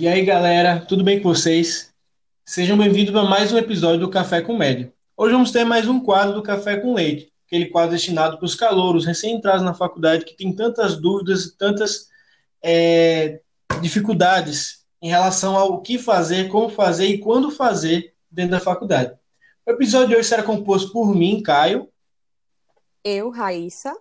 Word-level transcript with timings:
E 0.00 0.06
aí, 0.06 0.24
galera, 0.24 0.78
tudo 0.78 1.02
bem 1.02 1.20
com 1.20 1.28
vocês? 1.28 1.92
Sejam 2.46 2.78
bem-vindos 2.78 3.12
a 3.16 3.24
mais 3.24 3.52
um 3.52 3.58
episódio 3.58 3.98
do 3.98 4.08
Café 4.08 4.40
com 4.40 4.56
Médio. 4.56 4.92
Hoje 5.16 5.32
vamos 5.32 5.50
ter 5.50 5.64
mais 5.64 5.88
um 5.88 5.98
quadro 5.98 6.36
do 6.36 6.42
Café 6.42 6.76
com 6.76 6.94
Leite, 6.94 7.32
aquele 7.44 7.66
quadro 7.66 7.96
destinado 7.96 8.38
para 8.38 8.46
os 8.46 8.54
calouros 8.54 9.04
recém-entrados 9.04 9.64
na 9.64 9.74
faculdade 9.74 10.24
que 10.24 10.36
tem 10.36 10.54
tantas 10.54 10.96
dúvidas 11.00 11.46
e 11.46 11.58
tantas 11.58 12.06
é, 12.62 13.40
dificuldades 13.82 14.86
em 15.02 15.08
relação 15.08 15.56
ao 15.56 15.82
que 15.82 15.98
fazer, 15.98 16.46
como 16.46 16.68
fazer 16.68 17.06
e 17.06 17.18
quando 17.18 17.50
fazer 17.50 18.14
dentro 18.30 18.52
da 18.52 18.60
faculdade. 18.60 19.18
O 19.66 19.72
episódio 19.72 20.10
de 20.10 20.14
hoje 20.14 20.28
será 20.28 20.44
composto 20.44 20.92
por 20.92 21.12
mim, 21.12 21.42
Caio. 21.42 21.88
Eu, 23.02 23.30
Raíssa. 23.30 23.92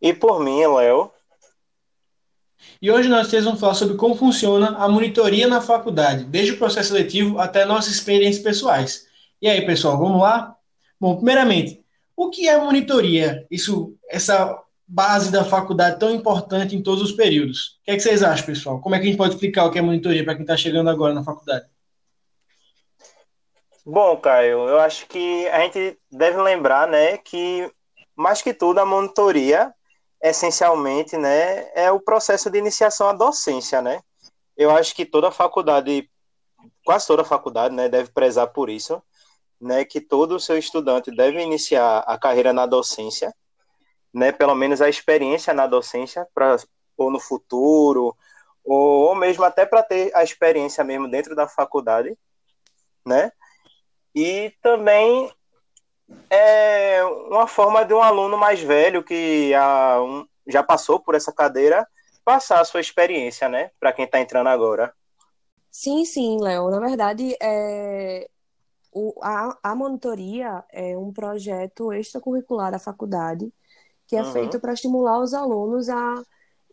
E 0.00 0.14
por 0.14 0.38
mim, 0.38 0.64
Léo. 0.64 1.10
E 2.80 2.90
hoje 2.90 3.08
nós 3.08 3.30
vamos 3.30 3.60
falar 3.60 3.74
sobre 3.74 3.96
como 3.96 4.14
funciona 4.14 4.76
a 4.76 4.88
monitoria 4.88 5.48
na 5.48 5.60
faculdade, 5.60 6.24
desde 6.24 6.52
o 6.52 6.58
processo 6.58 6.88
seletivo 6.88 7.38
até 7.38 7.64
nossas 7.64 7.94
experiências 7.94 8.42
pessoais. 8.42 9.06
E 9.40 9.48
aí, 9.48 9.64
pessoal, 9.64 9.98
vamos 9.98 10.20
lá? 10.20 10.56
Bom, 11.00 11.16
primeiramente, 11.16 11.84
o 12.16 12.30
que 12.30 12.48
é 12.48 12.58
monitoria? 12.58 13.46
Isso, 13.50 13.94
essa 14.08 14.60
base 14.86 15.30
da 15.30 15.44
faculdade 15.44 15.98
tão 15.98 16.14
importante 16.14 16.74
em 16.74 16.82
todos 16.82 17.02
os 17.02 17.12
períodos. 17.12 17.78
O 17.80 17.84
que, 17.84 17.90
é 17.90 17.96
que 17.96 18.00
vocês 18.00 18.22
acham, 18.22 18.46
pessoal? 18.46 18.80
Como 18.80 18.94
é 18.94 18.98
que 18.98 19.04
a 19.04 19.08
gente 19.08 19.18
pode 19.18 19.34
explicar 19.34 19.64
o 19.64 19.70
que 19.70 19.78
é 19.78 19.82
monitoria 19.82 20.24
para 20.24 20.34
quem 20.34 20.42
está 20.42 20.56
chegando 20.56 20.88
agora 20.88 21.12
na 21.12 21.22
faculdade? 21.22 21.66
Bom, 23.84 24.16
Caio, 24.16 24.68
eu 24.68 24.78
acho 24.80 25.06
que 25.06 25.46
a 25.48 25.60
gente 25.60 25.98
deve 26.10 26.36
lembrar, 26.42 26.88
né, 26.88 27.16
que 27.18 27.70
mais 28.14 28.42
que 28.42 28.52
tudo 28.52 28.80
a 28.80 28.84
monitoria 28.84 29.72
essencialmente, 30.22 31.16
né, 31.16 31.70
é 31.74 31.90
o 31.90 32.00
processo 32.00 32.50
de 32.50 32.58
iniciação 32.58 33.08
à 33.08 33.12
docência, 33.12 33.80
né? 33.80 34.00
Eu 34.56 34.70
acho 34.70 34.94
que 34.94 35.04
toda 35.06 35.30
faculdade, 35.30 36.10
quase 36.84 37.06
toda 37.06 37.24
faculdade, 37.24 37.74
né, 37.74 37.88
deve 37.88 38.10
prezar 38.10 38.48
por 38.48 38.68
isso, 38.68 39.00
né, 39.60 39.84
que 39.84 40.00
todo 40.00 40.40
seu 40.40 40.58
estudante 40.58 41.10
deve 41.10 41.40
iniciar 41.40 42.00
a 42.00 42.18
carreira 42.18 42.52
na 42.52 42.66
docência, 42.66 43.32
né, 44.12 44.32
pelo 44.32 44.54
menos 44.54 44.80
a 44.80 44.88
experiência 44.88 45.54
na 45.54 45.66
docência, 45.66 46.26
para 46.34 46.56
ou 46.96 47.10
no 47.12 47.20
futuro, 47.20 48.16
ou, 48.64 49.08
ou 49.08 49.14
mesmo 49.14 49.44
até 49.44 49.64
para 49.64 49.82
ter 49.82 50.14
a 50.14 50.24
experiência 50.24 50.82
mesmo 50.82 51.08
dentro 51.08 51.36
da 51.36 51.46
faculdade, 51.46 52.18
né? 53.06 53.30
E 54.14 54.52
também 54.60 55.32
é 56.30 57.04
uma 57.04 57.46
forma 57.46 57.84
de 57.84 57.94
um 57.94 58.02
aluno 58.02 58.36
mais 58.36 58.60
velho 58.60 59.02
que 59.02 59.52
a, 59.54 60.02
um, 60.02 60.26
já 60.46 60.62
passou 60.62 61.00
por 61.00 61.14
essa 61.14 61.32
cadeira 61.32 61.86
passar 62.24 62.60
a 62.60 62.64
sua 62.64 62.80
experiência, 62.80 63.48
né, 63.48 63.70
para 63.80 63.92
quem 63.92 64.04
está 64.04 64.20
entrando 64.20 64.48
agora. 64.48 64.92
Sim, 65.70 66.04
sim, 66.04 66.38
Léo. 66.40 66.70
Na 66.70 66.80
verdade, 66.80 67.34
é, 67.40 68.28
o, 68.92 69.14
a, 69.22 69.56
a 69.62 69.74
monitoria 69.74 70.64
é 70.70 70.96
um 70.96 71.12
projeto 71.12 71.92
extracurricular 71.92 72.70
da 72.70 72.78
faculdade 72.78 73.52
que 74.06 74.16
é 74.16 74.22
uhum. 74.22 74.32
feito 74.32 74.58
para 74.58 74.72
estimular 74.72 75.20
os 75.20 75.34
alunos 75.34 75.88
a 75.90 76.22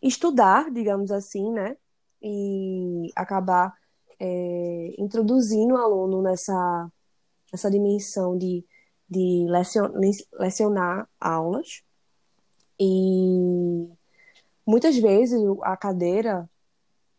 estudar, 0.01 0.71
digamos 0.71 1.11
assim, 1.11 1.51
né, 1.51 1.75
e 2.21 3.11
acabar 3.15 3.73
é, 4.19 4.93
introduzindo 4.97 5.75
o 5.75 5.77
aluno 5.77 6.21
nessa, 6.21 6.89
nessa 7.51 7.69
dimensão 7.69 8.37
de 8.37 8.65
de 9.09 9.45
lecionar 10.33 11.07
aulas 11.19 11.83
e 12.79 13.87
muitas 14.65 14.97
vezes 14.97 15.39
a 15.61 15.77
cadeira 15.77 16.49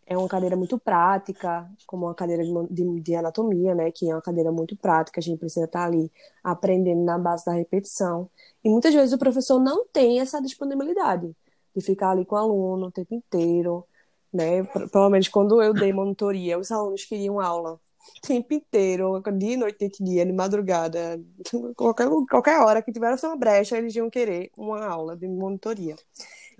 é 0.07 0.17
uma 0.17 0.29
cadeira 0.29 0.57
muito 0.57 0.79
prática, 0.79 1.69
como 1.87 2.07
uma 2.07 2.15
cadeira 2.15 2.45
de, 2.71 3.01
de, 3.01 3.15
anatomia, 3.17 3.75
né, 3.75 3.91
que 3.91 4.09
é 4.09 4.15
uma 4.15 4.23
cadeira 4.23 4.53
muito 4.53 4.77
prática, 4.77 5.19
a 5.19 5.23
gente 5.23 5.39
precisa 5.39 5.65
estar 5.65 5.85
ali 5.85 6.11
aprendendo 6.45 7.03
na 7.05 7.19
base 7.19 7.45
da 7.45 7.53
repetição. 7.53 8.31
E 8.63 8.69
muitas 8.69 8.95
vezes 8.95 9.13
o 9.13 9.19
professor 9.19 9.59
não 9.59 9.85
tem 9.89 10.21
essa 10.21 10.41
disponibilidade 10.41 11.35
de 11.75 11.81
ficar 11.83 12.11
ali 12.11 12.25
com 12.25 12.37
o 12.37 12.39
aluno 12.39 12.87
o 12.87 12.93
tempo 12.93 13.15
inteiro, 13.15 13.85
né? 14.33 14.63
Menos 15.11 15.29
quando 15.29 15.61
eu 15.61 15.75
dei 15.75 15.93
monitoria, 15.93 16.59
os 16.59 16.71
alunos 16.71 17.05
queriam 17.05 17.41
aula 17.41 17.81
tempo 18.21 18.55
inteiro, 18.55 19.23
dia, 19.37 19.57
noite, 19.57 19.91
dia, 20.01 20.27
de 20.27 20.33
madrugada, 20.33 21.21
qualquer, 21.77 22.09
qualquer 22.29 22.61
hora 22.61 22.83
que 22.83 22.93
tivesse 22.93 23.27
uma 23.27 23.37
brecha, 23.37 23.77
eles 23.77 23.95
iam 23.95 24.11
querer 24.11 24.51
uma 24.57 24.85
aula 24.85 25.17
de 25.17 25.27
monitoria. 25.29 25.97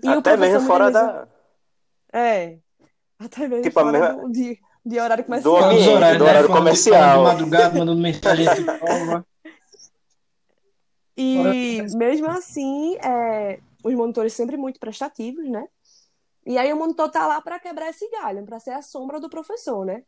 E 0.01 0.07
até 0.07 0.37
mesmo 0.37 0.61
fora 0.61 0.91
da. 0.91 1.27
É. 2.13 2.57
Até 3.19 3.47
mesmo 3.47 3.63
tipo, 3.63 3.73
fora 3.73 3.91
mesma... 3.91 4.21
do, 4.21 4.31
de, 4.31 4.59
de 4.85 4.99
horário 4.99 5.23
comercial. 5.23 5.53
Do, 5.53 5.65
ambiente, 5.65 5.89
horário, 5.89 6.19
do 6.19 6.23
né? 6.23 6.29
horário 6.29 6.49
comercial. 6.49 7.17
De 7.17 7.23
madrugada, 7.23 7.79
mandando 7.79 8.01
mensagem 8.01 8.47
E 11.17 11.81
mesmo 11.95 12.29
assim, 12.29 12.95
é, 12.97 13.59
os 13.83 13.93
monitores 13.93 14.33
sempre 14.33 14.55
muito 14.55 14.79
prestativos, 14.79 15.49
né? 15.49 15.67
E 16.45 16.57
aí 16.57 16.71
o 16.71 16.77
monitor 16.77 17.09
tá 17.09 17.27
lá 17.27 17.41
para 17.41 17.59
quebrar 17.59 17.89
esse 17.89 18.09
galho, 18.09 18.45
para 18.45 18.59
ser 18.59 18.71
a 18.71 18.81
sombra 18.81 19.19
do 19.19 19.29
professor, 19.29 19.85
né? 19.85 20.03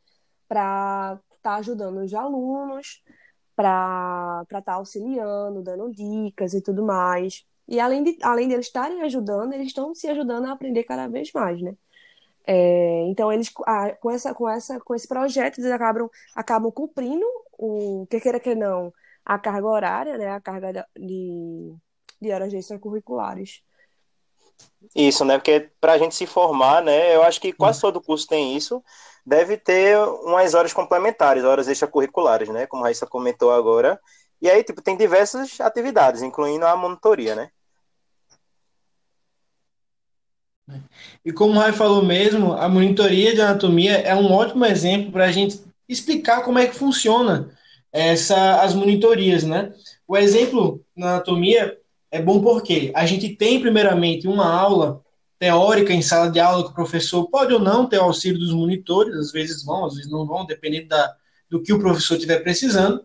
Para 0.47 1.19
estar 1.49 1.53
tá 1.53 1.57
ajudando 1.57 1.97
os 2.03 2.13
alunos, 2.13 3.03
para 3.55 4.41
estar 4.43 4.61
tá 4.61 4.73
auxiliando, 4.75 5.61
dando 5.61 5.91
dicas 5.91 6.53
e 6.53 6.61
tudo 6.61 6.85
mais. 6.85 7.45
E 7.67 7.79
além 7.79 8.03
de, 8.03 8.17
além 8.23 8.47
de 8.47 8.53
eles 8.55 8.67
estarem 8.67 9.01
ajudando, 9.03 9.53
eles 9.53 9.67
estão 9.67 9.93
se 9.93 10.07
ajudando 10.07 10.45
a 10.45 10.53
aprender 10.53 10.83
cada 10.83 11.07
vez 11.07 11.31
mais, 11.33 11.61
né? 11.61 11.75
É, 12.47 13.03
então 13.09 13.31
eles 13.31 13.49
com 13.49 14.09
essa 14.11 14.33
com 14.33 14.49
essa 14.49 14.79
com 14.79 14.95
esse 14.95 15.07
projeto 15.07 15.59
eles 15.59 15.71
acabam 15.71 16.09
acabam 16.35 16.71
cumprindo 16.71 17.25
o 17.57 18.07
que 18.09 18.19
queira 18.19 18.39
que 18.39 18.55
não 18.55 18.91
a 19.25 19.37
carga 19.37 19.67
horária, 19.67 20.17
né? 20.17 20.29
A 20.31 20.41
carga 20.41 20.87
de, 20.97 21.75
de 22.21 22.31
horas 22.31 22.53
extracurriculares. 22.53 23.61
Isso, 24.95 25.23
né? 25.23 25.37
Porque 25.37 25.69
para 25.79 25.93
a 25.93 25.97
gente 25.97 26.15
se 26.15 26.25
formar, 26.25 26.81
né? 26.81 27.15
Eu 27.15 27.23
acho 27.23 27.39
que 27.39 27.53
quase 27.53 27.81
todo 27.81 28.01
curso 28.01 28.27
tem 28.27 28.55
isso 28.55 28.83
deve 29.29 29.57
ter 29.57 29.95
umas 29.97 30.55
horas 30.55 30.73
complementares, 30.73 31.43
horas 31.43 31.67
extracurriculares, 31.67 32.49
né? 32.49 32.65
Como 32.65 32.83
a 32.83 32.87
Raíssa 32.87 33.05
comentou 33.05 33.51
agora. 33.51 33.99
E 34.41 34.49
aí, 34.49 34.63
tipo, 34.63 34.81
tem 34.81 34.97
diversas 34.97 35.61
atividades, 35.61 36.23
incluindo 36.23 36.65
a 36.65 36.75
monitoria, 36.75 37.35
né? 37.35 37.49
E 41.23 41.31
como 41.31 41.53
o 41.53 41.59
Rai 41.59 41.73
falou 41.73 42.03
mesmo, 42.03 42.53
a 42.53 42.67
monitoria 42.67 43.33
de 43.33 43.41
anatomia 43.41 43.97
é 43.97 44.15
um 44.15 44.31
ótimo 44.31 44.65
exemplo 44.65 45.11
para 45.11 45.25
a 45.25 45.31
gente 45.31 45.61
explicar 45.87 46.43
como 46.43 46.59
é 46.59 46.67
que 46.67 46.75
funciona 46.75 47.55
essa, 47.91 48.61
as 48.61 48.73
monitorias, 48.73 49.43
né? 49.43 49.73
O 50.07 50.15
exemplo 50.15 50.83
na 50.95 51.15
anatomia 51.15 51.78
é 52.11 52.21
bom 52.21 52.41
porque 52.41 52.91
a 52.95 53.05
gente 53.05 53.29
tem, 53.35 53.59
primeiramente, 53.59 54.27
uma 54.27 54.51
aula 54.51 55.01
teórica 55.37 55.93
em 55.93 56.01
sala 56.01 56.29
de 56.29 56.39
aula 56.39 56.63
que 56.63 56.71
o 56.71 56.75
professor 56.75 57.29
pode 57.29 57.53
ou 57.53 57.59
não 57.59 57.87
ter 57.87 57.97
auxílio 57.97 58.39
dos 58.39 58.53
monitores, 58.53 59.15
às 59.15 59.31
vezes 59.31 59.63
vão, 59.63 59.85
às 59.85 59.95
vezes 59.95 60.11
não 60.11 60.25
vão, 60.25 60.45
dependendo 60.45 60.89
da, 60.89 61.15
do 61.49 61.61
que 61.61 61.71
o 61.71 61.79
professor 61.79 62.15
estiver 62.15 62.39
precisando. 62.43 63.01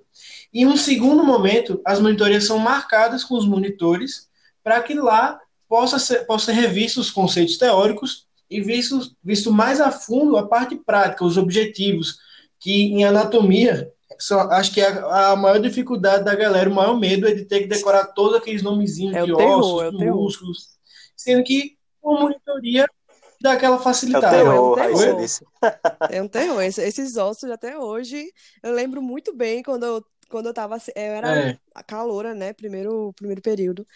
E 0.52 0.66
um 0.66 0.76
segundo 0.76 1.24
momento, 1.24 1.80
as 1.84 2.00
monitorias 2.00 2.44
são 2.44 2.58
marcadas 2.58 3.24
com 3.24 3.36
os 3.36 3.46
monitores 3.46 4.28
para 4.62 4.82
que 4.82 4.94
lá 4.94 5.38
possa 5.68 5.98
ser, 5.98 6.26
possa 6.26 6.46
ser 6.46 6.52
revisto 6.52 7.00
os 7.00 7.10
conceitos 7.10 7.56
teóricos 7.56 8.26
e 8.50 8.60
visto, 8.60 9.14
visto 9.22 9.52
mais 9.52 9.80
a 9.80 9.90
fundo 9.90 10.36
a 10.36 10.46
parte 10.46 10.76
prática, 10.76 11.24
os 11.24 11.36
objetivos, 11.36 12.18
que 12.60 12.84
em 12.84 13.04
anatomia, 13.04 13.90
só, 14.18 14.40
acho 14.50 14.72
que 14.72 14.80
a, 14.80 15.32
a, 15.32 15.36
maior 15.36 15.58
dificuldade 15.60 16.24
da 16.24 16.34
galera, 16.34 16.68
o 16.70 16.74
maior 16.74 16.98
medo 16.98 17.26
é 17.26 17.34
de 17.34 17.44
ter 17.44 17.60
que 17.60 17.66
decorar 17.66 18.06
todos 18.06 18.36
aqueles 18.38 18.62
nomezinhos 18.62 19.14
é 19.14 19.24
de 19.24 19.34
terror, 19.34 19.58
ossos, 19.58 20.00
é 20.00 20.10
músculos, 20.10 20.58
sendo 21.16 21.44
que 21.44 21.76
uma 22.02 22.20
monitoria 22.20 22.86
dá 23.40 23.52
aquela 23.52 23.78
facilitada. 23.78 24.36
É 24.36 24.42
um 24.42 24.74
terror, 24.74 24.78
é 24.78 24.88
um 24.92 24.96
terror. 24.96 26.10
É 26.10 26.22
um 26.22 26.28
terror. 26.28 26.62
Esses 26.62 27.16
ossos 27.16 27.50
até 27.50 27.78
hoje, 27.78 28.32
eu 28.62 28.72
lembro 28.72 29.02
muito 29.02 29.34
bem 29.34 29.62
quando 29.62 29.84
eu, 29.84 30.04
quando 30.28 30.46
eu 30.46 30.54
tava. 30.54 30.76
Eu 30.94 31.02
era 31.02 31.50
É. 31.50 31.58
a 31.74 31.82
caloura, 31.82 32.34
né? 32.34 32.52
Primeiro, 32.52 33.12
primeiro 33.14 33.42
período. 33.42 33.86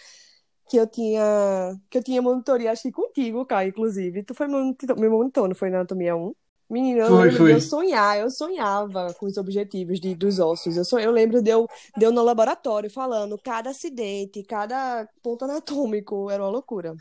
Que 0.69 0.77
eu 0.77 0.87
tinha. 0.87 1.75
Que 1.89 1.99
eu 1.99 2.03
tinha 2.03 2.21
monitoria, 2.21 2.71
acho 2.71 2.83
que 2.83 2.93
contigo, 2.93 3.47
Caio, 3.47 3.71
inclusive. 3.71 4.23
Tu 4.23 4.35
foi 4.35 4.47
monitor, 4.49 4.99
meu 4.99 5.11
monitor, 5.11 5.49
não 5.49 5.55
foi 5.55 5.71
na 5.71 5.79
anatomia 5.79 6.15
1? 6.15 6.35
Menina, 6.71 7.01
eu 7.01 7.17
Foi, 7.17 7.31
foi. 7.33 7.55
eu 7.55 7.61
sonhar, 7.61 8.19
eu 8.19 8.31
sonhava 8.31 9.15
com 9.15 9.27
os 9.27 9.37
objetivos 9.39 9.99
de, 10.01 10.15
dos 10.15 10.39
ossos. 10.39 10.77
Eu, 10.77 10.85
son- 10.85 10.99
eu 10.99 11.11
lembro 11.11 11.41
de 11.43 11.51
eu, 11.51 11.67
de 11.97 12.05
eu 12.05 12.13
no 12.13 12.23
laboratório 12.23 12.91
falando 12.91 13.39
cada 13.39 13.71
acidente, 13.71 14.43
cada 14.45 15.09
ponto 15.23 15.45
anatômico, 15.47 16.31
era 16.31 16.43
uma 16.43 16.51
loucura. 16.51 16.95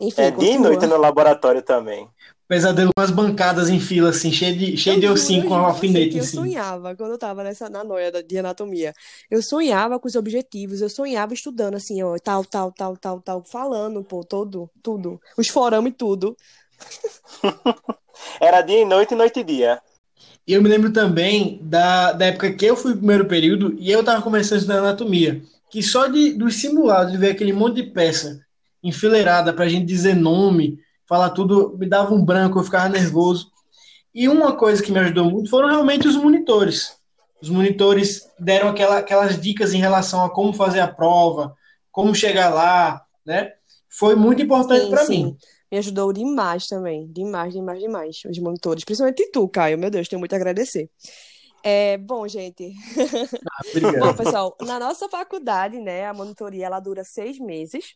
Enfim, 0.00 0.26
É 0.26 0.30
dia 0.30 0.52
e 0.54 0.58
continua. 0.58 0.58
noite 0.58 0.86
no 0.86 0.96
laboratório 0.98 1.62
também. 1.62 2.06
Pesadelo 2.48 2.92
com 2.94 3.02
as 3.02 3.10
bancadas 3.10 3.68
em 3.70 3.80
fila, 3.80 4.10
assim, 4.10 4.30
cheio 4.32 4.56
de, 4.56 4.76
cheio 4.76 4.98
Eu 4.98 5.00
de 5.00 5.08
ossinho 5.08 5.44
eu 5.44 5.48
com 5.48 5.54
alfinete 5.54 6.18
eu 6.18 6.26
cima. 6.26 6.54
sonhava 6.54 6.94
quando 6.96 7.12
eu 7.12 7.18
tava 7.18 7.42
nessa, 7.44 7.68
na 7.68 7.82
noia 7.84 8.10
da- 8.12 8.22
de 8.22 8.38
anatomia. 8.38 8.94
Eu 9.30 9.42
sonhava 9.42 9.98
com 9.98 10.06
os 10.08 10.14
objetivos, 10.14 10.80
eu 10.80 10.88
sonhava 10.88 11.34
estudando 11.34 11.74
assim, 11.76 12.02
ó, 12.02 12.16
tal, 12.18 12.44
tal, 12.44 12.72
tal, 12.72 12.96
tal, 12.96 13.20
tal, 13.20 13.44
falando, 13.44 14.04
pô, 14.04 14.22
todo, 14.24 14.70
tudo. 14.82 15.20
Os 15.36 15.48
forames 15.48 15.92
e 15.92 15.96
tudo. 15.96 16.36
Era 18.40 18.62
dia 18.62 18.82
e 18.82 18.84
noite, 18.84 19.14
noite 19.14 19.40
e 19.40 19.44
dia. 19.44 19.80
E 20.46 20.52
eu 20.52 20.62
me 20.62 20.68
lembro 20.68 20.92
também 20.92 21.58
da, 21.62 22.12
da 22.12 22.26
época 22.26 22.52
que 22.52 22.64
eu 22.64 22.76
fui 22.76 22.92
pro 22.92 22.98
primeiro 22.98 23.26
período 23.26 23.74
e 23.78 23.90
eu 23.90 24.04
tava 24.04 24.22
começando 24.22 24.54
a 24.54 24.58
estudar 24.58 24.78
anatomia. 24.78 25.42
Que 25.70 25.82
só 25.82 26.06
de, 26.06 26.32
dos 26.34 26.60
simulados, 26.60 27.12
de 27.12 27.18
ver 27.18 27.30
aquele 27.30 27.52
monte 27.52 27.82
de 27.82 27.90
peça 27.90 28.40
enfileirada 28.82 29.52
pra 29.52 29.68
gente 29.68 29.84
dizer 29.84 30.14
nome, 30.14 30.78
falar 31.08 31.30
tudo, 31.30 31.76
me 31.76 31.88
dava 31.88 32.14
um 32.14 32.24
branco, 32.24 32.58
eu 32.58 32.64
ficava 32.64 32.88
nervoso. 32.88 33.50
E 34.14 34.28
uma 34.28 34.52
coisa 34.56 34.82
que 34.82 34.92
me 34.92 35.00
ajudou 35.00 35.30
muito 35.30 35.50
foram 35.50 35.68
realmente 35.68 36.06
os 36.06 36.16
monitores. 36.16 36.96
Os 37.42 37.50
monitores 37.50 38.22
deram 38.38 38.68
aquela, 38.68 38.98
aquelas 38.98 39.40
dicas 39.40 39.74
em 39.74 39.78
relação 39.78 40.24
a 40.24 40.30
como 40.30 40.52
fazer 40.52 40.80
a 40.80 40.88
prova, 40.88 41.54
como 41.90 42.14
chegar 42.14 42.48
lá, 42.48 43.02
né? 43.26 43.52
Foi 43.90 44.14
muito 44.14 44.40
importante 44.40 44.88
para 44.88 45.06
mim. 45.08 45.36
Me 45.76 45.80
ajudou 45.80 46.10
demais 46.10 46.68
também. 46.68 47.06
Demais, 47.08 47.52
demais, 47.52 47.78
demais. 47.78 48.22
Os 48.24 48.38
monitores. 48.38 48.82
Principalmente 48.82 49.30
tu, 49.30 49.46
Caio. 49.46 49.76
Meu 49.76 49.90
Deus, 49.90 50.08
tenho 50.08 50.18
muito 50.18 50.32
a 50.32 50.36
agradecer. 50.36 50.88
É, 51.62 51.98
bom, 51.98 52.26
gente. 52.26 52.72
Ah, 52.98 53.60
bom, 54.00 54.14
pessoal, 54.16 54.56
na 54.62 54.80
nossa 54.80 55.06
faculdade, 55.06 55.78
né, 55.78 56.06
a 56.06 56.14
monitoria 56.14 56.64
ela 56.64 56.80
dura 56.80 57.04
seis 57.04 57.38
meses. 57.38 57.94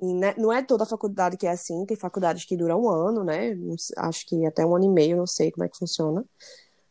E 0.00 0.14
né, 0.14 0.34
não 0.38 0.50
é 0.50 0.62
toda 0.62 0.86
faculdade 0.86 1.36
que 1.36 1.46
é 1.46 1.50
assim, 1.50 1.84
tem 1.84 1.98
faculdades 1.98 2.46
que 2.46 2.56
duram 2.56 2.80
um 2.80 2.88
ano, 2.88 3.22
né? 3.22 3.54
Acho 3.98 4.24
que 4.26 4.46
até 4.46 4.64
um 4.64 4.74
ano 4.74 4.86
e 4.86 4.88
meio, 4.88 5.18
não 5.18 5.26
sei 5.26 5.50
como 5.50 5.64
é 5.64 5.68
que 5.68 5.76
funciona. 5.76 6.24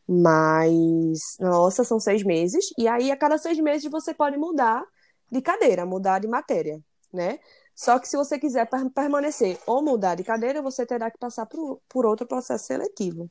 Mas 0.08 1.20
na 1.40 1.50
nossa 1.50 1.84
são 1.84 2.00
seis 2.00 2.24
meses, 2.24 2.66
e 2.78 2.88
aí 2.88 3.10
a 3.10 3.18
cada 3.18 3.40
seis 3.40 3.58
meses 3.58 3.90
você 3.90 4.14
pode 4.14 4.38
mudar 4.38 4.84
de 5.32 5.42
cadeira, 5.42 5.84
mudar 5.84 6.20
de 6.20 6.28
matéria, 6.28 6.80
né? 7.12 7.40
Só 7.76 8.00
que 8.00 8.08
se 8.08 8.16
você 8.16 8.40
quiser 8.40 8.70
permanecer 8.94 9.60
ou 9.68 9.84
mudar 9.84 10.16
de 10.16 10.24
cadeira, 10.24 10.62
você 10.62 10.86
terá 10.86 11.12
que 11.12 11.18
passar 11.18 11.46
por, 11.46 11.82
por 11.90 12.06
outro 12.06 12.26
processo 12.26 12.66
seletivo. 12.66 13.30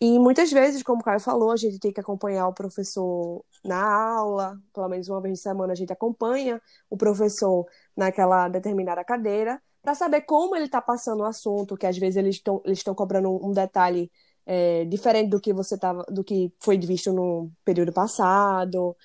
E 0.00 0.18
muitas 0.18 0.50
vezes, 0.50 0.82
como 0.82 1.00
o 1.00 1.04
Caio 1.04 1.20
falou, 1.20 1.50
a 1.50 1.56
gente 1.56 1.78
tem 1.78 1.92
que 1.92 2.00
acompanhar 2.00 2.46
o 2.48 2.54
professor 2.54 3.44
na 3.64 3.82
aula, 4.16 4.58
pelo 4.72 4.88
menos 4.88 5.08
uma 5.08 5.20
vez 5.20 5.40
por 5.40 5.42
semana 5.42 5.72
a 5.72 5.76
gente 5.76 5.92
acompanha 5.92 6.62
o 6.88 6.96
professor 6.96 7.66
naquela 7.96 8.48
determinada 8.48 9.04
cadeira, 9.04 9.60
para 9.82 9.94
saber 9.94 10.22
como 10.22 10.54
ele 10.54 10.66
está 10.66 10.80
passando 10.80 11.20
o 11.20 11.24
assunto, 11.24 11.76
que 11.76 11.86
às 11.86 11.98
vezes 11.98 12.16
eles 12.16 12.36
estão 12.36 12.62
eles 12.64 12.82
cobrando 12.82 13.30
um 13.44 13.52
detalhe 13.52 14.10
é, 14.46 14.84
diferente 14.86 15.30
do 15.30 15.40
que 15.40 15.52
você 15.52 15.76
tava, 15.76 16.04
do 16.04 16.24
que 16.24 16.52
foi 16.58 16.78
visto 16.78 17.12
no 17.12 17.50
período 17.64 17.92
passado. 17.92 18.96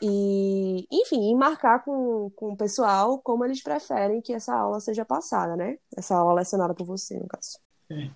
E, 0.00 0.86
enfim, 0.90 1.34
marcar 1.34 1.84
com, 1.84 2.30
com 2.36 2.52
o 2.52 2.56
pessoal 2.56 3.18
como 3.18 3.44
eles 3.44 3.62
preferem 3.62 4.20
que 4.20 4.32
essa 4.32 4.54
aula 4.54 4.80
seja 4.80 5.04
passada, 5.04 5.56
né? 5.56 5.76
Essa 5.96 6.16
aula 6.16 6.34
lecionada 6.34 6.74
por 6.74 6.86
você, 6.86 7.18
no 7.18 7.26
caso. 7.26 7.58
É. 7.90 8.10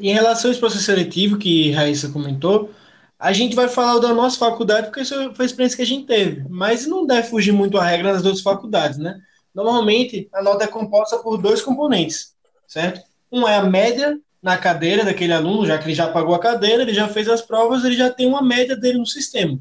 Em 0.00 0.12
relação 0.12 0.50
ao 0.50 0.56
processo 0.58 0.84
seletivo 0.84 1.38
que 1.38 1.70
Raíssa 1.70 2.10
comentou, 2.10 2.70
a 3.18 3.32
gente 3.32 3.54
vai 3.54 3.68
falar 3.68 4.00
da 4.00 4.12
nossa 4.12 4.36
faculdade 4.36 4.88
porque 4.88 5.02
isso 5.02 5.14
foi 5.34 5.44
a 5.44 5.46
experiência 5.46 5.76
que 5.76 5.82
a 5.82 5.86
gente 5.86 6.06
teve, 6.06 6.44
mas 6.48 6.86
não 6.86 7.06
deve 7.06 7.28
fugir 7.28 7.52
muito 7.52 7.78
a 7.78 7.84
regra 7.84 8.12
das 8.12 8.24
outras 8.24 8.42
faculdades, 8.42 8.98
né? 8.98 9.20
Normalmente, 9.54 10.28
a 10.32 10.42
nota 10.42 10.64
é 10.64 10.66
composta 10.66 11.18
por 11.18 11.36
dois 11.36 11.62
componentes, 11.62 12.34
certo? 12.66 13.00
Um 13.30 13.46
é 13.46 13.56
a 13.56 13.62
média 13.62 14.18
na 14.42 14.58
cadeira 14.58 15.04
daquele 15.04 15.32
aluno, 15.32 15.64
já 15.64 15.78
que 15.78 15.84
ele 15.84 15.94
já 15.94 16.10
pagou 16.10 16.34
a 16.34 16.40
cadeira, 16.40 16.82
ele 16.82 16.92
já 16.92 17.06
fez 17.06 17.28
as 17.28 17.40
provas, 17.40 17.84
ele 17.84 17.94
já 17.94 18.10
tem 18.10 18.26
uma 18.26 18.42
média 18.42 18.76
dele 18.76 18.98
no 18.98 19.06
sistema. 19.06 19.56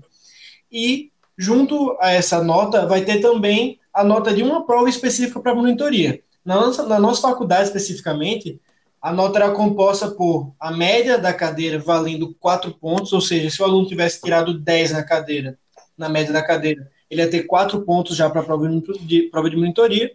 E 0.72 1.11
junto 1.42 1.98
a 2.00 2.12
essa 2.12 2.44
nota 2.44 2.86
vai 2.86 3.04
ter 3.04 3.20
também 3.20 3.80
a 3.92 4.04
nota 4.04 4.32
de 4.32 4.44
uma 4.44 4.64
prova 4.64 4.88
específica 4.88 5.40
para 5.40 5.54
a 5.54 5.56
monitoria. 5.56 6.22
Na 6.46 6.54
nossa, 6.56 6.86
na 6.86 7.00
nossa 7.00 7.24
faculdade, 7.24 7.64
especificamente, 7.64 8.62
a 9.02 9.12
nota 9.12 9.40
era 9.40 9.50
composta 9.50 10.12
por 10.12 10.54
a 10.60 10.72
média 10.72 11.18
da 11.18 11.34
cadeira 11.34 11.80
valendo 11.80 12.36
4 12.40 12.76
pontos, 12.76 13.12
ou 13.12 13.20
seja, 13.20 13.50
se 13.50 13.60
o 13.60 13.66
aluno 13.66 13.88
tivesse 13.88 14.22
tirado 14.22 14.54
10 14.54 14.92
na 14.92 15.04
cadeira, 15.04 15.58
na 15.98 16.08
média 16.08 16.32
da 16.32 16.44
cadeira, 16.44 16.88
ele 17.10 17.24
ia 17.24 17.30
ter 17.30 17.44
4 17.44 17.82
pontos 17.82 18.16
já 18.16 18.30
para 18.30 18.42
a 18.42 18.44
prova 18.44 18.70
de, 19.02 19.24
prova 19.24 19.50
de 19.50 19.56
monitoria, 19.56 20.12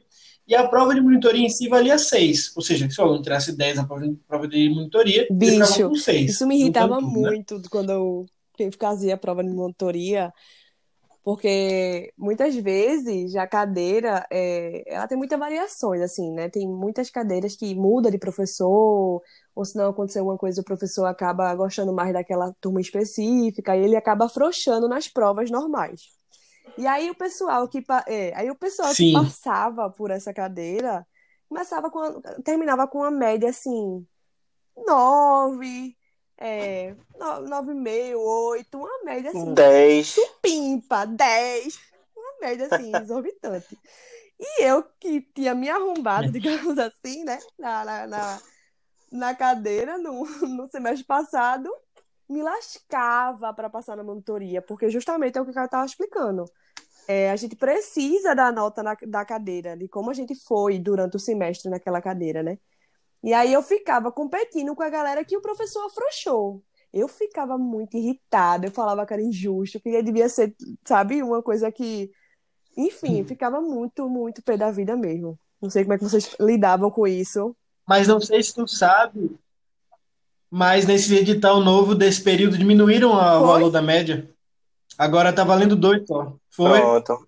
e 0.47 0.55
a 0.55 0.69
prova 0.69 0.95
de 0.95 1.01
monitoria 1.01 1.45
em 1.45 1.51
si 1.51 1.69
valia 1.69 1.99
6, 1.99 2.53
ou 2.55 2.63
seja, 2.63 2.89
se 2.89 3.01
o 3.01 3.05
aluno 3.05 3.21
tirasse 3.21 3.57
10 3.57 3.79
na 3.79 3.85
prova 3.85 4.47
de, 4.47 4.69
monitoria, 4.69 5.27
Bicho, 5.29 5.55
ele 5.55 5.67
ficava 5.67 5.89
com 5.89 5.97
6. 5.97 6.31
Isso 6.31 6.47
me 6.47 6.57
irritava 6.61 7.01
tudo, 7.01 7.21
né? 7.21 7.31
muito 7.31 7.57
né? 7.57 7.63
quando 7.69 7.91
eu 7.91 8.27
fazia 8.79 9.15
a 9.15 9.19
prova 9.19 9.43
de 9.43 9.51
monitoria, 9.51 10.33
porque 11.27 12.13
muitas 12.17 12.55
vezes 12.55 13.35
a 13.35 13.49
cadeira 13.49 14.25
é, 14.31 14.85
ela 14.87 15.09
tem 15.09 15.19
muitas 15.19 15.37
variações 15.37 16.01
assim 16.01 16.31
né 16.33 16.49
tem 16.49 16.69
muitas 16.69 17.11
cadeiras 17.11 17.57
que 17.57 17.75
muda 17.75 18.13
de 18.13 18.17
professor 18.17 19.21
ou 19.53 19.65
se 19.65 19.77
não 19.77 19.91
acontecer 19.91 20.21
alguma 20.21 20.39
coisa 20.39 20.61
o 20.61 20.65
professor 20.65 21.05
acaba 21.05 21.53
gostando 21.57 21.93
mais 21.93 22.13
daquela 22.13 22.55
turma 22.61 22.81
específica 22.81 23.77
e 23.77 23.83
ele 23.83 23.97
acaba 23.97 24.27
afrouxando 24.27 24.89
nas 24.89 25.09
provas 25.09 25.51
normais 25.51 26.03
e 26.79 26.87
aí 26.87 27.11
o 27.11 27.15
pessoal 27.17 27.67
que 27.67 27.83
é, 28.07 28.33
aí 28.37 28.49
o 28.49 28.55
pessoal 28.55 28.95
Sim. 28.95 29.09
que 29.09 29.13
passava 29.15 29.91
por 29.91 30.13
essa 30.13 30.33
cadeira 30.33 31.05
começava 31.49 31.91
com 31.91 32.21
terminava 32.45 32.87
com 32.87 32.99
uma 32.99 33.11
média 33.11 33.49
assim 33.49 34.07
nove 34.87 35.96
é, 36.39 36.95
9,5, 37.19 38.17
8, 38.17 38.79
uma 38.79 39.05
média 39.05 39.31
assim. 39.31 39.55
10. 39.55 40.07
Supimpa, 40.07 41.07
10. 41.07 41.79
Uma 42.17 42.41
média 42.41 42.69
assim, 42.71 42.93
exorbitante. 42.97 43.79
E 44.39 44.65
eu 44.65 44.85
que 45.01 45.23
tinha 45.35 45.55
me 45.55 45.69
arrombado, 45.71 46.31
digamos 46.31 46.79
assim, 46.79 47.25
né, 47.25 47.39
na, 47.59 47.85
na, 47.85 48.07
na, 48.07 48.41
na 49.11 49.35
cadeira 49.35 49.97
no, 49.97 50.25
no 50.47 50.69
semestre 50.69 51.07
passado, 51.07 51.71
me 52.29 52.43
lascava 52.43 53.55
para 53.55 53.71
passar 53.71 53.97
na 53.97 54.05
monitoria, 54.05 54.61
porque 54.61 54.91
justamente 54.91 55.39
é 55.39 55.41
o 55.41 55.45
que 55.45 55.53
o 55.53 55.55
cara 55.55 55.67
estava 55.67 55.87
explicando. 55.87 56.45
É, 57.09 57.31
a 57.31 57.37
gente 57.37 57.57
precisa 57.57 58.35
da 58.35 58.51
nota 58.53 58.83
na, 58.83 58.95
da 59.07 59.25
cadeira, 59.25 59.77
de 59.77 59.89
como 59.89 60.11
a 60.11 60.15
gente 60.15 60.35
foi 60.35 60.79
durante 60.79 61.17
o 61.17 61.21
semestre 61.21 61.71
naquela 61.71 62.03
cadeira, 62.03 62.43
né? 62.43 62.59
E 63.27 63.35
aí 63.35 63.53
eu 63.53 63.61
ficava 63.61 64.13
competindo 64.13 64.73
com 64.77 64.85
a 64.85 64.89
galera 64.89 65.25
que 65.25 65.37
o 65.37 65.43
professor 65.43 65.85
afrouxou. 65.85 66.63
Eu 66.95 67.09
ficava 67.09 67.59
muito 67.59 67.97
irritada, 67.97 68.69
eu 68.69 68.71
falava 68.71 69.05
que 69.05 69.13
era 69.13 69.21
injusto, 69.21 69.81
que 69.81 70.01
devia 70.01 70.29
ser, 70.29 70.55
sabe, 70.87 71.21
uma 71.25 71.43
coisa 71.43 71.73
que. 71.73 72.09
Enfim, 72.77 73.25
ficava 73.25 73.61
muito, 73.61 74.09
muito 74.09 74.45
pé 74.45 74.57
da 74.57 74.71
vida 74.71 74.97
mesmo. 74.97 75.37
Não 75.61 75.69
sei 75.69 75.83
como 75.83 75.95
é 75.95 75.99
que 75.99 76.05
vocês 76.05 76.37
lidavam 76.39 76.89
com 76.89 77.05
isso. 77.05 77.57
Mas 77.85 78.07
não 78.07 78.21
sei 78.21 78.41
se 78.45 78.55
tu 78.55 78.69
sabe, 78.69 79.37
mas 80.49 80.87
nesse 80.87 81.13
edital 81.17 81.61
novo 81.61 81.97
desse 81.97 82.23
período 82.23 82.57
diminuíram 82.57 83.13
a, 83.13 83.41
o 83.43 83.47
valor 83.49 83.71
da 83.71 83.83
média. 83.83 84.31
Agora 84.97 85.33
tá 85.33 85.43
valendo 85.43 85.75
dois 85.75 86.07
só. 86.07 86.33
Foi. 86.49 86.81
Pronto. 86.81 87.27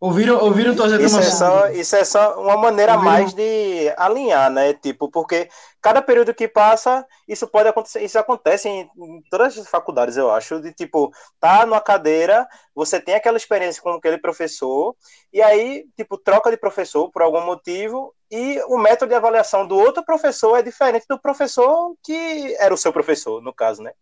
Ouviram, 0.00 0.42
ouviram 0.42 0.74
todas 0.74 0.94
as 0.94 1.02
isso 1.02 1.18
é 1.18 1.30
só 1.30 1.68
Isso 1.68 1.94
é 1.94 2.04
só 2.04 2.40
uma 2.40 2.56
maneira 2.56 2.94
ouviram? 2.94 3.12
mais 3.12 3.34
de 3.34 3.92
alinhar, 3.98 4.50
né? 4.50 4.72
Tipo, 4.72 5.10
porque 5.10 5.50
cada 5.78 6.00
período 6.00 6.32
que 6.32 6.48
passa, 6.48 7.06
isso 7.28 7.46
pode 7.46 7.68
acontecer, 7.68 8.02
isso 8.02 8.18
acontece 8.18 8.66
em, 8.66 8.90
em 8.96 9.22
todas 9.30 9.58
as 9.58 9.68
faculdades, 9.68 10.16
eu 10.16 10.30
acho, 10.30 10.58
de 10.62 10.72
tipo, 10.72 11.12
tá 11.38 11.66
numa 11.66 11.82
cadeira, 11.82 12.48
você 12.74 12.98
tem 12.98 13.14
aquela 13.14 13.36
experiência 13.36 13.82
com 13.82 13.90
aquele 13.90 14.16
professor, 14.16 14.96
e 15.30 15.42
aí, 15.42 15.84
tipo, 15.94 16.16
troca 16.16 16.50
de 16.50 16.56
professor 16.56 17.10
por 17.10 17.20
algum 17.20 17.44
motivo, 17.44 18.14
e 18.30 18.58
o 18.68 18.78
método 18.78 19.10
de 19.10 19.16
avaliação 19.16 19.66
do 19.66 19.76
outro 19.76 20.02
professor 20.02 20.56
é 20.56 20.62
diferente 20.62 21.04
do 21.06 21.20
professor 21.20 21.94
que 22.02 22.56
era 22.58 22.72
o 22.72 22.78
seu 22.78 22.92
professor, 22.92 23.42
no 23.42 23.52
caso, 23.52 23.82
né? 23.82 23.92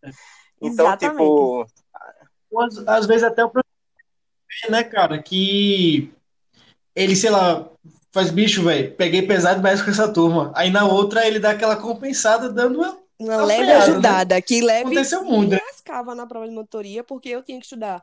Então, 0.62 0.86
Exatamente. 0.86 1.18
tipo. 1.18 1.66
Às, 2.56 2.78
às 2.86 3.06
vezes 3.06 3.24
até 3.24 3.44
o 3.44 3.50
professor 3.50 3.77
né, 4.68 4.82
cara, 4.82 5.22
que 5.22 6.12
ele, 6.94 7.14
sei 7.14 7.30
lá, 7.30 7.68
faz 8.12 8.30
bicho, 8.30 8.62
velho, 8.64 8.94
peguei 8.96 9.22
pesado 9.22 9.62
mais 9.62 9.80
com 9.82 9.90
essa 9.90 10.12
turma. 10.12 10.52
Aí 10.54 10.70
na 10.70 10.84
outra 10.84 11.26
ele 11.26 11.38
dá 11.38 11.50
aquela 11.50 11.76
compensada, 11.76 12.48
dando 12.48 12.78
uma, 12.80 12.98
uma 13.18 13.44
leve 13.44 13.64
freada, 13.64 13.86
né? 13.86 13.92
ajudada, 13.92 14.34
né? 14.34 14.40
que 14.40 14.60
leve 14.60 14.86
Aconteceu 14.86 15.24
muito. 15.24 15.50
Me 15.50 15.60
lascava 15.66 16.14
na 16.14 16.26
prova 16.26 16.48
de 16.48 16.54
motoria, 16.54 17.04
porque 17.04 17.28
eu 17.28 17.42
tinha 17.42 17.58
que 17.58 17.64
estudar 17.64 18.02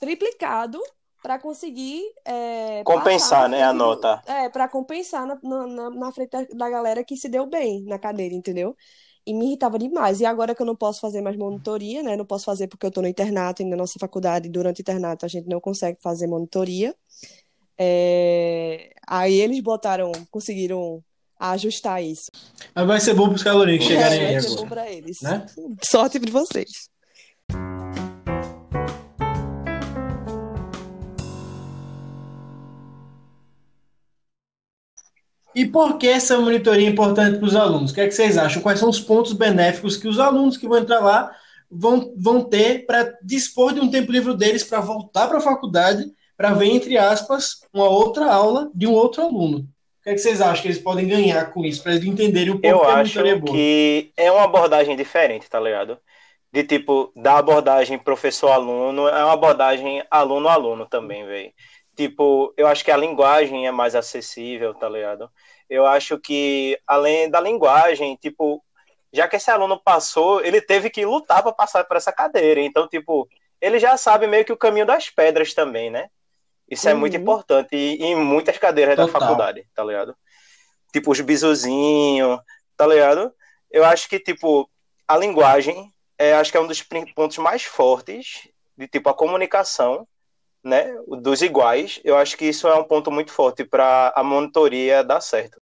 triplicado 0.00 0.78
para 1.22 1.38
conseguir 1.38 2.02
é, 2.26 2.82
compensar, 2.84 3.48
né, 3.48 3.62
a 3.62 3.72
nota. 3.72 4.22
É, 4.26 4.50
para 4.50 4.68
compensar 4.68 5.26
na, 5.26 5.38
na, 5.42 5.90
na 5.90 6.12
frente 6.12 6.30
da 6.54 6.68
galera 6.68 7.02
que 7.02 7.16
se 7.16 7.30
deu 7.30 7.46
bem 7.46 7.82
na 7.84 7.98
cadeira, 7.98 8.34
entendeu? 8.34 8.76
E 9.26 9.32
me 9.32 9.46
irritava 9.46 9.78
demais. 9.78 10.20
E 10.20 10.24
agora 10.24 10.54
que 10.54 10.62
eu 10.62 10.66
não 10.66 10.76
posso 10.76 11.00
fazer 11.00 11.20
mais 11.20 11.36
monitoria, 11.36 12.02
né? 12.02 12.16
Não 12.16 12.26
posso 12.26 12.44
fazer 12.44 12.68
porque 12.68 12.84
eu 12.84 12.88
estou 12.88 13.02
no 13.02 13.08
internato 13.08 13.62
e 13.62 13.64
na 13.64 13.76
nossa 13.76 13.98
faculdade, 13.98 14.48
durante 14.48 14.80
o 14.80 14.82
internato, 14.82 15.24
a 15.24 15.28
gente 15.28 15.48
não 15.48 15.60
consegue 15.60 15.98
fazer 16.02 16.26
monitoria. 16.26 16.94
É... 17.78 18.92
Aí 19.06 19.40
eles 19.40 19.60
botaram, 19.60 20.12
conseguiram 20.30 21.02
ajustar 21.38 22.02
isso. 22.02 22.30
Mas 22.74 22.86
vai 22.86 23.00
ser 23.00 23.14
bom 23.14 23.26
para 23.26 23.36
os 23.36 23.42
calorinhos 23.42 23.84
que 23.84 23.92
chegarem 23.92 24.20
é, 24.20 24.26
aí 24.26 24.36
agora. 24.36 24.40
Vai 24.40 24.50
ser 24.50 24.56
bom 24.56 24.68
para 24.68 24.90
eles. 24.90 25.20
Né? 25.20 25.46
Sorte 25.82 26.20
para 26.20 26.30
vocês. 26.30 26.88
E 35.54 35.64
por 35.64 35.98
que 35.98 36.08
essa 36.08 36.38
monitoria 36.38 36.88
é 36.88 36.90
importante 36.90 37.38
para 37.38 37.46
os 37.46 37.54
alunos? 37.54 37.90
O 37.90 37.94
que, 37.94 38.00
é 38.00 38.08
que 38.08 38.14
vocês 38.14 38.36
acham? 38.36 38.60
Quais 38.62 38.80
são 38.80 38.88
os 38.88 39.00
pontos 39.00 39.32
benéficos 39.32 39.96
que 39.96 40.08
os 40.08 40.18
alunos 40.18 40.56
que 40.56 40.66
vão 40.66 40.78
entrar 40.78 41.00
lá 41.00 41.30
vão, 41.70 42.12
vão 42.16 42.42
ter 42.42 42.86
para 42.86 43.16
dispor 43.22 43.72
de 43.72 43.80
um 43.80 43.90
tempo 43.90 44.10
livre 44.10 44.36
deles 44.36 44.64
para 44.64 44.80
voltar 44.80 45.28
para 45.28 45.38
a 45.38 45.42
faculdade, 45.42 46.04
para 46.36 46.52
ver, 46.52 46.66
entre 46.66 46.98
aspas, 46.98 47.60
uma 47.72 47.88
outra 47.88 48.32
aula 48.32 48.70
de 48.74 48.86
um 48.86 48.92
outro 48.92 49.22
aluno? 49.22 49.58
O 49.58 50.04
que, 50.04 50.10
é 50.10 50.14
que 50.14 50.18
vocês 50.18 50.40
acham 50.40 50.62
que 50.62 50.68
eles 50.68 50.78
podem 50.78 51.08
ganhar 51.08 51.50
com 51.50 51.64
isso, 51.64 51.82
para 51.82 51.92
eles 51.92 52.04
entenderem 52.04 52.50
o 52.50 52.54
porquê 52.54 52.68
Eu 52.68 52.84
acho 52.84 53.20
é 53.20 53.40
que 53.40 54.12
é 54.16 54.30
uma 54.30 54.44
abordagem 54.44 54.96
diferente, 54.96 55.48
tá 55.48 55.58
ligado? 55.58 55.98
De 56.52 56.62
tipo, 56.62 57.10
da 57.16 57.38
abordagem 57.38 57.98
professor-aluno, 57.98 59.08
é 59.08 59.24
uma 59.24 59.32
abordagem 59.32 60.04
aluno-aluno 60.10 60.86
também, 60.86 61.24
velho. 61.24 61.52
Tipo, 61.96 62.52
eu 62.56 62.66
acho 62.66 62.84
que 62.84 62.90
a 62.90 62.96
linguagem 62.96 63.66
é 63.66 63.70
mais 63.70 63.94
acessível, 63.94 64.74
tá 64.74 64.88
ligado? 64.88 65.30
Eu 65.70 65.86
acho 65.86 66.18
que, 66.18 66.78
além 66.86 67.30
da 67.30 67.40
linguagem, 67.40 68.16
tipo, 68.16 68.62
já 69.12 69.28
que 69.28 69.36
esse 69.36 69.50
aluno 69.50 69.80
passou, 69.80 70.40
ele 70.44 70.60
teve 70.60 70.90
que 70.90 71.04
lutar 71.06 71.42
para 71.42 71.52
passar 71.52 71.84
por 71.84 71.96
essa 71.96 72.12
cadeira. 72.12 72.60
Então, 72.60 72.88
tipo, 72.88 73.28
ele 73.60 73.78
já 73.78 73.96
sabe 73.96 74.26
meio 74.26 74.44
que 74.44 74.52
o 74.52 74.56
caminho 74.56 74.86
das 74.86 75.08
pedras 75.08 75.54
também, 75.54 75.88
né? 75.90 76.08
Isso 76.68 76.88
é 76.88 76.94
muito 76.94 77.14
Uhum. 77.16 77.22
importante 77.22 77.76
e- 77.76 78.02
em 78.02 78.16
muitas 78.16 78.58
cadeiras 78.58 78.96
da 78.96 79.06
Total. 79.06 79.20
faculdade, 79.20 79.66
tá 79.74 79.84
ligado? 79.84 80.16
Tipo, 80.92 81.12
os 81.12 81.20
bisuzinhos, 81.20 82.40
tá 82.76 82.86
ligado? 82.86 83.32
Eu 83.70 83.84
acho 83.84 84.08
que, 84.08 84.18
tipo, 84.20 84.68
a 85.06 85.16
linguagem, 85.16 85.92
é, 86.18 86.34
acho 86.34 86.50
que 86.50 86.56
é 86.56 86.60
um 86.60 86.66
dos 86.66 86.82
pontos 87.14 87.38
mais 87.38 87.64
fortes, 87.64 88.48
de 88.76 88.88
tipo, 88.88 89.08
a 89.08 89.14
comunicação, 89.14 90.06
né, 90.64 90.94
dos 91.20 91.42
iguais. 91.42 92.00
Eu 92.04 92.16
acho 92.16 92.36
que 92.36 92.46
isso 92.46 92.66
é 92.66 92.74
um 92.74 92.84
ponto 92.84 93.10
muito 93.10 93.30
forte 93.32 93.64
para 93.64 94.12
a 94.16 94.24
monitoria 94.24 95.04
dar 95.04 95.20
certo. 95.20 95.60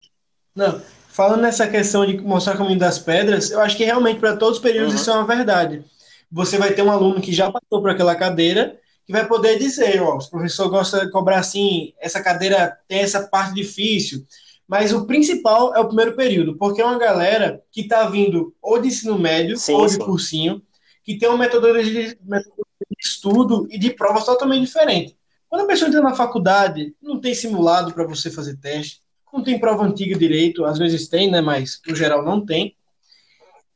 Não, 0.56 0.82
falando 1.10 1.42
nessa 1.42 1.68
questão 1.68 2.06
de 2.06 2.18
mostrar 2.20 2.56
o 2.56 2.58
caminho 2.58 2.80
das 2.80 3.00
pedras, 3.00 3.52
eu 3.52 3.60
acho 3.62 3.76
que 3.78 3.86
realmente 3.86 4.20
para 4.20 4.36
todos 4.38 4.58
os 4.58 4.64
períodos 4.64 4.94
Uhum. 4.94 5.00
isso 5.00 5.10
é 5.10 5.14
uma 5.14 5.26
verdade. 5.26 5.84
Você 6.32 6.58
vai 6.58 6.74
ter 6.74 6.82
um 6.82 6.92
aluno 6.92 7.22
que 7.22 7.34
já 7.34 7.52
passou 7.52 7.82
por 7.82 7.90
aquela 7.90 8.16
cadeira 8.16 8.80
que 9.06 9.12
vai 9.12 9.28
poder 9.28 9.58
dizer, 9.58 10.02
ó, 10.02 10.18
o 10.18 10.30
professor 10.30 10.70
gosta 10.70 11.06
de 11.06 11.12
cobrar 11.12 11.40
assim, 11.40 11.94
essa 12.00 12.22
cadeira 12.22 12.78
tem 12.88 13.00
essa 13.00 13.28
parte 13.28 13.54
difícil, 13.56 14.26
mas 14.68 14.94
o 14.94 15.06
principal 15.06 15.76
é 15.76 15.80
o 15.80 15.88
primeiro 15.88 16.16
período, 16.16 16.56
porque 16.58 16.82
é 16.82 16.86
uma 16.86 16.98
galera 16.98 17.62
que 17.72 17.82
está 17.82 18.06
vindo 18.08 18.56
ou 18.62 18.80
de 18.80 18.88
ensino 18.88 19.18
médio 19.20 19.58
Sim, 19.58 19.74
ou 19.74 19.86
de 19.86 19.94
sim. 19.94 20.00
cursinho, 20.00 20.62
que 21.04 21.18
tem 21.18 21.28
uma 21.28 21.38
metodologia 21.38 22.16
metodologia 22.22 22.71
estudo 23.00 23.68
e 23.70 23.78
de 23.78 23.92
provas 23.92 24.26
totalmente 24.26 24.66
diferente. 24.66 25.18
Quando 25.50 25.64
a 25.64 25.68
pessoa 25.68 25.90
entra 25.90 26.02
na 26.02 26.16
faculdade, 26.16 26.96
não 27.02 27.20
tem 27.20 27.34
simulado 27.34 27.94
para 27.94 28.06
você 28.06 28.32
fazer 28.32 28.58
teste, 28.58 29.02
não 29.34 29.44
tem 29.44 29.60
prova 29.60 29.84
antiga 29.84 30.18
direito, 30.18 30.66
às 30.66 30.78
vezes 30.78 31.08
tem, 31.08 31.30
né, 31.30 31.42
mas 31.42 31.82
no 31.88 31.96
geral 31.96 32.24
não 32.24 32.46
tem. 32.46 32.76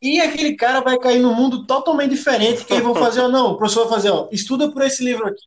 E 0.01 0.19
aquele 0.19 0.55
cara 0.55 0.81
vai 0.81 0.97
cair 0.99 1.19
num 1.19 1.33
mundo 1.33 1.65
totalmente 1.65 2.11
diferente, 2.11 2.65
que 2.65 2.73
aí 2.73 2.81
vão 2.81 2.93
fazer, 2.93 3.21
ó, 3.21 3.27
não, 3.27 3.51
o 3.51 3.57
professor 3.57 3.85
vai 3.85 3.93
fazer, 3.93 4.09
ó, 4.09 4.27
estuda 4.31 4.71
por 4.71 4.83
esse 4.83 5.03
livro 5.03 5.25
aqui. 5.25 5.45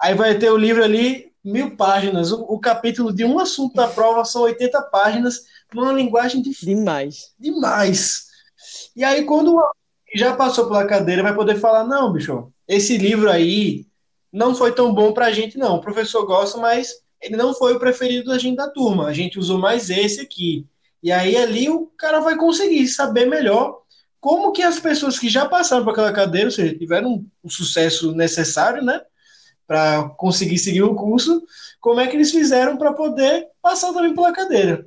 Aí 0.00 0.14
vai 0.14 0.36
ter 0.38 0.50
o 0.50 0.56
livro 0.56 0.82
ali, 0.82 1.32
mil 1.44 1.76
páginas. 1.76 2.32
O, 2.32 2.42
o 2.42 2.58
capítulo 2.58 3.12
de 3.12 3.24
um 3.24 3.38
assunto 3.38 3.74
da 3.74 3.86
prova 3.88 4.24
são 4.24 4.42
80 4.42 4.82
páginas, 4.82 5.40
numa 5.74 5.92
linguagem 5.92 6.42
difícil 6.42 6.74
Demais. 6.76 7.32
demais. 7.38 8.26
E 8.94 9.04
aí, 9.04 9.24
quando 9.24 9.56
já 10.14 10.34
passou 10.34 10.66
pela 10.66 10.86
cadeira 10.86 11.22
vai 11.22 11.34
poder 11.34 11.56
falar: 11.56 11.84
não, 11.84 12.12
bicho, 12.12 12.52
esse 12.70 12.96
livro 12.96 13.28
aí 13.28 13.84
não 14.32 14.54
foi 14.54 14.72
tão 14.72 14.94
bom 14.94 15.12
pra 15.12 15.32
gente, 15.32 15.58
não. 15.58 15.74
O 15.74 15.80
professor 15.80 16.24
gosta, 16.24 16.56
mas 16.56 16.92
ele 17.20 17.36
não 17.36 17.52
foi 17.52 17.74
o 17.74 17.80
preferido 17.80 18.30
da 18.30 18.38
gente 18.38 18.56
da 18.56 18.70
turma. 18.70 19.08
A 19.08 19.12
gente 19.12 19.40
usou 19.40 19.58
mais 19.58 19.90
esse 19.90 20.20
aqui. 20.20 20.64
E 21.02 21.10
aí, 21.10 21.36
ali, 21.36 21.68
o 21.68 21.86
cara 21.98 22.20
vai 22.20 22.36
conseguir 22.36 22.86
saber 22.86 23.26
melhor 23.26 23.80
como 24.20 24.52
que 24.52 24.62
as 24.62 24.78
pessoas 24.78 25.18
que 25.18 25.28
já 25.28 25.48
passaram 25.48 25.82
por 25.82 25.90
aquela 25.90 26.12
cadeira, 26.12 26.46
ou 26.46 26.52
seja, 26.52 26.78
tiveram 26.78 27.26
o 27.42 27.50
sucesso 27.50 28.12
necessário, 28.12 28.84
né? 28.84 29.00
Para 29.66 30.08
conseguir 30.10 30.58
seguir 30.58 30.82
o 30.82 30.94
curso, 30.94 31.42
como 31.80 31.98
é 31.98 32.06
que 32.06 32.14
eles 32.14 32.30
fizeram 32.30 32.76
para 32.76 32.92
poder 32.92 33.48
passar 33.60 33.92
também 33.92 34.14
pela 34.14 34.32
cadeira. 34.32 34.86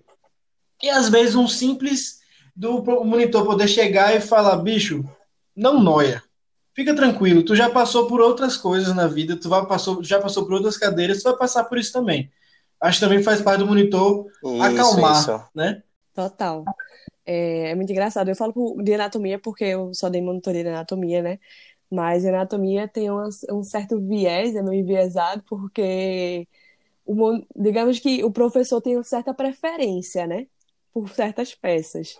E 0.81 0.89
às 0.89 1.09
vezes 1.09 1.35
um 1.35 1.49
simples 1.49 2.19
do 2.55 2.81
monitor 3.03 3.45
poder 3.45 3.67
chegar 3.67 4.15
e 4.15 4.21
falar, 4.21 4.55
bicho, 4.57 5.03
não 5.53 5.81
noia. 5.81 6.23
Fica 6.75 6.95
tranquilo, 6.95 7.43
tu 7.43 7.55
já 7.55 7.69
passou 7.69 8.07
por 8.07 8.19
outras 8.19 8.57
coisas 8.57 8.95
na 8.95 9.07
vida, 9.07 9.39
tu 9.39 9.47
vai, 9.47 9.65
passou, 9.67 10.03
já 10.03 10.19
passou 10.19 10.43
por 10.43 10.53
outras 10.53 10.75
cadeiras, 10.75 11.21
tu 11.21 11.29
vai 11.29 11.37
passar 11.37 11.65
por 11.65 11.77
isso 11.77 11.93
também. 11.93 12.31
Acho 12.81 12.99
que 12.99 13.05
também 13.05 13.23
faz 13.23 13.41
parte 13.41 13.59
do 13.59 13.67
monitor 13.67 14.25
Isso, 14.43 14.61
acalmar, 14.61 15.21
isso. 15.21 15.49
né? 15.53 15.83
Total. 16.13 16.65
É, 17.25 17.71
é 17.71 17.75
muito 17.75 17.91
engraçado. 17.91 18.27
Eu 18.29 18.35
falo 18.35 18.53
de 18.83 18.93
anatomia 18.93 19.39
porque 19.39 19.63
eu 19.63 19.93
só 19.93 20.09
dei 20.09 20.21
monitoria 20.21 20.63
de 20.63 20.69
anatomia, 20.69 21.21
né? 21.21 21.39
Mas 21.89 22.25
anatomia 22.25 22.87
tem 22.87 23.11
um, 23.11 23.29
um 23.51 23.63
certo 23.63 23.99
viés, 23.99 24.55
é 24.55 24.61
meio 24.61 24.81
enviesado, 24.81 25.43
porque 25.47 26.47
o, 27.05 27.39
digamos 27.55 27.99
que 27.99 28.23
o 28.23 28.31
professor 28.31 28.81
tem 28.81 28.97
uma 28.97 29.03
certa 29.03 29.33
preferência, 29.33 30.25
né? 30.27 30.47
Por 30.91 31.07
certas 31.09 31.53
peças. 31.53 32.19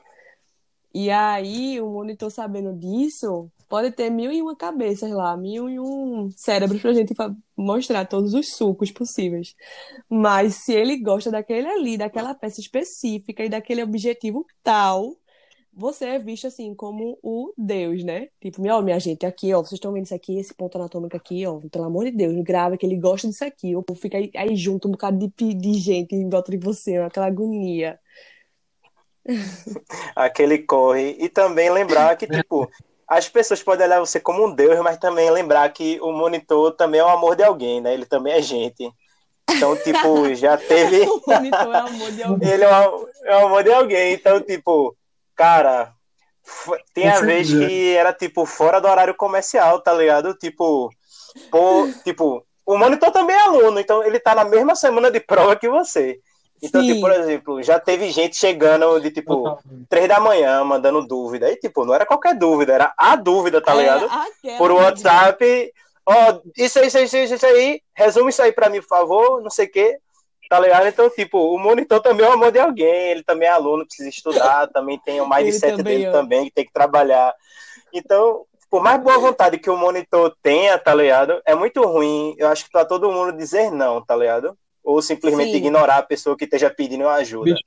E 0.94 1.10
aí, 1.10 1.82
o 1.82 1.90
monitor 1.90 2.30
sabendo 2.30 2.72
disso, 2.74 3.52
pode 3.74 3.90
ter 3.90 4.12
mil 4.12 4.32
e 4.32 4.40
uma 4.40 4.56
cabeças 4.56 5.10
lá, 5.10 5.36
mil 5.36 5.68
e 5.68 5.80
um 5.80 6.30
cérebros 6.38 6.80
pra 6.80 6.94
gente 6.94 7.12
mostrar 7.58 8.06
todos 8.06 8.36
os 8.36 8.54
sucos 8.54 8.92
possíveis. 8.92 9.56
Mas 10.08 10.58
se 10.58 10.74
ele 10.74 10.96
gosta 10.98 11.32
daquele 11.32 11.68
ali, 11.68 11.98
daquela 11.98 12.36
peça 12.36 12.62
específica 12.62 13.44
e 13.44 13.50
daquele 13.50 13.82
objetivo 13.82 14.46
tal, 14.62 15.18
você 15.74 16.06
é 16.06 16.20
visto 16.20 16.46
assim 16.46 16.76
como 16.76 17.18
o 17.24 17.52
Deus, 17.58 18.04
né? 18.04 18.28
Tipo, 18.40 18.62
ó, 18.70 18.80
minha 18.84 19.00
gente, 19.00 19.26
aqui, 19.26 19.52
ó, 19.52 19.64
vocês 19.64 19.74
estão 19.74 19.92
vendo 19.92 20.06
isso 20.06 20.14
aqui, 20.14 20.38
esse 20.38 20.54
ponto 20.54 20.78
anatômico 20.78 21.18
aqui, 21.18 21.44
ó, 21.48 21.60
pelo 21.72 21.86
amor 21.86 22.06
de 22.06 22.12
Deus, 22.12 22.36
grava 22.44 22.78
que 22.78 22.86
ele 22.86 22.98
gosta 22.98 23.28
disso 23.28 23.44
aqui. 23.44 23.76
Ou 23.76 23.84
fica 23.96 24.20
aí, 24.20 24.30
aí 24.36 24.56
junto 24.56 24.88
um 24.88 24.92
bocado 24.92 25.34
de, 25.36 25.54
de 25.56 25.74
gente 25.80 26.14
em 26.14 26.30
volta 26.30 26.52
de 26.52 26.64
você, 26.64 26.98
aquela 26.98 27.26
agonia. 27.26 28.00
Aquele 30.16 30.60
corre. 30.60 31.16
E 31.18 31.28
também 31.28 31.72
lembrar 31.72 32.16
que, 32.18 32.28
tipo, 32.28 32.70
as 33.18 33.30
pessoas 33.30 33.62
podem 33.62 33.86
olhar 33.86 34.00
você 34.00 34.20
como 34.20 34.46
um 34.46 34.54
deus, 34.54 34.80
mas 34.80 34.98
também 34.98 35.30
lembrar 35.30 35.70
que 35.70 36.00
o 36.02 36.12
monitor 36.12 36.72
também 36.72 37.00
é 37.00 37.04
o 37.04 37.10
amor 37.10 37.36
de 37.36 37.44
alguém, 37.44 37.82
né? 37.82 37.94
Ele 37.94 38.06
também 38.06 38.34
é 38.34 38.42
gente. 38.42 38.92
Então, 39.50 39.76
tipo, 39.78 40.34
já 40.36 40.58
teve. 40.58 41.02
O 41.02 41.22
monitor 41.26 41.76
é 41.76 41.80
amor 41.80 42.12
de 42.12 42.24
alguém. 42.24 42.50
Ele 42.50 42.64
é 42.64 42.88
o, 42.88 43.10
é 43.26 43.36
o 43.38 43.46
amor 43.48 43.64
de 43.64 43.74
alguém. 43.74 44.14
Então, 44.14 44.42
tipo, 44.42 44.96
cara, 45.36 45.94
tem 46.94 47.10
a 47.10 47.22
vez 47.22 47.50
que 47.50 47.96
era, 47.96 48.14
tipo, 48.14 48.46
fora 48.46 48.80
do 48.80 48.88
horário 48.88 49.16
comercial, 49.16 49.80
tá 49.80 49.94
ligado? 49.94 50.34
Tipo, 50.36 50.90
pô, 51.50 51.90
tipo, 52.04 52.46
o 52.66 52.78
monitor 52.78 53.12
também 53.12 53.36
é 53.36 53.42
aluno, 53.42 53.80
então 53.80 54.04
ele 54.04 54.20
tá 54.20 54.34
na 54.34 54.46
mesma 54.46 54.76
semana 54.76 55.12
de 55.12 55.20
prova 55.20 55.56
que 55.56 55.70
você. 55.70 56.20
Então, 56.64 56.82
Sim. 56.82 56.88
tipo, 56.88 57.02
por 57.02 57.12
exemplo, 57.12 57.62
já 57.62 57.78
teve 57.78 58.10
gente 58.10 58.38
chegando 58.38 58.98
de, 59.02 59.12
tipo, 59.12 59.60
três 59.90 60.08
da 60.08 60.18
manhã, 60.18 60.64
mandando 60.64 61.06
dúvida. 61.06 61.52
E, 61.52 61.58
tipo, 61.58 61.84
não 61.84 61.94
era 61.94 62.06
qualquer 62.06 62.34
dúvida, 62.36 62.72
era 62.72 62.94
a 62.98 63.18
dúvida, 63.18 63.60
tá 63.60 63.74
Era 63.74 63.82
ligado? 63.82 64.06
aquela 64.06 64.58
Por. 64.58 64.72
WhatsApp. 64.72 65.74
Ó, 66.06 66.40
isso 66.58 66.80
aí, 66.80 66.88
isso 66.88 66.98
aí, 66.98 67.04
isso 67.04 67.16
aí, 67.18 67.24
isso 67.26 67.46
aí. 67.46 67.82
Resume 67.94 68.30
isso 68.30 68.42
aí 68.42 68.54
pra 68.54 68.70
mim, 68.70 68.80
por 68.80 68.88
favor. 68.88 69.42
Não 69.42 69.50
sei 69.50 69.66
o 69.66 69.72
quê. 69.72 69.98
Tá 70.50 70.58
ligado? 70.58 70.88
Então, 70.88 71.10
tipo, 71.10 71.38
o 71.54 71.60
monitor 71.60 72.00
também 72.00 72.26
é 72.26 72.30
o 72.30 72.34
amor 72.34 72.52
de 72.52 72.60
alguém. 72.60 73.12
Ele 73.12 73.24
também 73.24 73.50
é 73.50 73.52
aluno, 73.52 73.86
precisa 73.86 74.08
estudar. 74.08 74.68
Também 74.72 74.98
tem 75.00 75.20
o 75.20 75.28
sete 75.52 75.78
também 75.78 75.84
dele 75.84 76.06
é. 76.06 76.12
também, 76.12 76.46
que 76.46 76.52
tem 76.52 76.66
que 76.66 76.72
trabalhar. 76.72 77.34
Então, 77.92 78.46
por 78.70 78.82
mais 78.82 79.02
boa 79.02 79.18
vontade 79.20 79.60
que 79.60 79.70
o 79.70 79.78
monitor 79.78 80.36
tenha, 80.42 80.78
tá 80.78 80.96
ligado? 80.96 81.42
É 81.46 81.54
muito 81.54 81.82
ruim, 81.84 82.36
eu 82.38 82.48
acho 82.48 82.66
que 82.66 82.72
pra 82.72 82.86
todo 82.86 83.12
mundo 83.12 83.36
dizer 83.38 83.70
não, 83.72 84.04
tá 84.04 84.16
ligado? 84.16 84.58
Ou 84.84 85.02
simplesmente 85.02 85.52
Sim. 85.52 85.58
ignorar 85.58 85.98
a 85.98 86.04
pessoa 86.04 86.36
que 86.38 86.46
esteja 86.46 86.70
pedindo 86.70 87.08
ajuda. 87.08 87.54
Bicho. 87.54 87.64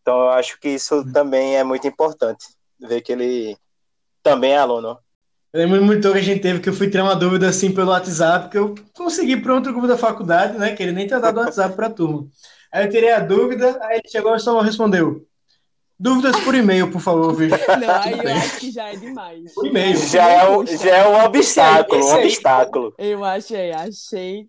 Então, 0.00 0.20
eu 0.20 0.30
acho 0.30 0.60
que 0.60 0.68
isso 0.68 1.04
também 1.12 1.56
é 1.56 1.64
muito 1.64 1.86
importante. 1.86 2.46
Ver 2.78 3.00
que 3.00 3.12
ele 3.12 3.56
também 4.22 4.52
é 4.52 4.58
aluno. 4.58 4.98
Eu 5.52 5.60
lembro 5.60 5.84
muito 5.84 6.10
que 6.12 6.18
a 6.18 6.20
gente 6.20 6.40
teve 6.40 6.60
que 6.60 6.68
eu 6.68 6.74
fui 6.74 6.90
tirar 6.90 7.04
uma 7.04 7.14
dúvida 7.14 7.48
assim 7.48 7.72
pelo 7.72 7.90
WhatsApp, 7.90 8.50
que 8.50 8.58
eu 8.58 8.74
consegui 8.92 9.36
para 9.36 9.54
outro 9.54 9.72
grupo 9.72 9.86
da 9.86 9.96
faculdade, 9.96 10.58
né? 10.58 10.74
Que 10.74 10.82
ele 10.82 10.92
nem 10.92 11.06
tinha 11.06 11.20
dado 11.20 11.38
o 11.38 11.40
WhatsApp 11.40 11.76
para 11.76 11.86
a 11.86 11.90
turma. 11.90 12.26
Aí 12.72 12.84
eu 12.84 12.90
tirei 12.90 13.12
a 13.12 13.20
dúvida, 13.20 13.78
aí 13.82 13.98
ele 13.98 14.08
chegou 14.08 14.34
e 14.34 14.40
só 14.40 14.60
respondeu. 14.60 15.24
Dúvidas 15.96 16.38
por 16.40 16.56
e-mail, 16.56 16.90
por 16.90 17.00
favor, 17.00 17.32
viu? 17.32 17.48
Não, 17.50 18.02
aí 18.02 18.12
eu 18.12 18.32
acho 18.32 18.58
que 18.58 18.70
já 18.72 18.92
é 18.92 18.96
demais. 18.96 19.54
Por 19.54 19.64
e-mail. 19.64 19.96
Já 19.96 20.28
é, 20.28 20.50
um, 20.50 20.66
já 20.66 20.96
é 20.96 21.08
um 21.08 21.24
obstáculo, 21.24 22.04
um 22.04 22.14
obstáculo. 22.14 22.94
Eu 22.98 23.24
achei, 23.24 23.70
achei 23.70 24.48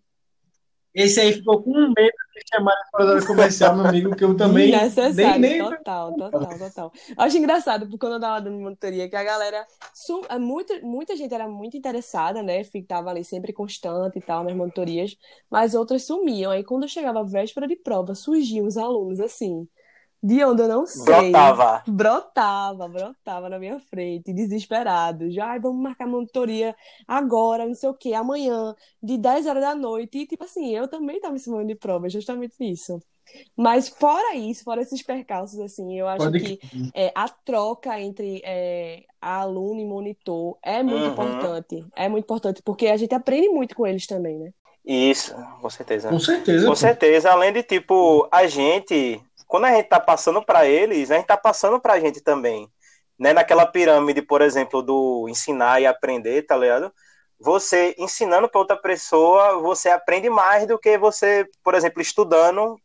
Esse 0.96 1.20
aí 1.20 1.34
ficou 1.34 1.62
com 1.62 1.72
um 1.72 1.94
medo 1.94 2.16
de 2.34 2.42
chamar 2.50 2.74
da 2.98 3.06
hora 3.06 3.25
comercial, 3.25 3.75
meu 3.75 3.86
amigo, 3.86 4.16
que 4.16 4.24
eu 4.24 4.36
também 4.36 4.72
Desnecessário, 4.72 5.42
nem, 5.42 5.60
nem... 5.60 5.60
total, 5.60 6.16
total, 6.16 6.58
total. 6.58 6.94
Eu 7.10 7.16
acho 7.18 7.38
engraçado, 7.38 7.82
porque 7.82 7.98
quando 7.98 8.14
eu 8.14 8.20
tava 8.22 8.40
dando 8.40 8.58
monitoria, 8.58 9.10
que 9.10 9.16
a 9.16 9.24
galera, 9.24 9.68
sum... 9.94 10.22
é 10.30 10.40
muita, 10.40 10.80
muita 10.82 11.18
gente 11.18 11.34
era 11.34 11.50
muito 11.50 11.75
interessada, 11.75 12.42
né, 12.42 12.64
ficava 12.64 13.10
ali 13.10 13.25
sempre 13.25 13.52
constante 13.52 14.20
e 14.20 14.22
tal 14.22 14.46
nas 14.46 14.56
monitorias, 14.56 15.18
mas 15.50 15.75
outras 15.75 16.06
sumiam. 16.06 16.50
Aí 16.50 16.64
quando 16.64 16.88
chegava 16.88 17.20
a 17.20 17.24
véspera 17.24 17.68
de 17.68 17.75
prova, 17.75 18.16
surgiam 18.16 18.66
os 18.66 18.78
alunos 18.78 19.20
assim, 19.20 19.68
De 20.25 20.44
onde 20.44 20.63
eu 20.63 20.67
não 20.67 20.88
sei. 20.88 21.32
Brotava. 21.32 21.84
Brotava, 21.88 22.88
brotava 22.88 23.48
na 23.50 23.60
minha 23.60 23.79
frente, 23.79 24.34
desesperado. 24.34 25.29
Já, 25.29 25.51
"Ai, 25.51 25.60
vamos 25.60 25.84
marcar 25.84 26.08
monitoria 26.08 26.75
agora, 27.08 27.65
não 27.67 27.75
sei 27.75 27.89
o 27.89 27.94
quê, 27.94 28.13
amanhã, 28.13 28.74
de 29.03 29.17
10 29.20 29.46
horas 29.46 29.62
da 29.62 29.75
noite. 29.75 30.17
E, 30.17 30.25
tipo 30.25 30.44
assim, 30.44 30.75
eu 30.75 30.88
também 30.88 31.20
tava 31.20 31.36
em 31.36 31.39
cima 31.39 31.63
de 31.63 31.75
prova, 31.75 32.10
justamente 32.10 32.55
nisso. 32.60 33.00
Mas 33.55 33.88
fora 33.88 34.36
isso, 34.36 34.63
fora 34.63 34.82
esses 34.82 35.01
percalços, 35.03 35.60
assim, 35.60 35.98
eu 36.00 36.08
acho 36.08 36.25
Pode 36.25 36.39
que 36.39 36.58
que- 36.58 36.91
é, 36.96 37.12
a 37.15 37.27
troca 37.29 38.00
entre 38.00 38.41
é, 38.44 39.03
aluno 39.22 39.79
e 39.79 39.86
monitor 39.86 40.58
é 40.63 40.82
muito 40.82 41.05
Uhum. 41.05 41.12
importante. 41.12 41.86
É 41.96 42.10
muito 42.10 42.24
importante, 42.24 42.62
porque 42.63 42.88
a 42.88 42.98
gente 42.98 43.13
aprende 43.13 43.50
muito 43.50 43.75
com 43.75 43.86
eles 43.86 44.08
também, 44.08 44.39
né? 44.39 44.51
Isso, 44.84 45.34
com 45.62 45.70
certeza. 45.70 46.10
Com 46.10 46.20
certeza. 46.20 46.63
Com 46.65 46.72
pô. 46.72 46.75
certeza, 46.75 47.32
além 47.32 47.51
de 47.53 47.63
tipo, 47.63 48.27
a 48.32 48.46
gente, 48.48 49.20
quando 49.48 49.66
a 49.66 49.72
gente 49.72 49.88
tá 49.88 50.00
passando 50.00 50.44
para 50.44 50.66
eles, 50.68 51.12
a 51.12 51.16
gente 51.16 51.28
tá 51.28 51.38
passando 51.38 51.80
pra 51.80 52.00
gente 52.00 52.22
também. 52.22 52.70
Né? 53.18 53.34
Naquela 53.34 53.66
pirâmide, 53.66 54.22
por 54.22 54.42
exemplo, 54.42 54.82
do 54.82 55.28
ensinar 55.30 55.82
e 55.82 55.86
aprender, 55.86 56.44
tá 56.44 56.58
ligado? 56.58 56.92
Você 57.40 57.96
ensinando 57.98 58.50
para 58.50 58.60
outra 58.60 58.78
pessoa, 58.78 59.60
você 59.60 59.90
aprende 59.90 60.30
mais 60.30 60.68
do 60.68 60.80
que 60.80 60.98
você, 60.98 61.48
por 61.64 61.75
exemplo, 61.75 62.02
estudando 62.02 62.80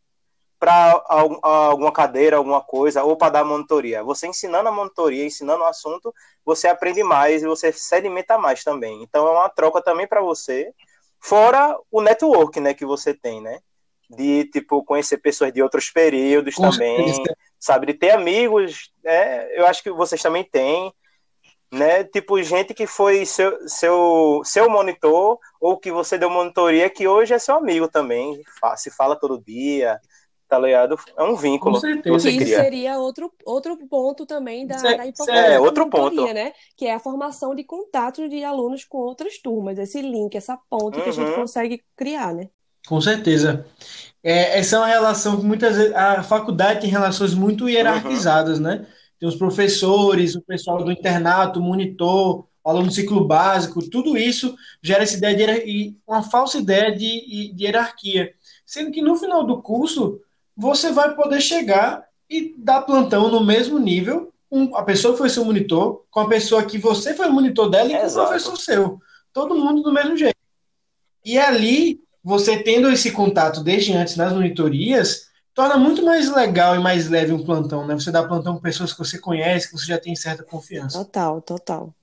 para 0.59 1.03
alguma 1.43 1.91
cadeira, 1.91 2.37
alguma 2.37 2.61
coisa, 2.61 3.03
ou 3.03 3.17
para 3.17 3.31
dar 3.33 3.45
monitoria. 3.45 4.05
Você 4.05 4.27
ensinando 4.27 4.69
a 4.69 4.73
monitoria, 4.73 5.25
ensinando 5.25 5.63
o 5.63 5.67
assunto, 5.67 6.15
você 6.45 6.69
aprende 6.69 7.03
mais 7.03 7.43
e 7.43 7.47
você 7.47 7.73
sedimenta 7.73 8.37
mais 8.37 8.63
também. 8.63 9.03
Então 9.03 9.27
é 9.27 9.31
uma 9.31 9.49
troca 9.49 9.81
também 9.81 10.07
para 10.07 10.21
você, 10.21 10.75
fora 11.19 11.79
o 11.91 12.03
network, 12.03 12.61
né, 12.61 12.75
que 12.75 12.85
você 12.85 13.15
tem, 13.15 13.41
né? 13.41 13.61
De 14.13 14.45
tipo 14.47 14.83
conhecer 14.85 15.19
pessoas 15.19 15.53
de 15.53 15.63
outros 15.63 15.89
períodos 15.89 16.57
Com 16.57 16.69
também, 16.69 17.15
certeza. 17.15 17.37
sabe, 17.61 17.87
de 17.87 17.95
ter 17.95 18.11
amigos, 18.11 18.91
né? 19.05 19.47
Eu 19.57 19.67
acho 19.67 19.83
que 19.85 19.91
vocês 19.93 20.21
também 20.21 20.43
têm, 20.43 20.93
né? 21.73 22.03
Tipo 22.03 22.43
gente 22.43 22.75
que 22.75 22.89
foi 22.89 23.25
seu 23.25 23.69
seu 23.69 24.43
seu 24.45 24.69
monitor 24.69 25.39
ou 25.61 25.79
que 25.79 25.93
você 25.93 26.19
deu 26.19 26.29
monitoria 26.29 26.91
que 26.91 27.07
hoje 27.07 27.33
é 27.35 27.39
seu 27.39 27.55
amigo 27.55 27.87
também, 27.87 28.43
se 28.77 28.91
fala 28.91 29.15
todo 29.15 29.41
dia, 29.41 30.01
tá 30.49 30.59
ligado? 30.59 30.99
É 31.17 31.23
um 31.23 31.37
vínculo 31.37 31.75
Com 31.77 31.81
certeza. 31.81 32.03
que 32.03 32.11
você 32.11 32.31
Que 32.31 32.37
isso 32.39 32.45
cria. 32.47 32.65
seria 32.65 32.99
outro, 32.99 33.33
outro 33.47 33.77
ponto 33.87 34.27
também 34.27 34.67
da, 34.67 34.75
é- 34.75 34.97
da 34.97 35.07
importância 35.07 35.33
é 35.41 35.55
da 35.55 35.61
outro 35.61 35.85
monitoria, 35.85 36.21
ponto. 36.23 36.35
né? 36.35 36.53
Que 36.77 36.87
é 36.87 36.95
a 36.95 36.99
formação 36.99 37.55
de 37.55 37.63
contatos 37.63 38.29
de 38.29 38.43
alunos 38.43 38.85
com 38.85 38.99
outras 38.99 39.39
turmas, 39.39 39.79
esse 39.79 40.03
link, 40.03 40.35
essa 40.35 40.59
ponte 40.69 41.01
que 41.01 41.09
a 41.09 41.13
gente 41.13 41.29
Uhum. 41.29 41.35
consegue 41.37 41.85
criar, 41.95 42.35
né? 42.35 42.49
Com 42.87 43.01
certeza. 43.01 43.67
É, 44.23 44.59
essa 44.59 44.77
é 44.77 44.79
uma 44.79 44.87
relação 44.87 45.39
que 45.39 45.47
muitas 45.47 45.77
vezes 45.77 45.95
a 45.95 46.23
faculdade 46.23 46.81
tem 46.81 46.91
relações 46.91 47.35
muito 47.35 47.69
hierarquizadas, 47.69 48.61
né? 48.61 48.87
Tem 49.19 49.29
os 49.29 49.37
professores, 49.37 50.35
o 50.35 50.43
pessoal 50.43 50.83
do 50.83 50.93
internato, 50.93 51.61
o 51.61 51.63
monitor, 51.63 52.47
o 52.63 52.71
aluno 52.71 52.89
do 52.89 52.93
ciclo 52.93 53.27
básico, 53.27 53.89
tudo 53.89 54.17
isso 54.17 54.55
gera 54.83 55.03
essa 55.03 55.17
ideia 55.17 55.65
de 55.65 55.97
uma 56.07 56.23
falsa 56.23 56.59
ideia 56.59 56.91
de, 56.95 57.53
de 57.55 57.65
hierarquia. 57.65 58.33
Sendo 58.65 58.91
que 58.91 59.03
no 59.03 59.17
final 59.17 59.45
do 59.45 59.63
curso 59.63 60.21
você 60.57 60.93
vai 60.93 61.15
poder 61.15 61.41
chegar 61.41 62.05
e 62.29 62.55
dar 62.59 62.83
plantão 62.83 63.31
no 63.31 63.45
mesmo 63.45 63.79
nível, 63.79 64.33
com 64.49 64.77
a 64.77 64.83
pessoa 64.83 65.13
que 65.13 65.19
foi 65.19 65.29
seu 65.29 65.45
monitor, 65.45 66.05
com 66.11 66.21
a 66.21 66.29
pessoa 66.29 66.65
que 66.65 66.77
você 66.77 67.15
foi 67.15 67.29
monitor 67.29 67.71
dela 67.71 67.91
e 67.91 67.97
com 67.97 68.07
o 68.07 68.13
professor 68.13 68.57
seu. 68.57 69.01
Todo 69.33 69.55
mundo 69.55 69.83
do 69.83 69.93
mesmo 69.93 70.17
jeito. 70.17 70.37
E 71.25 71.39
ali, 71.39 72.01
você 72.23 72.63
tendo 72.63 72.91
esse 72.91 73.11
contato 73.13 73.63
desde 73.63 73.95
antes 73.95 74.15
nas 74.17 74.33
monitorias, 74.33 75.31
torna 75.55 75.77
muito 75.77 76.05
mais 76.05 76.31
legal 76.31 76.77
e 76.77 76.79
mais 76.79 77.09
leve 77.09 77.33
um 77.33 77.43
plantão, 77.43 77.87
né? 77.87 77.95
Você 77.95 78.11
dá 78.11 78.23
plantão 78.23 78.55
com 78.55 78.61
pessoas 78.61 78.93
que 78.93 78.99
você 78.99 79.19
conhece, 79.19 79.71
que 79.71 79.79
você 79.79 79.87
já 79.87 79.99
tem 79.99 80.15
certa 80.15 80.43
confiança. 80.45 80.99
Total, 80.99 81.41
total. 81.41 81.95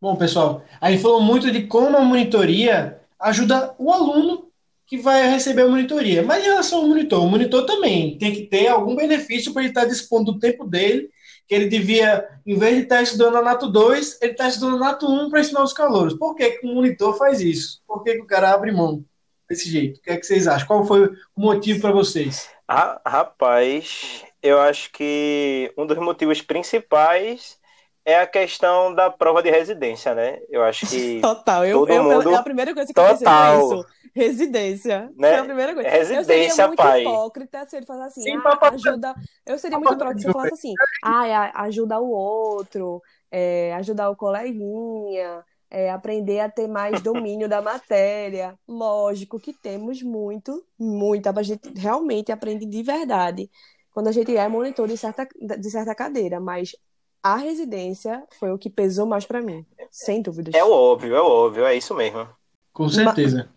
Bom, 0.00 0.16
pessoal, 0.16 0.64
a 0.80 0.90
gente 0.90 1.00
falou 1.00 1.20
muito 1.20 1.48
de 1.48 1.68
como 1.68 1.96
a 1.96 2.00
monitoria 2.00 3.00
ajuda 3.20 3.72
o 3.78 3.92
aluno 3.92 4.48
que 4.84 4.98
vai 4.98 5.30
receber 5.30 5.62
a 5.62 5.68
monitoria. 5.68 6.24
Mas 6.24 6.42
em 6.42 6.48
relação 6.48 6.80
ao 6.80 6.88
monitor, 6.88 7.24
o 7.24 7.30
monitor 7.30 7.64
também 7.64 8.18
tem 8.18 8.32
que 8.32 8.42
ter 8.42 8.66
algum 8.66 8.96
benefício 8.96 9.52
para 9.52 9.62
ele 9.62 9.70
estar 9.70 9.84
dispondo 9.84 10.32
do 10.32 10.38
tempo 10.40 10.66
dele, 10.66 11.08
que 11.48 11.54
ele 11.54 11.66
devia, 11.66 12.28
em 12.46 12.56
vez 12.58 12.76
de 12.76 12.82
estar 12.82 13.02
estudando 13.02 13.36
a 13.36 13.42
Nato 13.42 13.68
2, 13.70 14.18
ele 14.22 14.32
está 14.32 14.48
estudando 14.48 14.76
a 14.76 14.86
Nato 14.88 15.06
1 15.06 15.28
para 15.30 15.40
ensinar 15.40 15.62
os 15.62 15.72
calouros. 15.72 16.14
Por 16.14 16.34
que, 16.34 16.50
que 16.52 16.66
o 16.66 16.74
monitor 16.74 17.16
faz 17.18 17.40
isso? 17.40 17.80
Por 17.86 18.02
que, 18.02 18.14
que 18.14 18.22
o 18.22 18.26
cara 18.26 18.52
abre 18.52 18.72
mão 18.72 19.04
desse 19.48 19.68
jeito? 19.70 19.98
O 19.98 20.02
que 20.02 20.10
é 20.10 20.16
que 20.16 20.24
vocês 20.26 20.46
acham? 20.46 20.66
Qual 20.66 20.84
foi 20.86 21.06
o 21.06 21.12
motivo 21.36 21.80
para 21.80 21.92
vocês? 21.92 22.48
Ra- 22.68 23.00
Rapaz, 23.06 24.24
eu 24.42 24.58
acho 24.60 24.90
que 24.92 25.72
um 25.76 25.86
dos 25.86 25.98
motivos 25.98 26.40
principais 26.40 27.58
é 28.04 28.16
a 28.16 28.26
questão 28.26 28.94
da 28.94 29.10
prova 29.10 29.42
de 29.42 29.50
residência, 29.50 30.14
né? 30.14 30.38
Eu 30.48 30.62
acho 30.64 30.86
que 30.86 31.20
Total. 31.22 31.66
Eu, 31.66 31.80
Todo 31.80 31.92
eu, 31.92 32.02
mundo- 32.04 32.30
é 32.30 32.34
a 32.34 32.42
primeira 32.42 32.72
coisa 32.74 32.92
que 32.92 32.98
eu 32.98 33.04
pensei 33.04 33.26
foi 33.26 33.36
Total. 33.36 33.58
isso. 33.80 33.86
Residência. 34.14 35.10
Né? 35.16 35.30
Foi 35.30 35.38
a 35.38 35.44
primeira 35.44 35.74
coisa. 35.74 35.88
Residência, 35.88 36.34
eu 36.34 36.50
seria 36.50 36.66
muito 36.66 36.78
pai. 36.78 37.00
hipócrita 37.00 37.66
se 37.66 37.76
ele 37.76 37.86
falasse 37.86 38.20
assim, 38.20 38.30
Sim, 38.30 38.36
ah, 38.38 38.42
papai. 38.42 38.74
ajuda. 38.74 39.14
Eu 39.46 39.58
seria 39.58 39.78
muito 39.78 39.94
hipócrita 39.94 40.20
se 40.20 40.26
eu 40.28 40.32
falasse 40.32 40.54
assim, 40.54 40.74
ah, 41.02 41.62
ajuda 41.62 41.98
o 41.98 42.10
outro, 42.10 43.02
é, 43.30 43.74
ajudar 43.74 44.10
o 44.10 44.16
coleguinha, 44.16 45.44
é, 45.70 45.90
aprender 45.90 46.40
a 46.40 46.50
ter 46.50 46.68
mais 46.68 47.00
domínio 47.02 47.48
da 47.48 47.62
matéria. 47.62 48.58
Lógico 48.68 49.40
que 49.40 49.52
temos 49.52 50.02
muito, 50.02 50.64
muito. 50.78 51.26
A 51.26 51.42
gente 51.42 51.72
realmente 51.74 52.30
aprende 52.30 52.66
de 52.66 52.82
verdade 52.82 53.50
quando 53.92 54.08
a 54.08 54.12
gente 54.12 54.34
é 54.36 54.48
monitor 54.48 54.88
de 54.88 54.96
certa, 54.96 55.28
de 55.58 55.70
certa 55.70 55.94
cadeira, 55.94 56.40
mas 56.40 56.74
a 57.22 57.36
residência 57.36 58.24
foi 58.38 58.50
o 58.50 58.58
que 58.58 58.68
pesou 58.68 59.06
mais 59.06 59.24
para 59.24 59.40
mim, 59.40 59.64
sem 59.90 60.20
dúvidas. 60.20 60.54
é 60.54 60.64
o 60.64 60.70
óbvio, 60.70 61.14
é 61.14 61.20
óbvio, 61.20 61.66
é 61.66 61.76
isso 61.76 61.94
mesmo. 61.94 62.28
Com 62.72 62.88
certeza. 62.88 63.48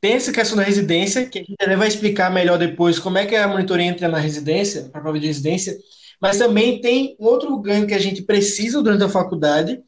Tem 0.00 0.14
essa 0.14 0.32
questão 0.32 0.56
da 0.56 0.62
residência, 0.62 1.26
que 1.26 1.38
a 1.38 1.42
gente 1.42 1.56
até 1.60 1.76
vai 1.76 1.86
explicar 1.86 2.30
melhor 2.30 2.56
depois 2.58 2.98
como 2.98 3.18
é 3.18 3.26
que 3.26 3.36
a 3.36 3.46
monitoria 3.46 3.84
entra 3.84 4.08
na 4.08 4.18
residência, 4.18 4.84
para 4.84 4.98
a 4.98 5.02
prova 5.02 5.20
de 5.20 5.26
residência, 5.26 5.78
mas 6.18 6.38
também 6.38 6.80
tem 6.80 7.14
outro 7.18 7.56
ganho 7.58 7.86
que 7.86 7.92
a 7.92 7.98
gente 7.98 8.22
precisa 8.22 8.82
durante 8.82 9.04
a 9.04 9.10
faculdade, 9.10 9.82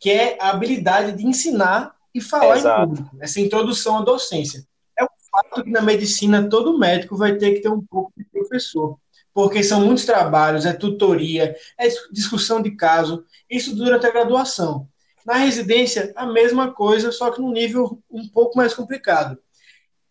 que 0.00 0.10
é 0.10 0.38
a 0.40 0.50
habilidade 0.50 1.16
de 1.18 1.26
ensinar 1.26 1.94
e 2.14 2.20
falar 2.20 2.56
Exato. 2.56 2.82
em 2.82 2.86
público, 2.86 3.16
essa 3.20 3.40
introdução 3.40 3.98
à 3.98 4.02
docência. 4.02 4.64
É 4.98 5.04
um 5.04 5.08
fato 5.30 5.62
que 5.62 5.70
na 5.70 5.82
medicina 5.82 6.48
todo 6.48 6.78
médico 6.78 7.14
vai 7.14 7.36
ter 7.36 7.52
que 7.52 7.60
ter 7.60 7.68
um 7.68 7.82
pouco 7.82 8.10
de 8.16 8.24
professor, 8.24 8.98
porque 9.34 9.62
são 9.62 9.84
muitos 9.84 10.06
trabalhos, 10.06 10.64
é 10.64 10.72
tutoria, 10.72 11.54
é 11.78 11.88
discussão 12.10 12.62
de 12.62 12.70
caso, 12.70 13.22
isso 13.50 13.76
durante 13.76 14.06
a 14.06 14.10
graduação. 14.10 14.88
Na 15.26 15.34
residência, 15.34 16.10
a 16.16 16.24
mesma 16.24 16.72
coisa, 16.72 17.12
só 17.12 17.30
que 17.30 17.40
num 17.40 17.52
nível 17.52 18.02
um 18.10 18.26
pouco 18.28 18.56
mais 18.56 18.72
complicado. 18.72 19.38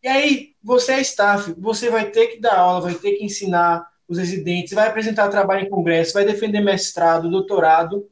E 0.04 0.08
aí, 0.08 0.56
você 0.64 0.94
é 0.94 1.02
staff, 1.02 1.54
você 1.58 1.90
vai 1.90 2.10
ter 2.12 2.28
que 2.28 2.40
dar 2.40 2.58
aula, 2.58 2.82
vai 2.82 2.94
ter 2.94 3.14
que 3.14 3.24
ensinar 3.26 3.88
os 4.08 4.18
residentes, 4.18 4.74
vai 4.74 4.88
apresentar 4.88 5.28
trabalho 5.30 5.66
em 5.66 5.70
congresso, 5.70 6.14
vai 6.14 6.26
defender 6.26 6.62
mestrado, 6.62 7.30
doutorado. 7.30 8.08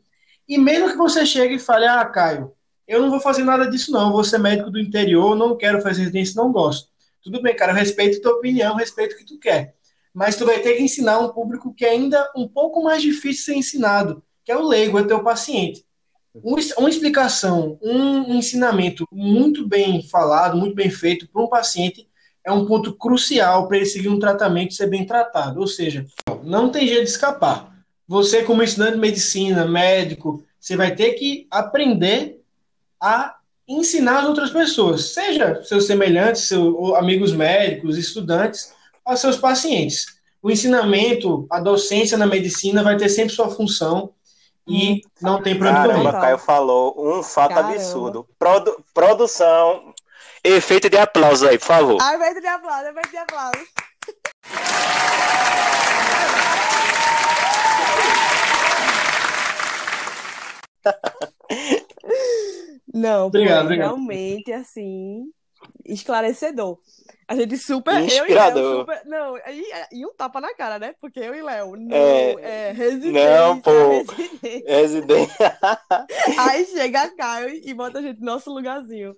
E 0.48 0.58
mesmo 0.58 0.90
que 0.90 0.98
você 0.98 1.26
chegue 1.26 1.56
e 1.56 1.60
fale, 1.60 1.86
ah, 1.86 2.04
Caio, 2.06 2.54
eu 2.88 3.02
não 3.02 3.10
vou 3.10 3.20
fazer 3.20 3.44
nada 3.44 3.70
disso 3.70 3.92
não, 3.92 4.08
eu 4.08 4.14
vou 4.14 4.24
ser 4.24 4.38
médico 4.38 4.70
do 4.70 4.80
interior, 4.80 5.36
não 5.36 5.58
quero 5.58 5.82
fazer 5.82 6.02
residência, 6.02 6.42
não 6.42 6.52
gosto. 6.52 6.90
Tudo 7.24 7.42
bem, 7.42 7.56
cara, 7.56 7.72
eu 7.72 7.76
respeito 7.76 8.22
tua 8.22 8.34
opinião, 8.34 8.76
respeito 8.76 9.14
o 9.14 9.18
que 9.18 9.26
tu 9.26 9.40
quer. 9.40 9.76
Mas 10.14 10.36
tu 10.36 10.46
vai 10.46 10.60
ter 10.60 10.76
que 10.76 10.84
ensinar 10.84 11.20
um 11.20 11.30
público 11.30 11.74
que 11.74 11.86
é 11.86 11.90
ainda 11.90 12.32
um 12.36 12.48
pouco 12.48 12.84
mais 12.84 13.02
difícil 13.02 13.32
de 13.32 13.42
ser 13.42 13.56
ensinado, 13.56 14.24
que 14.44 14.52
é 14.52 14.58
o 14.58 14.68
leigo, 14.68 15.00
é 15.00 15.04
teu 15.04 15.24
paciente. 15.24 15.85
Um- 16.44 16.56
Uma 16.78 16.90
explicação, 16.90 17.78
um 17.82 18.36
ensinamento 18.36 19.08
muito 19.12 19.68
bem 19.68 20.04
falado, 20.04 20.58
muito 20.58 20.76
bem 20.76 20.90
feito 20.90 21.28
para 21.30 21.42
um 21.42 21.48
paciente 21.48 22.08
é 22.44 22.52
um 22.52 22.66
ponto 22.66 22.94
crucial 22.94 23.68
para 23.68 23.78
ele 23.78 23.86
seguir 23.86 24.10
um 24.10 24.20
tratamento 24.20 24.72
e 24.72 24.76
ser 24.76 24.88
bem 24.88 25.06
tratado. 25.06 25.60
Ou 25.60 25.68
seja, 25.68 26.06
não 26.44 26.70
tem 26.70 26.88
jeito 26.88 27.06
de 27.06 27.10
escapar. 27.10 27.74
Você, 28.08 28.44
como 28.44 28.62
estudante 28.62 28.94
de 28.94 29.00
medicina, 29.00 29.66
médico, 29.66 30.44
você 30.60 30.76
vai 30.76 30.94
ter 30.94 31.14
que 31.14 31.48
aprender 31.50 32.40
a 33.02 33.36
ensinar 33.68 34.20
as 34.20 34.26
outras 34.28 34.52
pessoas, 34.52 35.06
seja 35.14 35.64
seus 35.64 35.86
semelhantes, 35.88 36.44
seus 36.44 36.94
amigos 36.94 37.32
médicos, 37.32 37.98
estudantes, 37.98 38.72
aos 39.04 39.20
seus 39.20 39.38
pacientes. 39.38 40.06
O 40.42 40.52
ensinamento, 40.52 41.48
a 41.50 41.60
docência 41.60 42.16
na 42.16 42.28
medicina 42.28 42.84
vai 42.84 42.96
ter 42.96 43.10
sempre 43.10 43.34
sua 43.34 43.50
função 43.50 44.12
e 44.68 45.02
não 45.22 45.42
tem 45.42 45.58
para 45.58 45.70
onde 45.70 45.88
Caramba. 45.88 46.12
Caio 46.14 46.38
falou 46.38 46.96
um 46.98 47.22
fato 47.24 47.54
Caramba. 47.54 47.74
absurdo. 47.74 48.28
Produ- 48.40 48.84
produção, 48.94 49.94
efeito 50.44 50.90
de 50.90 50.98
aplauso 50.98 51.48
aí, 51.48 51.58
por 51.58 51.66
favor. 51.66 51.98
Ai, 52.02 52.18
vai 52.18 52.34
de 52.40 52.48
aplauso, 52.48 52.94
vai 52.94 53.04
de 53.10 53.18
aplauso. 53.18 53.66
Não, 62.94 63.28
Obrigado, 63.28 63.56
foi 63.58 63.66
obrigado. 63.66 63.88
realmente 63.88 64.52
assim 64.54 65.26
esclarecedor. 65.84 66.78
A 67.28 67.36
gente 67.36 67.58
super. 67.58 67.96
Eu 67.96 68.02
e 68.02 68.06
Inspirador. 68.06 68.64
Léo 68.64 68.80
super. 68.80 69.02
Não, 69.06 69.38
e, 69.38 69.64
e 69.92 70.06
um 70.06 70.14
tapa 70.14 70.40
na 70.40 70.54
cara, 70.54 70.78
né? 70.78 70.94
Porque 71.02 71.20
eu 71.20 71.34
e 71.34 71.42
Léo. 71.42 71.76
Não, 71.76 71.96
É, 71.96 72.70
é, 72.70 72.72
residência. 72.72 73.40
não, 73.40 73.60
pô. 73.62 73.72
Residência. 74.68 75.58
Aí 76.38 76.66
chega 76.66 77.10
Caio 77.16 77.50
e 77.50 77.74
bota 77.74 78.00
a 78.00 78.02
gente 78.02 78.20
no 78.20 78.26
nosso 78.28 78.52
lugarzinho. 78.54 79.16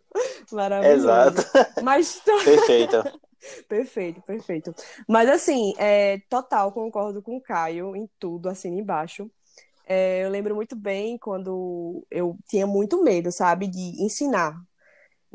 Maravilhoso. 0.51 0.99
Exato. 0.99 1.43
Mas 1.83 2.21
Perfeito. 2.43 3.03
Perfeito, 3.69 4.21
perfeito. 4.23 4.73
Mas 5.07 5.29
assim, 5.29 5.73
é, 5.77 6.19
total, 6.29 6.71
concordo 6.71 7.21
com 7.21 7.37
o 7.37 7.41
Caio 7.41 7.95
em 7.95 8.09
tudo, 8.19 8.49
assim, 8.49 8.77
embaixo. 8.77 9.29
É, 9.85 10.25
eu 10.25 10.29
lembro 10.29 10.53
muito 10.55 10.75
bem 10.75 11.17
quando 11.17 12.05
eu 12.11 12.37
tinha 12.49 12.67
muito 12.67 13.01
medo, 13.03 13.31
sabe, 13.31 13.67
de 13.67 14.03
ensinar. 14.03 14.59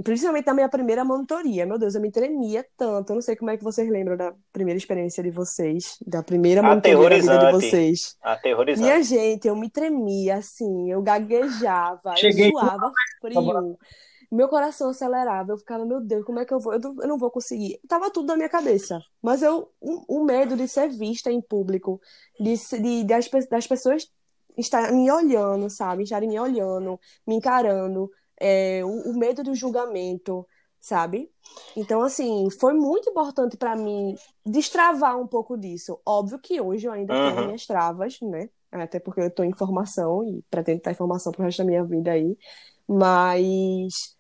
Principalmente 0.03 0.47
na 0.47 0.55
minha 0.55 0.69
primeira 0.69 1.05
monitoria. 1.05 1.67
Meu 1.67 1.79
Deus, 1.79 1.95
eu 1.95 2.01
me 2.01 2.11
tremia 2.11 2.67
tanto. 2.77 3.11
Eu 3.11 3.15
não 3.15 3.23
sei 3.23 3.37
como 3.37 3.51
é 3.51 3.57
que 3.57 3.65
vocês 3.65 3.88
lembram 3.88 4.17
da 4.17 4.35
primeira 4.53 4.79
experiência 4.79 5.23
de 5.23 5.31
vocês, 5.31 5.97
da 6.07 6.23
primeira 6.23 6.62
monitoria 6.62 7.09
da 7.09 7.17
vida 7.17 7.38
de 7.38 7.53
vocês. 7.53 8.17
Aterrorizante. 8.23 8.85
Minha 8.85 9.03
gente, 9.03 9.49
eu 9.49 9.57
me 9.57 9.71
tremia, 9.71 10.37
assim, 10.37 10.91
eu 10.91 11.03
gaguejava, 11.03 12.17
Cheguei 12.17 12.49
eu 12.49 12.51
suava 12.53 12.93
frio, 13.21 13.79
meu 14.33 14.49
coração 14.49 14.88
acelerava, 14.88 15.53
eu 15.53 15.59
ficava, 15.59 15.85
meu 15.85 16.01
Deus, 16.01 16.25
como 16.25 16.38
é 16.38 16.47
que 16.47 16.55
eu 16.55 16.59
vou? 16.59 16.73
Eu 16.73 16.81
não, 16.81 16.97
eu 17.03 17.09
não 17.09 17.19
vou 17.19 17.31
conseguir. 17.31 17.79
Tava 17.87 18.11
tudo 18.11 18.29
na 18.29 18.37
minha 18.37 18.49
cabeça, 18.49 18.99
mas 19.21 19.43
eu, 19.43 19.71
o, 19.79 20.21
o 20.21 20.25
medo 20.25 20.57
de 20.57 20.67
ser 20.67 20.88
vista 20.88 21.31
em 21.31 21.38
público, 21.38 22.01
de, 22.41 22.55
de, 22.81 23.05
das 23.05 23.67
pessoas 23.67 24.11
estarem 24.57 24.97
me 24.97 25.11
olhando, 25.11 25.69
sabe? 25.69 26.05
Estarem 26.05 26.31
me 26.31 26.41
olhando, 26.41 26.99
me 27.27 27.35
encarando, 27.35 28.11
é, 28.42 28.85
o, 28.85 29.12
o 29.12 29.18
medo 29.18 29.42
do 29.44 29.55
julgamento, 29.55 30.46
sabe? 30.81 31.33
Então, 31.76 32.02
assim, 32.02 32.48
foi 32.61 32.74
muito 32.74 33.11
importante 33.11 33.57
para 33.57 33.76
mim 33.76 34.18
destravar 34.44 35.18
um 35.18 35.26
pouco 35.26 35.57
disso. 35.59 36.00
Óbvio 36.07 36.38
que 36.40 36.61
hoje 36.61 36.87
eu 36.87 36.92
ainda 36.92 37.16
tenho 37.16 37.38
Uhum. 37.38 37.42
minhas 37.42 37.66
travas, 37.66 38.18
né? 38.22 38.50
Até 38.72 39.00
porque 39.00 39.20
eu 39.22 39.31
tô 39.35 39.44
em 39.44 39.55
formação 39.55 40.24
e 40.24 40.42
pretendo 40.50 40.78
estar 40.78 40.92
em 40.92 40.94
formação 40.94 41.33
pro 41.33 41.42
resto 41.44 41.59
da 41.59 41.64
minha 41.64 41.85
vida 41.85 42.12
aí. 42.12 42.37
Mas 42.88 44.16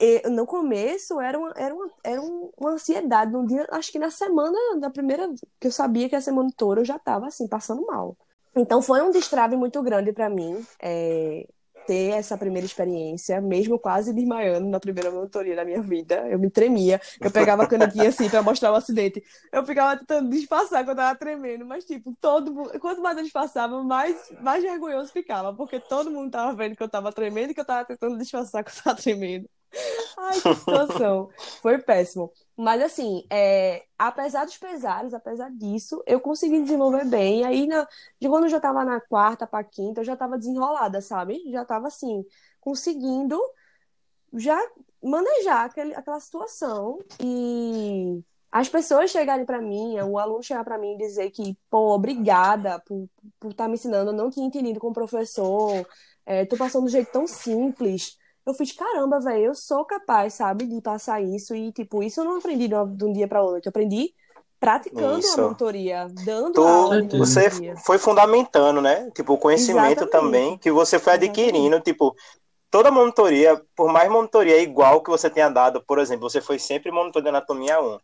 e- 0.00 0.28
no 0.30 0.46
começo 0.46 1.20
era 1.20 1.38
uma, 1.38 1.52
era 1.56 1.74
uma, 1.74 1.90
era 2.04 2.22
um- 2.22 2.50
uma 2.58 2.72
ansiedade. 2.72 3.32
No 3.32 3.46
dia, 3.46 3.66
acho 3.70 3.92
que 3.92 3.98
na 3.98 4.10
semana 4.10 4.56
da 4.80 4.90
primeira 4.90 5.28
que 5.60 5.66
eu 5.68 5.72
sabia 5.72 6.08
que 6.08 6.14
ia 6.16 6.20
ser 6.20 6.32
monitora, 6.32 6.80
eu 6.80 6.84
já 6.84 6.98
tava 6.98 7.26
assim, 7.28 7.48
passando 7.48 7.84
mal. 7.86 8.16
Então 8.56 8.80
foi 8.82 9.02
um 9.02 9.10
destrave 9.10 9.56
muito 9.56 9.82
grande 9.82 10.12
para 10.12 10.30
mim. 10.30 10.66
é, 10.82 11.46
ter 11.86 12.10
essa 12.10 12.36
primeira 12.36 12.66
experiência, 12.66 13.40
mesmo 13.40 13.78
quase 13.78 14.12
desmaiando 14.12 14.68
na 14.68 14.80
primeira 14.80 15.10
monitoria 15.10 15.56
da 15.56 15.64
minha 15.64 15.82
vida. 15.82 16.26
Eu 16.28 16.38
me 16.38 16.50
tremia, 16.50 17.00
eu 17.20 17.30
pegava 17.30 17.64
a 17.64 17.66
canequinha 17.66 18.08
assim 18.08 18.28
pra 18.28 18.42
mostrar 18.42 18.72
o 18.72 18.74
acidente. 18.74 19.22
Eu 19.52 19.64
ficava 19.64 19.96
tentando 19.98 20.30
disfarçar 20.30 20.84
que 20.84 20.90
eu 20.90 20.96
tava 20.96 21.18
tremendo, 21.18 21.64
mas 21.64 21.84
tipo, 21.84 22.14
todo 22.20 22.52
mundo, 22.52 22.78
quanto 22.80 23.02
mais 23.02 23.16
eu 23.16 23.24
disfarçava, 23.24 23.82
mais, 23.82 24.16
mais 24.40 24.62
vergonhoso 24.62 25.12
ficava, 25.12 25.54
porque 25.54 25.80
todo 25.80 26.10
mundo 26.10 26.30
tava 26.30 26.54
vendo 26.54 26.76
que 26.76 26.82
eu 26.82 26.88
tava 26.88 27.12
tremendo 27.12 27.50
e 27.50 27.54
que 27.54 27.60
eu 27.60 27.64
tava 27.64 27.84
tentando 27.84 28.18
disfarçar 28.18 28.64
que 28.64 28.70
eu 28.70 28.82
tava 28.82 28.96
tremendo. 28.96 29.48
Ai, 30.16 30.40
que 30.40 30.54
situação. 30.54 31.28
Foi 31.60 31.78
péssimo. 31.78 32.32
Mas 32.56 32.82
assim, 32.82 33.24
é, 33.30 33.84
apesar 33.98 34.44
dos 34.44 34.56
pesares, 34.56 35.12
apesar 35.12 35.50
disso, 35.50 36.02
eu 36.06 36.20
consegui 36.20 36.62
desenvolver 36.62 37.04
bem. 37.04 37.44
Aí, 37.44 37.66
na, 37.66 37.86
de 38.20 38.28
quando 38.28 38.44
eu 38.44 38.50
já 38.50 38.60
tava 38.60 38.84
na 38.84 39.00
quarta 39.00 39.46
pra 39.46 39.64
quinta, 39.64 40.00
eu 40.00 40.04
já 40.04 40.16
tava 40.16 40.38
desenrolada, 40.38 41.00
sabe? 41.00 41.42
Já 41.50 41.64
tava 41.64 41.88
assim, 41.88 42.24
conseguindo 42.60 43.40
já 44.32 44.60
manejar 45.02 45.66
aquele, 45.66 45.94
aquela 45.94 46.18
situação 46.18 46.98
e 47.20 48.20
as 48.50 48.68
pessoas 48.68 49.10
chegarem 49.10 49.44
pra 49.44 49.60
mim, 49.60 49.98
o 50.00 50.18
aluno 50.18 50.42
chegar 50.42 50.64
pra 50.64 50.78
mim 50.78 50.94
e 50.94 50.98
dizer 50.98 51.30
que, 51.30 51.56
pô, 51.68 51.94
obrigada 51.94 52.80
por 52.86 53.08
por 53.40 53.50
estar 53.50 53.68
me 53.68 53.74
ensinando, 53.74 54.10
eu 54.10 54.14
não 54.14 54.30
tinha 54.30 54.46
entendido 54.46 54.80
como 54.80 54.92
professor, 54.94 55.86
é, 56.24 56.44
tô 56.46 56.56
passando 56.56 56.82
de 56.84 56.88
um 56.88 56.92
jeito 56.92 57.12
tão 57.12 57.26
simples. 57.26 58.16
Eu 58.46 58.52
fiz, 58.54 58.72
caramba, 58.72 59.20
velho, 59.20 59.46
eu 59.46 59.54
sou 59.54 59.84
capaz, 59.86 60.34
sabe, 60.34 60.66
de 60.66 60.80
passar 60.82 61.22
isso 61.22 61.54
e, 61.54 61.72
tipo, 61.72 62.02
isso 62.02 62.20
eu 62.20 62.24
não 62.24 62.36
aprendi 62.38 62.68
de, 62.68 62.74
um 62.76 63.12
dia 63.12 63.26
pra 63.26 63.42
outro, 63.42 63.62
eu 63.68 63.70
aprendi 63.70 64.14
praticando 64.60 65.26
Isso. 65.26 65.34
a 65.34 65.36
monitoria, 65.38 66.08
dando 66.10 66.58
Tu, 66.58 66.62
aula 66.66 67.02
de 67.02 67.16
você 67.16 67.50
foi 67.84 67.98
fundamentando, 67.98 68.80
né? 68.80 69.10
Tipo, 69.12 69.34
o 69.34 69.38
conhecimento 69.38 70.06
Exatamente. 70.06 70.08
também 70.08 70.58
que 70.58 70.70
você 70.70 70.98
foi 70.98 71.14
Exatamente. 71.14 71.14
adquirindo, 71.14 71.80
tipo, 71.80 72.14
toda 72.70 72.90
monitoria, 72.90 73.60
por 73.76 73.92
mais 73.92 74.10
monitoria 74.10 74.58
igual 74.62 75.02
que 75.02 75.10
você 75.10 75.30
tenha 75.30 75.50
dado, 75.50 75.82
por 75.84 75.98
exemplo, 75.98 76.28
você 76.30 76.40
foi 76.40 76.58
sempre 76.58 76.92
monitor 76.92 77.22
de 77.22 77.28
anatomia 77.30 77.80
1, 77.82 77.98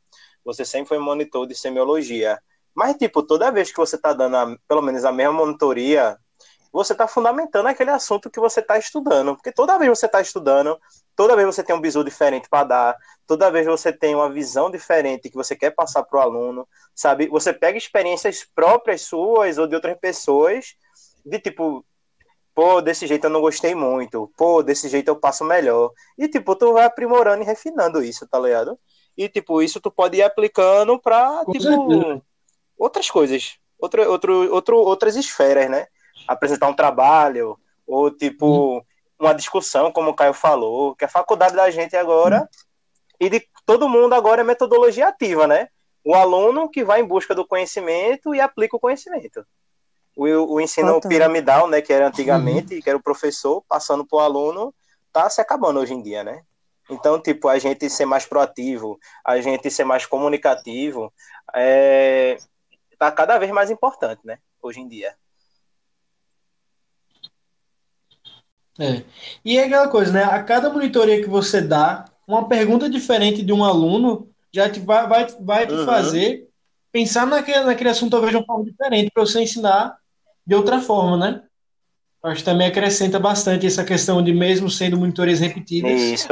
você 0.44 0.64
sempre 0.64 0.88
foi 0.90 0.98
monitor 0.98 1.46
de 1.46 1.54
semiologia, 1.56 2.40
mas, 2.74 2.96
tipo, 2.96 3.22
toda 3.22 3.52
vez 3.52 3.70
que 3.72 3.78
você 3.78 3.98
tá 3.98 4.12
dando, 4.14 4.36
a- 4.36 4.56
pelo 4.68 4.82
menos, 4.82 5.04
a 5.04 5.12
mesma 5.12 5.32
monitoria, 5.34 6.18
você 6.72 6.94
tá 6.94 7.06
fundamentando 7.06 7.66
aquele 7.66 7.90
assunto 7.90 8.30
que 8.30 8.38
você 8.38 8.62
tá 8.62 8.78
estudando, 8.78 9.34
porque 9.34 9.50
toda 9.50 9.78
vez 9.78 9.98
você 9.98 10.06
tá 10.06 10.20
estudando, 10.20 10.78
toda 11.16 11.34
vez 11.34 11.46
você 11.46 11.62
tem 11.62 11.74
um 11.74 11.80
bizu 11.80 12.04
diferente 12.04 12.48
para 12.48 12.64
dar, 12.64 12.96
toda 13.26 13.50
vez 13.50 13.66
você 13.66 13.92
tem 13.92 14.14
uma 14.14 14.30
visão 14.30 14.70
diferente 14.70 15.28
que 15.28 15.36
você 15.36 15.56
quer 15.56 15.70
passar 15.70 16.04
pro 16.04 16.20
aluno, 16.20 16.66
sabe? 16.94 17.26
Você 17.28 17.52
pega 17.52 17.76
experiências 17.76 18.46
próprias 18.54 19.02
suas 19.02 19.58
ou 19.58 19.66
de 19.66 19.74
outras 19.74 19.98
pessoas, 19.98 20.76
de 21.26 21.40
tipo, 21.40 21.84
pô, 22.54 22.80
desse 22.80 23.06
jeito 23.06 23.24
eu 23.24 23.30
não 23.30 23.40
gostei 23.40 23.74
muito, 23.74 24.30
pô, 24.36 24.62
desse 24.62 24.88
jeito 24.88 25.08
eu 25.08 25.16
passo 25.16 25.44
melhor. 25.44 25.90
E 26.16 26.28
tipo, 26.28 26.54
tu 26.54 26.72
vai 26.72 26.84
aprimorando 26.84 27.42
e 27.42 27.46
refinando 27.46 28.02
isso, 28.02 28.28
tá 28.28 28.38
ligado? 28.38 28.78
E 29.16 29.28
tipo, 29.28 29.60
isso 29.60 29.80
tu 29.80 29.90
pode 29.90 30.18
ir 30.18 30.22
aplicando 30.22 31.00
pra, 31.00 31.44
Com 31.44 31.52
tipo, 31.52 31.64
certeza. 31.64 32.22
outras 32.78 33.10
coisas, 33.10 33.58
outra, 33.76 34.08
outro, 34.08 34.54
outro, 34.54 34.76
outras 34.76 35.16
esferas, 35.16 35.68
né? 35.68 35.88
Apresentar 36.26 36.68
um 36.68 36.74
trabalho, 36.74 37.58
ou 37.86 38.10
tipo, 38.10 38.84
uma 39.18 39.34
discussão, 39.34 39.92
como 39.92 40.10
o 40.10 40.14
Caio 40.14 40.32
falou, 40.32 40.94
que 40.94 41.04
a 41.04 41.08
faculdade 41.08 41.54
da 41.54 41.70
gente 41.70 41.96
agora, 41.96 42.48
e 43.18 43.28
de 43.28 43.46
todo 43.66 43.88
mundo 43.88 44.14
agora 44.14 44.40
é 44.40 44.44
metodologia 44.44 45.08
ativa, 45.08 45.46
né? 45.46 45.68
O 46.02 46.14
aluno 46.14 46.68
que 46.68 46.82
vai 46.82 47.00
em 47.00 47.06
busca 47.06 47.34
do 47.34 47.46
conhecimento 47.46 48.34
e 48.34 48.40
aplica 48.40 48.76
o 48.76 48.80
conhecimento. 48.80 49.44
O, 50.16 50.24
o 50.54 50.60
ensino 50.60 50.94
Total. 50.94 51.08
piramidal, 51.08 51.68
né, 51.68 51.80
que 51.80 51.92
era 51.92 52.08
antigamente, 52.08 52.80
que 52.80 52.88
era 52.88 52.98
o 52.98 53.02
professor 53.02 53.62
passando 53.68 54.04
para 54.06 54.16
o 54.16 54.20
aluno, 54.20 54.74
tá 55.12 55.28
se 55.28 55.40
acabando 55.40 55.80
hoje 55.80 55.92
em 55.92 56.02
dia, 56.02 56.24
né? 56.24 56.42
Então, 56.88 57.20
tipo, 57.20 57.48
a 57.48 57.58
gente 57.58 57.88
ser 57.88 58.04
mais 58.04 58.26
proativo, 58.26 58.98
a 59.24 59.40
gente 59.40 59.70
ser 59.70 59.84
mais 59.84 60.06
comunicativo, 60.06 61.12
é, 61.54 62.38
tá 62.98 63.12
cada 63.12 63.38
vez 63.38 63.52
mais 63.52 63.70
importante, 63.70 64.20
né? 64.24 64.38
Hoje 64.60 64.80
em 64.80 64.88
dia. 64.88 65.14
É. 68.80 69.04
E 69.44 69.58
é 69.58 69.64
aquela 69.64 69.88
coisa, 69.88 70.10
né? 70.12 70.24
A 70.24 70.42
cada 70.42 70.70
monitoria 70.70 71.20
que 71.20 71.28
você 71.28 71.60
dá, 71.60 72.06
uma 72.26 72.48
pergunta 72.48 72.88
diferente 72.88 73.42
de 73.42 73.52
um 73.52 73.62
aluno 73.62 74.28
já 74.52 74.70
te 74.70 74.80
vai, 74.80 75.06
vai, 75.06 75.26
vai 75.40 75.66
te 75.66 75.74
Uhum. 75.74 75.84
fazer 75.84 76.48
pensar 76.90 77.26
naquele, 77.26 77.60
naquele 77.64 77.90
assunto 77.90 78.10
talvez 78.10 78.32
de 78.32 78.38
uma 78.38 78.44
forma 78.46 78.64
diferente 78.64 79.10
para 79.12 79.24
você 79.24 79.40
ensinar 79.42 79.96
de 80.46 80.54
outra 80.54 80.80
forma, 80.80 81.16
né? 81.16 81.42
Acho 82.22 82.36
que 82.40 82.44
também 82.44 82.66
acrescenta 82.66 83.18
bastante 83.18 83.66
essa 83.66 83.84
questão 83.84 84.22
de 84.22 84.32
mesmo 84.32 84.68
sendo 84.68 84.96
monitorias 84.96 85.40
repetidas, 85.40 85.90
Isso. 85.92 86.28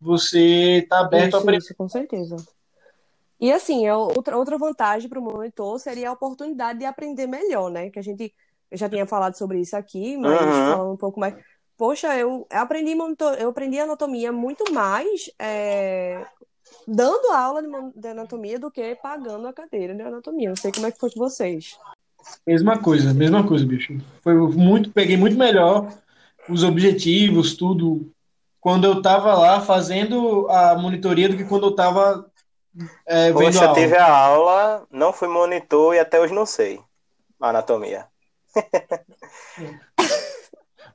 você 0.00 0.86
tá 0.88 1.00
aberto 1.00 1.24
a 1.24 1.28
Isso, 1.28 1.36
aprender. 1.38 1.58
isso, 1.58 1.74
com 1.76 1.88
certeza. 1.88 2.36
E 3.40 3.52
assim, 3.52 3.86
é 3.86 3.94
outra, 3.94 4.36
outra 4.36 4.56
vantagem 4.58 5.08
para 5.08 5.18
o 5.18 5.22
monitor 5.22 5.78
seria 5.80 6.10
a 6.10 6.12
oportunidade 6.12 6.78
de 6.78 6.84
aprender 6.84 7.26
melhor, 7.26 7.70
né? 7.70 7.90
Que 7.90 7.98
a 7.98 8.02
gente 8.02 8.32
eu 8.70 8.78
já 8.78 8.88
tinha 8.88 9.04
falado 9.04 9.36
sobre 9.36 9.60
isso 9.60 9.76
aqui, 9.76 10.16
mas 10.16 10.40
Uhum. 10.40 10.64
falando 10.66 10.92
um 10.94 10.96
pouco 10.96 11.20
mais. 11.20 11.34
Poxa, 11.76 12.16
eu 12.16 12.46
aprendi 12.50 12.94
monitor, 12.94 13.34
eu 13.34 13.50
aprendi 13.50 13.78
anatomia 13.78 14.30
muito 14.30 14.72
mais 14.72 15.30
é, 15.38 16.24
dando 16.86 17.32
aula 17.32 17.62
de, 17.94 18.08
anatomia 18.08 18.58
do 18.58 18.70
que 18.70 18.94
pagando 18.96 19.48
a 19.48 19.52
cadeira 19.52 19.94
de 19.94 20.02
anatomia. 20.02 20.48
Não 20.48 20.56
sei 20.56 20.70
como 20.70 20.86
é 20.86 20.92
que 20.92 21.00
foi 21.00 21.10
com 21.10 21.18
vocês. 21.18 21.78
Mesma 22.46 22.78
coisa, 22.78 23.12
mesma 23.12 23.46
coisa, 23.46 23.66
bicho. 23.66 23.96
Foi 24.22 24.34
muito, 24.34 24.90
peguei 24.90 25.16
muito 25.16 25.36
melhor 25.36 25.92
os 26.48 26.62
objetivos, 26.62 27.56
tudo, 27.56 28.12
quando 28.60 28.84
eu 28.84 29.02
tava 29.02 29.34
lá 29.34 29.60
fazendo 29.60 30.48
a 30.48 30.76
monitoria 30.76 31.28
do 31.28 31.36
que 31.36 31.44
quando 31.44 31.66
eu 31.66 31.74
tava 31.74 32.30
é, 33.06 33.32
vendo 33.32 33.44
Poxa, 33.44 33.64
a 33.64 33.68
aula. 33.68 33.80
tive 33.80 33.96
a 33.96 34.16
aula, 34.16 34.86
não 34.90 35.12
fui 35.12 35.28
monitor 35.28 35.94
e 35.94 35.98
até 35.98 36.20
hoje 36.20 36.32
não 36.32 36.46
sei 36.46 36.80
a 37.40 37.48
anatomia. 37.48 38.06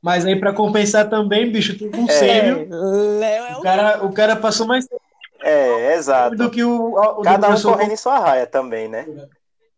Mas 0.08 0.26
aí 0.26 0.40
para 0.40 0.54
compensar 0.54 1.10
também, 1.10 1.52
bicho, 1.52 1.78
tem 1.78 1.90
um 1.94 2.10
É. 2.10 2.66
Léo 3.20 3.44
é 3.44 3.58
O 3.58 3.62
cara, 3.62 4.06
o 4.06 4.14
cara 4.14 4.36
passou 4.38 4.66
mais 4.66 4.88
tempo 4.88 5.02
É, 5.42 5.96
exato. 5.96 6.34
do 6.38 6.50
que 6.50 6.64
o, 6.64 6.94
o 6.94 7.22
Cada 7.22 7.50
um 7.50 7.62
correndo 7.62 7.92
em 7.92 7.98
sua 7.98 8.18
raia 8.18 8.48
também, 8.48 8.88
né? 8.88 9.06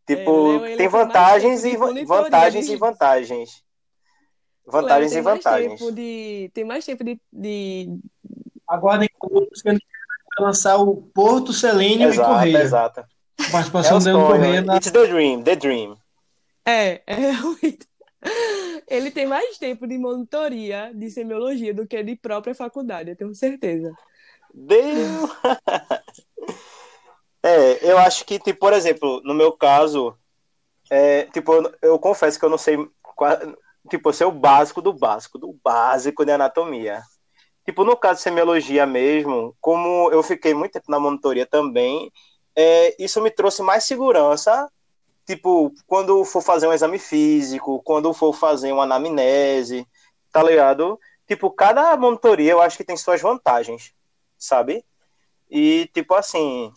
Tipo, 0.05 0.29
É, 0.29 0.51
Léo, 0.51 0.65
ele 0.67 0.77
tem 0.77 0.87
vantagens 0.87 1.65
e 1.65 1.71
de 1.71 2.05
vantagens 2.05 2.67
e 2.67 2.71
né? 2.73 2.77
vantagens. 2.77 3.63
Léo 4.67 4.71
Vantagens 4.71 5.11
tem 5.13 5.19
e 5.19 5.23
mais 5.23 5.37
vantagens. 5.37 5.79
tempo 5.79 5.91
de 5.91 6.51
tem 6.53 6.63
mais 6.63 6.85
tempo 6.85 7.03
de, 7.03 7.19
de, 7.33 7.99
Aguardem 8.67 9.09
vai 9.63 9.77
lançar 10.39 10.77
o 10.77 10.95
Porto, 10.95 11.51
Selênio 11.51 12.07
exato, 12.07 12.29
e 12.29 12.33
Correia. 12.35 12.61
Exato. 12.61 13.03
Participação 13.51 13.97
é 13.97 13.99
do 13.99 14.05
Leandro 14.05 14.27
Correia. 14.27 14.61
Na... 14.61 14.77
It's 14.77 14.91
the 14.91 15.07
dream, 15.07 15.41
the 15.41 15.55
dream. 15.55 15.97
É, 16.67 17.01
é 17.07 17.15
realmente. 17.31 17.89
Ele 18.89 19.11
tem 19.11 19.27
mais 19.27 19.57
tempo 19.57 19.85
de 19.85 19.97
monitoria 19.97 20.91
de 20.93 21.11
semiologia 21.11 21.73
do 21.73 21.85
que 21.85 22.01
de 22.01 22.15
própria 22.15 22.55
faculdade, 22.55 23.11
eu 23.11 23.15
tenho 23.15 23.35
certeza. 23.35 23.93
Deus! 24.51 25.29
é, 27.43 27.91
eu 27.91 27.99
acho 27.99 28.25
que, 28.25 28.39
tipo, 28.39 28.59
por 28.59 28.73
exemplo, 28.73 29.21
no 29.23 29.35
meu 29.35 29.51
caso, 29.51 30.17
é, 30.89 31.25
tipo, 31.25 31.53
eu, 31.53 31.75
eu, 31.83 31.99
confesso 31.99 32.39
que 32.39 32.43
eu 32.43 32.49
não 32.49 32.57
sei, 32.57 32.77
tipo, 33.89 34.09
eu 34.19 34.27
o 34.27 34.31
básico 34.31 34.81
do 34.81 34.91
básico, 34.91 35.37
do 35.37 35.55
básico 35.63 36.25
de 36.25 36.31
anatomia. 36.31 37.03
Tipo, 37.63 37.83
no 37.83 37.95
caso 37.95 38.15
de 38.15 38.23
semiologia 38.23 38.87
mesmo, 38.87 39.55
como 39.61 40.09
eu 40.11 40.23
fiquei 40.23 40.55
muito 40.55 40.71
tempo 40.71 40.89
na 40.89 40.99
monitoria 40.99 41.45
também, 41.45 42.11
é, 42.55 42.95
isso 43.01 43.21
me 43.21 43.29
trouxe 43.29 43.61
mais 43.61 43.83
segurança 43.83 44.67
tipo, 45.29 45.71
quando 45.85 46.25
for 46.25 46.41
fazer 46.41 46.67
um 46.67 46.73
exame 46.73 46.97
físico, 46.97 47.79
quando 47.83 48.11
for 48.15 48.33
fazer 48.33 48.71
uma 48.71 48.81
anamnese, 48.81 49.85
tá 50.31 50.41
ligado? 50.41 50.99
Tipo, 51.27 51.51
cada 51.51 51.95
monitoria 51.95 52.53
eu 52.53 52.59
acho 52.59 52.75
que 52.75 52.83
tem 52.83 52.97
suas 52.97 53.21
vantagens, 53.21 53.93
sabe? 54.39 54.83
E, 55.47 55.87
tipo, 55.93 56.15
assim, 56.15 56.73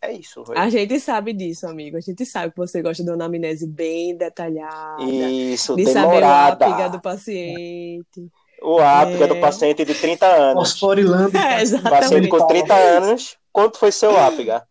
é 0.00 0.12
isso. 0.12 0.44
Véio. 0.44 0.60
A 0.60 0.70
gente 0.70 1.00
sabe 1.00 1.32
disso, 1.32 1.66
amigo. 1.66 1.96
A 1.96 2.00
gente 2.00 2.24
sabe 2.24 2.52
que 2.52 2.58
você 2.58 2.80
gosta 2.80 3.02
de 3.02 3.10
uma 3.10 3.16
anamnese 3.16 3.66
bem 3.66 4.16
detalhada. 4.16 5.02
Isso, 5.02 5.74
de 5.74 5.84
demorada. 5.84 6.10
saber 6.10 6.70
o 6.70 6.74
ápiga 6.74 6.88
do 6.90 7.00
paciente. 7.00 8.32
O 8.62 8.78
ápiga 8.78 9.24
é... 9.24 9.28
do 9.28 9.40
paciente 9.40 9.84
de 9.84 9.94
30 9.94 10.26
anos. 10.26 10.70
Fosforilando. 10.70 11.32
É, 11.36 11.60
exatamente. 11.60 12.02
Paciente 12.02 12.28
com 12.28 12.46
30 12.46 12.72
anos. 12.72 13.36
Quanto 13.52 13.78
foi 13.80 13.90
seu 13.90 14.16
ápiga? 14.16 14.64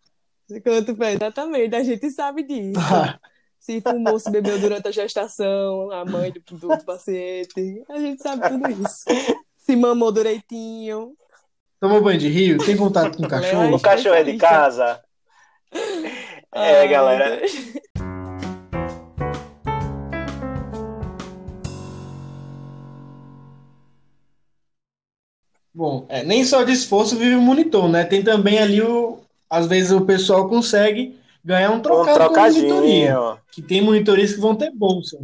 Quanto 0.64 0.96
foi, 0.96 1.14
exatamente, 1.14 1.76
a 1.76 1.84
gente 1.84 2.10
sabe 2.10 2.44
disso. 2.44 2.80
se 3.60 3.82
fumou, 3.82 4.18
se 4.18 4.32
bebeu 4.32 4.60
durante 4.60 4.88
a 4.88 4.92
gestação, 4.92 5.92
a 5.92 6.04
mãe 6.04 6.32
do, 6.32 6.42
do, 6.58 6.68
do 6.68 6.84
paciente. 6.84 7.84
A 7.88 8.00
gente 8.00 8.22
sabe 8.24 8.50
tudo 8.50 8.68
isso. 8.72 9.06
Se 9.58 9.76
mamou 9.76 10.12
direitinho. 10.12 11.14
Tomou 11.80 12.02
banho 12.02 12.18
de 12.18 12.30
rio? 12.30 12.58
Tem 12.58 12.76
contato 12.76 13.18
com 13.18 13.26
o 13.26 13.30
cachorro? 13.30 13.76
O 13.76 13.80
cachorro 13.80 14.16
é 14.16 14.24
de 14.24 14.38
casa? 14.38 15.00
É, 16.52 16.88
galera. 16.88 17.42
Bom, 25.72 26.08
é, 26.10 26.24
nem 26.24 26.44
só 26.44 26.64
de 26.64 26.72
esforço 26.72 27.16
vive 27.16 27.36
o 27.36 27.42
monitor, 27.42 27.88
né? 27.88 28.04
Tem 28.04 28.24
também 28.24 28.60
ali 28.60 28.82
o, 28.82 29.20
às 29.50 29.68
vezes 29.68 29.92
o 29.92 30.06
pessoal 30.06 30.48
consegue 30.48 31.20
ganhar 31.44 31.72
um 31.72 31.82
trocado 31.82 32.26
um 32.26 32.28
com 32.28 32.42
monitoria. 32.42 33.38
Que 33.52 33.62
tem 33.62 33.82
monitorias 33.82 34.34
que 34.34 34.40
vão 34.40 34.56
ter 34.56 34.72
bolsa. 34.72 35.18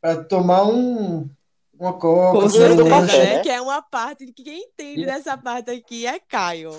Para 0.00 0.24
tomar 0.24 0.64
um, 0.64 1.28
uma 1.78 1.92
coca. 1.92 2.40
Com 2.40 2.48
certeza, 2.48 3.00
né? 3.02 3.40
Que 3.40 3.50
é 3.50 3.60
uma 3.60 3.82
parte 3.82 4.26
que 4.32 4.42
quem 4.42 4.64
entende 4.64 5.04
dessa 5.04 5.36
parte 5.36 5.70
aqui 5.70 6.06
é 6.06 6.18
Caio. 6.18 6.72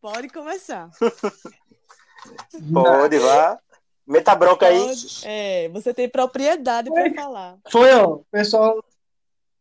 Pode 0.00 0.28
começar. 0.28 0.90
Pode, 2.72 3.18
vá. 3.18 3.58
Meta 4.06 4.34
bronca 4.34 4.66
aí. 4.66 4.94
É, 5.24 5.68
você 5.68 5.94
tem 5.94 6.08
propriedade 6.08 6.90
para 6.90 7.14
falar. 7.14 7.58
Foi, 7.70 7.92
ó, 7.94 8.18
pessoal, 8.30 8.84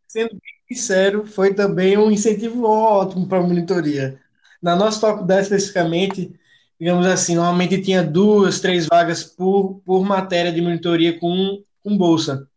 sendo 0.08 0.32
bem 0.32 0.76
sincero, 0.76 1.26
foi 1.26 1.54
também 1.54 1.98
um 1.98 2.12
incentivo 2.12 2.66
ótimo 2.66 3.28
para 3.28 3.38
a 3.38 3.42
monitoria. 3.42 4.20
Na 4.62 4.76
nossa 4.76 5.00
faculdade, 5.00 5.44
especificamente, 5.44 6.32
digamos 6.80 7.06
assim, 7.06 7.36
normalmente 7.36 7.82
tinha 7.82 8.04
duas, 8.04 8.60
três 8.60 8.86
vagas 8.86 9.24
por, 9.24 9.82
por 9.86 10.04
matéria 10.06 10.52
de 10.52 10.62
monitoria 10.62 11.20
com, 11.20 11.64
com 11.84 11.98
bolsa. 11.98 12.48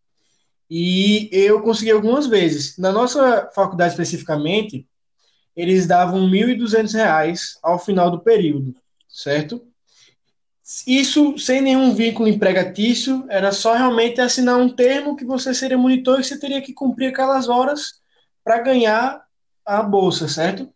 E 0.69 1.29
eu 1.33 1.63
consegui 1.63 1.91
algumas 1.91 2.27
vezes. 2.27 2.77
Na 2.79 2.91
nossa 2.91 3.51
faculdade, 3.55 3.93
especificamente, 3.93 4.87
eles 5.57 5.87
davam 5.87 6.29
R$ 6.29 6.57
1.200 6.57 7.59
ao 7.63 7.79
final 7.79 8.11
do 8.11 8.21
período, 8.21 8.75
certo? 9.09 9.65
Isso 10.87 11.39
sem 11.39 11.61
nenhum 11.61 11.95
vínculo 11.95 12.29
empregatício, 12.29 13.25
era 13.29 13.53
só 13.53 13.75
realmente 13.75 14.21
assinar 14.21 14.59
um 14.59 14.69
termo 14.69 15.15
que 15.15 15.25
você 15.25 15.53
seria 15.53 15.77
monitor 15.77 16.19
e 16.19 16.25
você 16.25 16.39
teria 16.39 16.63
que 16.63 16.73
cumprir 16.73 17.09
aquelas 17.09 17.49
horas 17.49 18.01
para 18.43 18.63
ganhar 18.63 19.23
a 19.65 19.83
bolsa, 19.83 20.27
certo? 20.27 20.74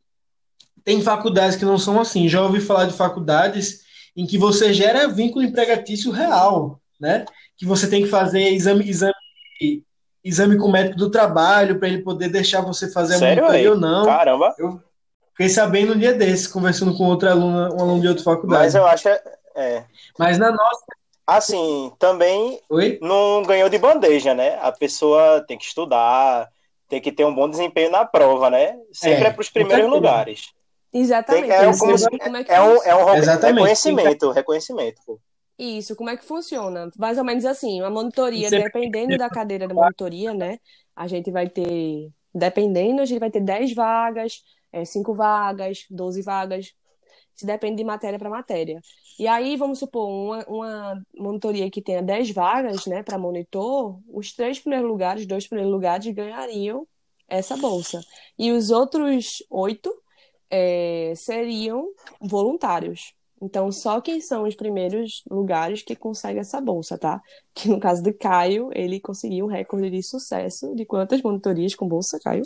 Tem 0.88 1.02
faculdades 1.02 1.54
que 1.54 1.66
não 1.66 1.76
são 1.76 2.00
assim. 2.00 2.30
Já 2.30 2.40
ouvi 2.40 2.62
falar 2.62 2.86
de 2.86 2.94
faculdades 2.94 3.80
em 4.16 4.26
que 4.26 4.38
você 4.38 4.72
gera 4.72 5.06
vínculo 5.06 5.44
empregatício 5.44 6.10
real, 6.10 6.80
né? 6.98 7.26
Que 7.58 7.66
você 7.66 7.90
tem 7.90 8.04
que 8.04 8.08
fazer 8.08 8.40
exame, 8.52 8.88
exame, 8.88 9.12
exame 10.24 10.56
com 10.56 10.64
o 10.64 10.72
médico 10.72 10.96
do 10.96 11.10
trabalho 11.10 11.78
para 11.78 11.88
ele 11.88 12.00
poder 12.00 12.30
deixar 12.30 12.62
você 12.62 12.90
fazer 12.90 13.18
Sério, 13.18 13.44
a 13.44 13.70
ou 13.70 13.76
não. 13.78 14.06
Caramba! 14.06 14.54
Eu 14.58 14.80
fiquei 15.32 15.50
sabendo 15.50 15.92
um 15.92 15.98
dia 15.98 16.14
desses, 16.14 16.46
conversando 16.46 16.96
com 16.96 17.04
outra 17.04 17.32
aluna, 17.32 17.68
um 17.74 17.80
aluno 17.82 18.00
de 18.00 18.08
outra 18.08 18.24
faculdade. 18.24 18.62
Mas 18.62 18.74
eu 18.74 18.86
acho. 18.86 19.10
É. 19.54 19.84
Mas 20.18 20.38
na 20.38 20.50
nossa. 20.50 20.86
Assim, 21.26 21.92
também 21.98 22.62
Oi? 22.70 22.98
não 23.02 23.42
ganhou 23.42 23.68
de 23.68 23.76
bandeja, 23.76 24.32
né? 24.32 24.58
A 24.62 24.72
pessoa 24.72 25.44
tem 25.46 25.58
que 25.58 25.66
estudar, 25.66 26.48
tem 26.88 26.98
que 26.98 27.12
ter 27.12 27.26
um 27.26 27.34
bom 27.34 27.46
desempenho 27.46 27.90
na 27.90 28.06
prova, 28.06 28.48
né? 28.48 28.74
Sempre 28.90 29.24
é, 29.24 29.26
é 29.26 29.30
para 29.30 29.42
os 29.42 29.50
primeiros 29.50 29.90
lugares. 29.90 30.56
Exatamente. 30.92 31.50
É, 31.50 31.64
como, 31.64 31.78
como 31.78 32.36
é, 32.36 32.44
é, 32.48 32.62
um, 32.62 32.82
é 32.82 32.94
um 32.94 33.04
reconhecimento, 33.04 34.30
reconhecimento. 34.30 35.00
Pô. 35.04 35.20
Isso, 35.58 35.96
como 35.96 36.08
é 36.08 36.16
que 36.16 36.24
funciona? 36.24 36.90
Mais 36.96 37.18
ou 37.18 37.24
menos 37.24 37.44
assim, 37.44 37.80
uma 37.80 37.90
monitoria, 37.90 38.48
dependendo 38.48 39.18
da 39.18 39.28
cadeira 39.28 39.66
da 39.66 39.74
monitoria, 39.74 40.32
né? 40.32 40.58
A 40.94 41.08
gente 41.08 41.30
vai 41.32 41.48
ter, 41.48 42.10
dependendo, 42.32 43.02
a 43.02 43.04
gente 43.04 43.18
vai 43.18 43.30
ter 43.30 43.40
10 43.40 43.74
vagas, 43.74 44.44
é, 44.72 44.84
5 44.84 45.12
vagas, 45.14 45.84
12 45.90 46.22
vagas. 46.22 46.72
Isso 47.34 47.44
depende 47.44 47.76
de 47.76 47.84
matéria 47.84 48.18
para 48.18 48.30
matéria. 48.30 48.80
E 49.18 49.26
aí, 49.26 49.56
vamos 49.56 49.80
supor, 49.80 50.08
uma, 50.08 50.44
uma 50.46 51.02
monitoria 51.16 51.68
que 51.70 51.82
tenha 51.82 52.02
10 52.02 52.30
vagas, 52.30 52.86
né, 52.86 53.02
para 53.02 53.18
monitor, 53.18 53.98
os 54.08 54.32
três 54.32 54.60
primeiros 54.60 54.88
lugares, 54.88 55.26
dois 55.26 55.46
primeiros 55.48 55.72
lugares 55.72 56.06
ganhariam 56.14 56.86
essa 57.28 57.56
bolsa. 57.56 58.00
E 58.38 58.52
os 58.52 58.70
outros 58.70 59.42
oito 59.50 59.92
é, 60.50 61.12
seriam 61.16 61.88
voluntários. 62.20 63.14
Então, 63.40 63.70
só 63.70 64.00
quem 64.00 64.20
são 64.20 64.42
os 64.42 64.56
primeiros 64.56 65.22
lugares 65.30 65.82
que 65.82 65.94
consegue 65.94 66.40
essa 66.40 66.60
bolsa, 66.60 66.98
tá? 66.98 67.20
Que 67.54 67.68
no 67.68 67.78
caso 67.78 68.02
do 68.02 68.12
Caio, 68.12 68.70
ele 68.74 69.00
conseguiu 69.00 69.46
um 69.46 69.48
recorde 69.48 69.90
de 69.90 70.02
sucesso 70.02 70.74
de 70.74 70.84
quantas 70.84 71.22
monitorias 71.22 71.74
com 71.74 71.86
bolsa, 71.86 72.18
Caio? 72.22 72.42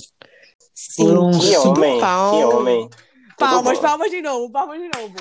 Sim, 0.75 1.05
que 1.41 1.57
homem, 1.57 1.99
que 1.99 2.45
homem. 2.45 2.91
Palmas, 3.39 3.79
palmas 3.79 4.11
de 4.11 4.21
novo, 4.21 4.51
palmas 4.51 4.79
de 4.79 4.91
novo. 4.97 5.15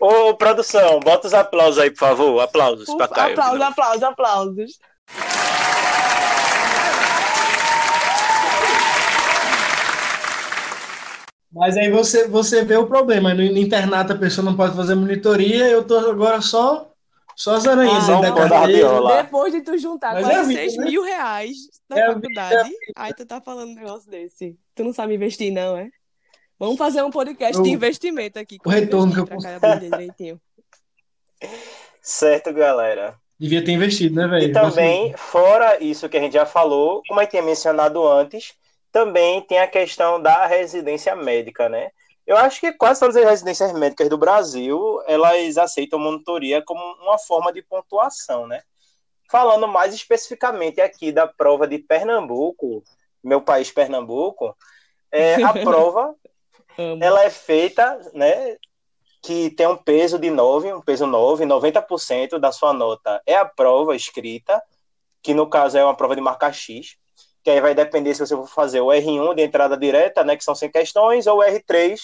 Ô, 0.00 0.34
produção, 0.34 1.00
bota 1.00 1.26
os 1.26 1.34
aplausos 1.34 1.78
aí, 1.78 1.90
por 1.90 1.98
favor. 1.98 2.40
Aplausos 2.40 2.86
para 2.94 3.08
Caio. 3.08 3.32
Aplausos, 3.32 3.60
aplausos, 3.60 4.02
aplausos. 4.02 4.78
Mas 11.58 11.76
aí 11.76 11.90
você, 11.90 12.28
você 12.28 12.64
vê 12.64 12.76
o 12.76 12.86
problema. 12.86 13.34
No, 13.34 13.42
internato 13.42 14.12
a 14.12 14.16
pessoa 14.16 14.44
não 14.44 14.56
pode 14.56 14.76
fazer 14.76 14.94
monitoria, 14.94 15.66
eu 15.66 15.84
tô 15.84 15.98
agora 15.98 16.40
só, 16.40 16.88
só 17.34 17.56
as 17.56 17.66
aranhas 17.66 18.08
ah, 18.08 18.20
da. 18.20 19.22
Depois 19.22 19.52
de 19.52 19.60
tu 19.62 19.76
juntar 19.76 20.14
Mas 20.14 20.24
quase 20.24 20.54
é 20.54 20.60
6 20.60 20.76
né? 20.76 20.84
mil 20.84 21.02
reais 21.02 21.56
na 21.90 21.98
é 21.98 22.06
faculdade, 22.06 22.70
é 22.70 22.92
aí 22.94 23.12
tu 23.12 23.26
tá 23.26 23.40
falando 23.40 23.72
um 23.72 23.74
negócio 23.74 24.08
desse. 24.08 24.56
Tu 24.72 24.84
não 24.84 24.92
sabe 24.92 25.14
investir, 25.14 25.52
não, 25.52 25.76
é? 25.76 25.88
Vamos 26.60 26.78
fazer 26.78 27.02
um 27.02 27.10
podcast 27.10 27.60
de 27.60 27.70
investimento 27.70 28.38
aqui. 28.38 28.58
O 28.64 28.68
retorno 28.68 29.12
que 29.12 29.20
eu 29.20 29.26
posso... 29.26 29.46
direitinho. 29.80 30.40
Certo, 32.00 32.52
galera. 32.52 33.16
Devia 33.38 33.64
ter 33.64 33.72
investido, 33.72 34.14
né, 34.14 34.28
velho? 34.28 34.50
E 34.50 34.52
também, 34.52 35.14
fora 35.16 35.82
isso 35.82 36.08
que 36.08 36.16
a 36.16 36.20
gente 36.20 36.32
já 36.32 36.46
falou, 36.46 37.02
como 37.08 37.20
eu 37.20 37.26
tinha 37.26 37.42
mencionado 37.42 38.06
antes, 38.06 38.54
também 38.98 39.40
tem 39.42 39.60
a 39.60 39.68
questão 39.68 40.20
da 40.20 40.44
residência 40.46 41.14
médica, 41.14 41.68
né? 41.68 41.92
Eu 42.26 42.36
acho 42.36 42.58
que 42.58 42.72
quase 42.72 42.98
todas 42.98 43.14
as 43.14 43.24
residências 43.24 43.72
médicas 43.72 44.08
do 44.08 44.18
Brasil, 44.18 45.00
elas 45.06 45.56
aceitam 45.56 46.00
monitoria 46.00 46.60
como 46.64 46.80
uma 47.00 47.16
forma 47.16 47.52
de 47.52 47.62
pontuação, 47.62 48.48
né? 48.48 48.60
Falando 49.30 49.68
mais 49.68 49.94
especificamente 49.94 50.80
aqui 50.80 51.12
da 51.12 51.28
prova 51.28 51.64
de 51.68 51.78
Pernambuco, 51.78 52.82
meu 53.22 53.40
país 53.40 53.70
Pernambuco, 53.70 54.56
é, 55.12 55.40
a 55.44 55.52
prova 55.62 56.12
ela 57.00 57.22
é 57.22 57.30
feita, 57.30 58.00
né, 58.12 58.56
que 59.22 59.50
tem 59.50 59.66
um 59.68 59.76
peso 59.76 60.18
de 60.18 60.28
9, 60.28 60.72
um 60.72 60.80
peso 60.80 61.06
9, 61.06 61.44
90% 61.44 62.38
da 62.38 62.50
sua 62.50 62.72
nota 62.72 63.22
é 63.26 63.36
a 63.36 63.44
prova 63.44 63.94
escrita, 63.94 64.60
que 65.22 65.34
no 65.34 65.48
caso 65.48 65.78
é 65.78 65.84
uma 65.84 65.96
prova 65.96 66.16
de 66.16 66.20
marca 66.20 66.52
X, 66.52 66.96
que 67.48 67.52
aí 67.52 67.62
vai 67.62 67.74
depender 67.74 68.12
se 68.12 68.20
você 68.20 68.36
for 68.36 68.46
fazer 68.46 68.82
o 68.82 68.88
R1 68.88 69.34
de 69.34 69.42
entrada 69.42 69.74
direta, 69.74 70.22
né, 70.22 70.36
que 70.36 70.44
são 70.44 70.54
100 70.54 70.70
questões, 70.70 71.26
ou 71.26 71.38
o 71.38 71.42
R3, 71.42 71.98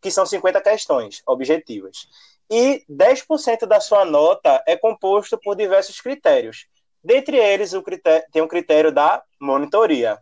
que 0.00 0.10
são 0.10 0.26
50 0.26 0.60
questões 0.60 1.22
objetivas. 1.24 2.08
E 2.50 2.84
10% 2.90 3.64
da 3.64 3.78
sua 3.78 4.04
nota 4.04 4.60
é 4.66 4.76
composto 4.76 5.38
por 5.38 5.54
diversos 5.54 6.00
critérios. 6.00 6.66
Dentre 7.02 7.36
eles, 7.36 7.74
o 7.74 7.80
critério, 7.80 8.26
tem 8.32 8.42
o 8.42 8.48
critério 8.48 8.90
da 8.90 9.22
monitoria, 9.40 10.18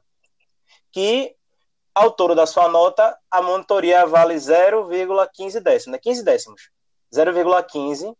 que 0.92 1.34
ao 1.94 2.10
todo 2.10 2.34
da 2.34 2.44
sua 2.44 2.68
nota, 2.68 3.18
a 3.30 3.40
monitoria 3.40 4.04
vale 4.04 4.34
0,15 4.34 5.58
décimos, 5.60 5.92
né? 5.92 5.98
15 5.98 6.22
décimos. 6.22 6.70
0,15. 7.14 8.14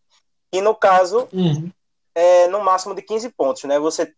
E 0.55 0.62
no 0.62 0.74
caso, 0.74 1.29
uhum. 1.35 1.70
é 2.14 2.48
no 2.48 2.64
máximo 2.64 2.94
de 2.94 3.03
15 3.03 3.29
pontos, 3.29 3.64
né? 3.64 3.79
Você, 3.79 4.14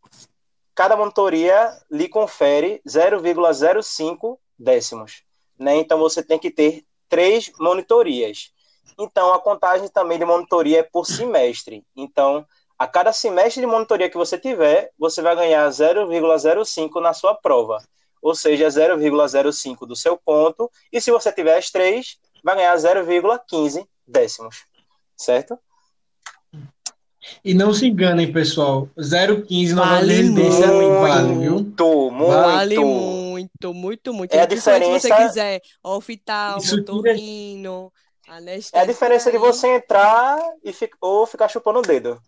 cada 0.75 0.97
monitoria 0.97 1.77
lhe 1.91 2.09
confere 2.09 2.81
0,05 2.87 4.39
décimos, 4.59 5.23
né? 5.59 5.77
Então 5.77 5.99
você 5.99 6.23
tem 6.23 6.39
que 6.39 6.51
ter 6.51 6.85
três 7.09 7.51
monitorias. 7.59 8.53
Então 8.99 9.33
a 9.33 9.41
contagem 9.41 9.89
também 9.89 10.19
de 10.19 10.25
monitoria 10.25 10.81
é 10.81 10.83
por 10.83 11.07
semestre. 11.07 11.85
Então, 11.97 12.47
a 12.79 12.87
cada 12.87 13.13
semestre 13.13 13.61
de 13.61 13.67
monitoria 13.67 14.11
que 14.11 14.17
você 14.17 14.39
tiver, 14.39 14.91
você 14.99 15.23
vai 15.23 15.35
ganhar 15.37 15.69
0,05 15.69 17.01
na 17.01 17.13
sua 17.13 17.35
prova 17.35 17.83
ou 18.23 18.37
seja, 18.37 18.69
0,05 18.69 19.85
do 19.85 19.97
seu 19.97 20.17
ponto, 20.17 20.71
e 20.93 21.01
se 21.01 21.11
você 21.11 21.33
tiver 21.33 21.59
as 21.59 21.71
três, 21.71 22.19
vai 22.43 22.55
ganhar 22.55 22.77
0,15 22.77 23.87
décimos, 24.07 24.65
certo? 25.17 25.59
E 27.45 27.55
não 27.55 27.73
se 27.73 27.87
enganem, 27.87 28.33
pessoal, 28.33 28.89
0,15 28.99 29.71
não 29.71 29.85
vale 29.85 30.15
residência 30.15 30.67
muito, 30.67 31.01
vale, 31.01 31.35
viu? 31.35 31.53
Muito, 31.53 32.11
muito. 32.11 32.33
Vale 32.33 32.79
muito, 32.79 33.75
muito, 33.75 34.15
muito. 34.15 34.35
É 34.35 34.41
a 34.41 34.47
diferença... 34.47 35.01
Se 35.01 35.09
você 35.09 35.25
quiser 35.25 35.61
oftalmo, 35.83 36.85
torrino, 36.85 37.93
anestésia... 38.29 38.79
É 38.79 38.81
a 38.81 38.87
diferença 38.87 39.31
de 39.31 39.39
você 39.39 39.77
entrar 39.77 40.39
e 40.65 40.73
fi... 40.73 40.91
ou 41.01 41.27
ficar 41.27 41.49
chupando 41.49 41.79
o 41.79 41.83
dedo. 41.83 42.21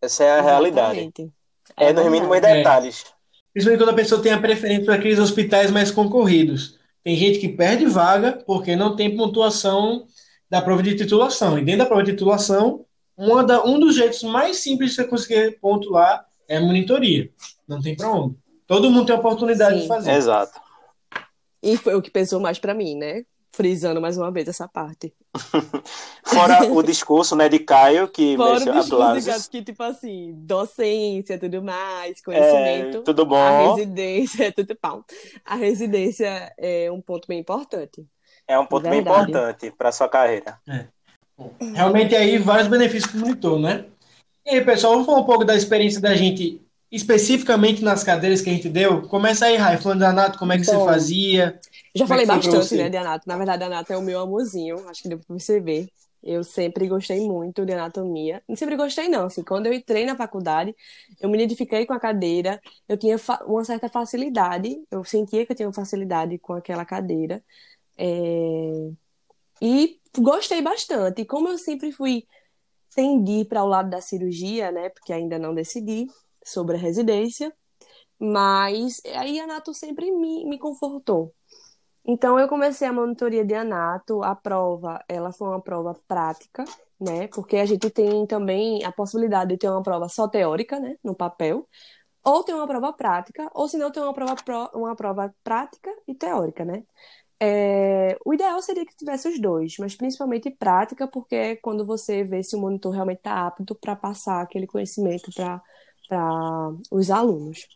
Essa 0.00 0.24
é 0.24 0.30
a 0.30 0.38
Exatamente. 0.38 0.50
realidade. 0.50 1.32
É, 1.76 1.86
é 1.86 1.92
nos 1.92 2.10
mínimos 2.10 2.40
detalhes. 2.40 3.04
É. 3.06 3.18
Principalmente 3.52 3.82
quando 3.82 3.90
a 3.90 3.94
pessoa 3.94 4.22
tem 4.22 4.32
a 4.32 4.40
preferência 4.40 4.84
para 4.84 4.94
aqueles 4.94 5.18
hospitais 5.18 5.70
mais 5.70 5.90
concorridos. 5.90 6.78
Tem 7.02 7.16
gente 7.16 7.38
que 7.38 7.48
perde 7.48 7.86
vaga 7.86 8.42
porque 8.46 8.76
não 8.76 8.94
tem 8.94 9.16
pontuação 9.16 10.06
da 10.50 10.60
prova 10.62 10.82
de 10.82 10.94
titulação. 10.94 11.58
E 11.58 11.64
dentro 11.64 11.80
da 11.80 11.86
prova 11.86 12.02
de 12.02 12.12
titulação, 12.12 12.84
da, 13.46 13.64
um 13.64 13.78
dos 13.78 13.96
jeitos 13.96 14.22
mais 14.22 14.58
simples 14.58 14.90
de 14.90 14.96
você 14.96 15.04
conseguir 15.04 15.58
pontuar 15.60 16.26
é 16.48 16.56
a 16.56 16.60
monitoria. 16.60 17.30
Não 17.66 17.80
tem 17.80 17.96
para 17.96 18.10
onde. 18.10 18.36
Todo 18.66 18.90
mundo 18.90 19.06
tem 19.06 19.16
a 19.16 19.18
oportunidade 19.18 19.76
Sim. 19.76 19.82
de 19.82 19.88
fazer. 19.88 20.12
Exato. 20.12 20.60
E 21.62 21.76
foi 21.76 21.94
o 21.94 22.02
que 22.02 22.10
pesou 22.10 22.40
mais 22.40 22.58
para 22.58 22.74
mim, 22.74 22.94
né? 22.94 23.24
frisando 23.58 24.00
mais 24.00 24.16
uma 24.16 24.30
vez 24.30 24.46
essa 24.46 24.68
parte. 24.68 25.12
Fora 26.24 26.64
o 26.70 26.80
discurso, 26.80 27.34
né, 27.34 27.48
de 27.48 27.58
Caio, 27.58 28.06
que 28.08 28.36
Fora 28.36 28.52
o 28.52 28.72
discurso 28.80 29.50
que, 29.50 29.62
tipo 29.62 29.82
assim, 29.82 30.32
docência, 30.36 31.38
tudo 31.38 31.60
mais, 31.60 32.22
conhecimento. 32.22 32.98
É, 32.98 33.02
tudo 33.02 33.26
bom. 33.26 33.36
A 33.36 33.74
residência, 33.74 34.52
tudo 34.54 34.78
bom. 34.80 35.02
A 35.44 35.56
residência 35.56 36.54
é 36.56 36.90
um 36.92 37.00
ponto 37.00 37.26
bem 37.26 37.40
importante. 37.40 38.06
É 38.46 38.56
um 38.58 38.64
ponto 38.64 38.88
bem 38.88 39.00
importante 39.00 39.72
para 39.72 39.90
sua 39.90 40.08
carreira. 40.08 40.60
É. 40.68 40.86
Realmente 41.74 42.14
aí 42.14 42.38
vários 42.38 42.68
benefícios 42.68 43.10
para 43.10 43.18
o 43.18 43.20
monitor, 43.20 43.58
né? 43.58 43.84
E 44.44 44.50
aí, 44.50 44.64
pessoal, 44.64 44.94
vamos 44.94 45.06
falar 45.06 45.20
um 45.20 45.24
pouco 45.24 45.44
da 45.44 45.54
experiência 45.54 46.00
da 46.00 46.14
gente 46.14 46.60
especificamente 46.90 47.84
nas 47.84 48.02
cadeiras 48.02 48.40
que 48.40 48.48
a 48.48 48.52
gente 48.52 48.68
deu. 48.68 49.02
Começa 49.02 49.46
aí, 49.46 49.56
Rai, 49.56 49.76
falando 49.76 50.00
da 50.00 50.08
Anato, 50.08 50.38
como 50.38 50.52
é 50.52 50.58
que 50.58 50.64
você 50.64 50.72
fazia? 50.72 51.60
Já 51.94 52.06
falei 52.06 52.24
é 52.24 52.26
bastante, 52.26 52.74
né, 52.74 52.88
de 52.88 52.96
Anato. 52.96 53.28
Na 53.28 53.36
verdade, 53.36 53.62
a 53.62 53.66
Anato 53.66 53.92
é 53.92 53.96
o 53.96 54.02
meu 54.02 54.20
amorzinho, 54.20 54.88
acho 54.88 55.02
que 55.02 55.08
deu 55.08 55.18
pra 55.18 55.38
você 55.38 55.60
ver. 55.60 55.88
Eu 56.22 56.42
sempre 56.42 56.88
gostei 56.88 57.20
muito 57.20 57.64
de 57.64 57.72
anatomia. 57.72 58.42
Não 58.48 58.56
sempre 58.56 58.76
gostei, 58.76 59.08
não. 59.08 59.26
Assim, 59.26 59.42
quando 59.44 59.66
eu 59.66 59.72
entrei 59.72 60.04
na 60.04 60.16
faculdade, 60.16 60.74
eu 61.20 61.28
me 61.28 61.38
identifiquei 61.38 61.86
com 61.86 61.92
a 61.92 62.00
cadeira. 62.00 62.60
Eu 62.88 62.96
tinha 62.96 63.16
uma 63.46 63.64
certa 63.64 63.88
facilidade. 63.88 64.76
Eu 64.90 65.04
sentia 65.04 65.46
que 65.46 65.52
eu 65.52 65.56
tinha 65.56 65.72
facilidade 65.72 66.36
com 66.38 66.54
aquela 66.54 66.84
cadeira. 66.84 67.40
É... 67.96 68.90
E 69.62 70.00
gostei 70.20 70.62
bastante. 70.62 71.24
Como 71.24 71.48
eu 71.48 71.58
sempre 71.58 71.92
fui 71.92 72.26
tendi 72.94 73.44
para 73.44 73.62
o 73.62 73.66
lado 73.66 73.90
da 73.90 74.00
cirurgia, 74.00 74.72
né? 74.72 74.88
Porque 74.90 75.12
ainda 75.12 75.38
não 75.38 75.54
decidi 75.54 76.06
sobre 76.44 76.76
a 76.76 76.80
residência. 76.80 77.52
Mas 78.18 79.00
aí 79.14 79.38
a 79.40 79.46
Nato 79.46 79.72
sempre 79.74 80.10
me, 80.10 80.44
me 80.44 80.58
confortou. 80.58 81.34
Então 82.10 82.38
eu 82.38 82.48
comecei 82.48 82.88
a 82.88 82.92
monitoria 82.92 83.44
de 83.44 83.54
anato, 83.54 84.22
a 84.22 84.34
prova, 84.34 84.98
ela 85.08 85.30
foi 85.30 85.48
uma 85.48 85.60
prova 85.60 85.94
prática, 86.08 86.64
né? 86.98 87.28
Porque 87.28 87.58
a 87.58 87.66
gente 87.66 87.90
tem 87.90 88.26
também 88.26 88.82
a 88.84 88.90
possibilidade 88.90 89.50
de 89.50 89.58
ter 89.58 89.68
uma 89.68 89.82
prova 89.82 90.08
só 90.08 90.26
teórica, 90.26 90.80
né, 90.80 90.96
no 91.04 91.14
papel, 91.14 91.68
ou 92.24 92.42
ter 92.44 92.54
uma 92.54 92.66
prova 92.66 92.92
prática, 92.94 93.50
ou 93.54 93.68
se 93.68 93.76
não 93.76 93.90
ter 93.92 94.00
uma 94.00 94.14
prova 94.14 94.36
uma 94.74 94.96
prova 94.96 95.34
prática 95.44 95.90
e 96.06 96.14
teórica, 96.14 96.64
né? 96.64 96.82
É, 97.40 98.18
o 98.24 98.34
ideal 98.34 98.60
seria 98.62 98.84
que 98.84 98.96
tivesse 98.96 99.28
os 99.28 99.40
dois, 99.40 99.76
mas 99.78 99.94
principalmente 99.94 100.50
prática, 100.50 101.06
porque 101.06 101.34
é 101.36 101.56
quando 101.56 101.84
você 101.86 102.24
vê 102.24 102.42
se 102.42 102.56
o 102.56 102.60
monitor 102.60 102.92
realmente 102.92 103.18
está 103.18 103.46
apto 103.46 103.74
para 103.76 103.94
passar 103.94 104.42
aquele 104.42 104.66
conhecimento 104.66 105.30
para 105.32 105.62
os 106.90 107.10
alunos. 107.10 107.68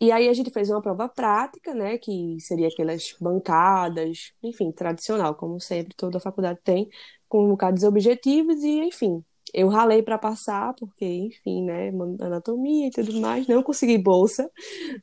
E 0.00 0.10
aí 0.12 0.28
a 0.28 0.32
gente 0.34 0.50
fez 0.50 0.70
uma 0.70 0.82
prova 0.82 1.08
prática, 1.08 1.74
né, 1.74 1.98
que 1.98 2.36
seria 2.40 2.68
aquelas 2.68 3.14
bancadas, 3.20 4.32
enfim, 4.42 4.72
tradicional, 4.72 5.34
como 5.36 5.60
sempre 5.60 5.94
toda 5.96 6.20
faculdade 6.20 6.60
tem, 6.64 6.88
com 7.28 7.44
um 7.44 7.48
bocado 7.50 7.78
de 7.78 7.86
objetivos 7.86 8.62
e, 8.62 8.80
enfim, 8.80 9.24
eu 9.52 9.68
ralei 9.68 10.02
para 10.02 10.18
passar, 10.18 10.74
porque, 10.74 11.04
enfim, 11.04 11.62
né, 11.62 11.90
anatomia 12.20 12.88
e 12.88 12.90
tudo 12.90 13.20
mais, 13.20 13.46
não 13.46 13.62
consegui 13.62 13.98
bolsa, 13.98 14.50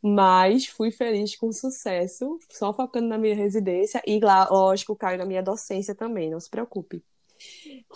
mas 0.01 0.65
fui 0.65 0.91
feliz 0.91 1.36
com 1.36 1.51
sucesso, 1.51 2.39
só 2.49 2.73
focando 2.73 3.08
na 3.08 3.17
minha 3.17 3.36
residência. 3.36 4.01
E 4.06 4.19
lá, 4.19 4.47
lógico, 4.49 4.95
caiu 4.95 5.17
na 5.17 5.25
minha 5.25 5.43
docência 5.43 5.93
também, 5.93 6.30
não 6.30 6.39
se 6.39 6.49
preocupe. 6.49 7.04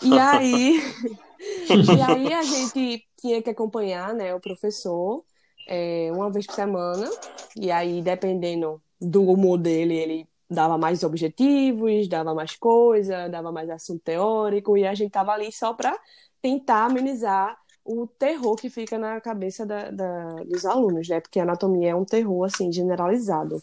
E 0.02 0.18
aí, 0.18 0.80
e 1.68 2.02
aí 2.02 2.32
a 2.32 2.42
gente 2.42 3.06
tinha 3.18 3.42
que 3.42 3.50
acompanhar, 3.50 4.14
né, 4.14 4.34
o 4.34 4.40
professor 4.40 5.24
é, 5.68 6.10
uma 6.12 6.30
vez 6.30 6.46
por 6.46 6.54
semana, 6.54 7.10
e 7.56 7.70
aí, 7.70 8.00
dependendo 8.00 8.80
do 9.00 9.22
humor 9.22 9.58
dele, 9.58 9.94
ele 9.94 10.28
dava 10.48 10.78
mais 10.78 11.02
objetivos, 11.02 12.08
dava 12.08 12.32
mais 12.34 12.56
coisa, 12.56 13.28
dava 13.28 13.50
mais 13.50 13.68
assunto 13.68 14.00
teórico, 14.02 14.76
e 14.76 14.86
a 14.86 14.94
gente 14.94 15.10
tava 15.10 15.32
ali 15.32 15.50
só 15.52 15.74
para 15.74 15.98
tentar 16.46 16.84
amenizar 16.84 17.58
o 17.84 18.06
terror 18.06 18.54
que 18.54 18.70
fica 18.70 18.96
na 18.96 19.20
cabeça 19.20 19.66
da, 19.66 19.90
da, 19.90 20.28
dos 20.44 20.64
alunos, 20.64 21.08
né? 21.08 21.20
Porque 21.20 21.40
a 21.40 21.42
anatomia 21.42 21.90
é 21.90 21.94
um 21.94 22.04
terror, 22.04 22.44
assim, 22.44 22.70
generalizado. 22.70 23.60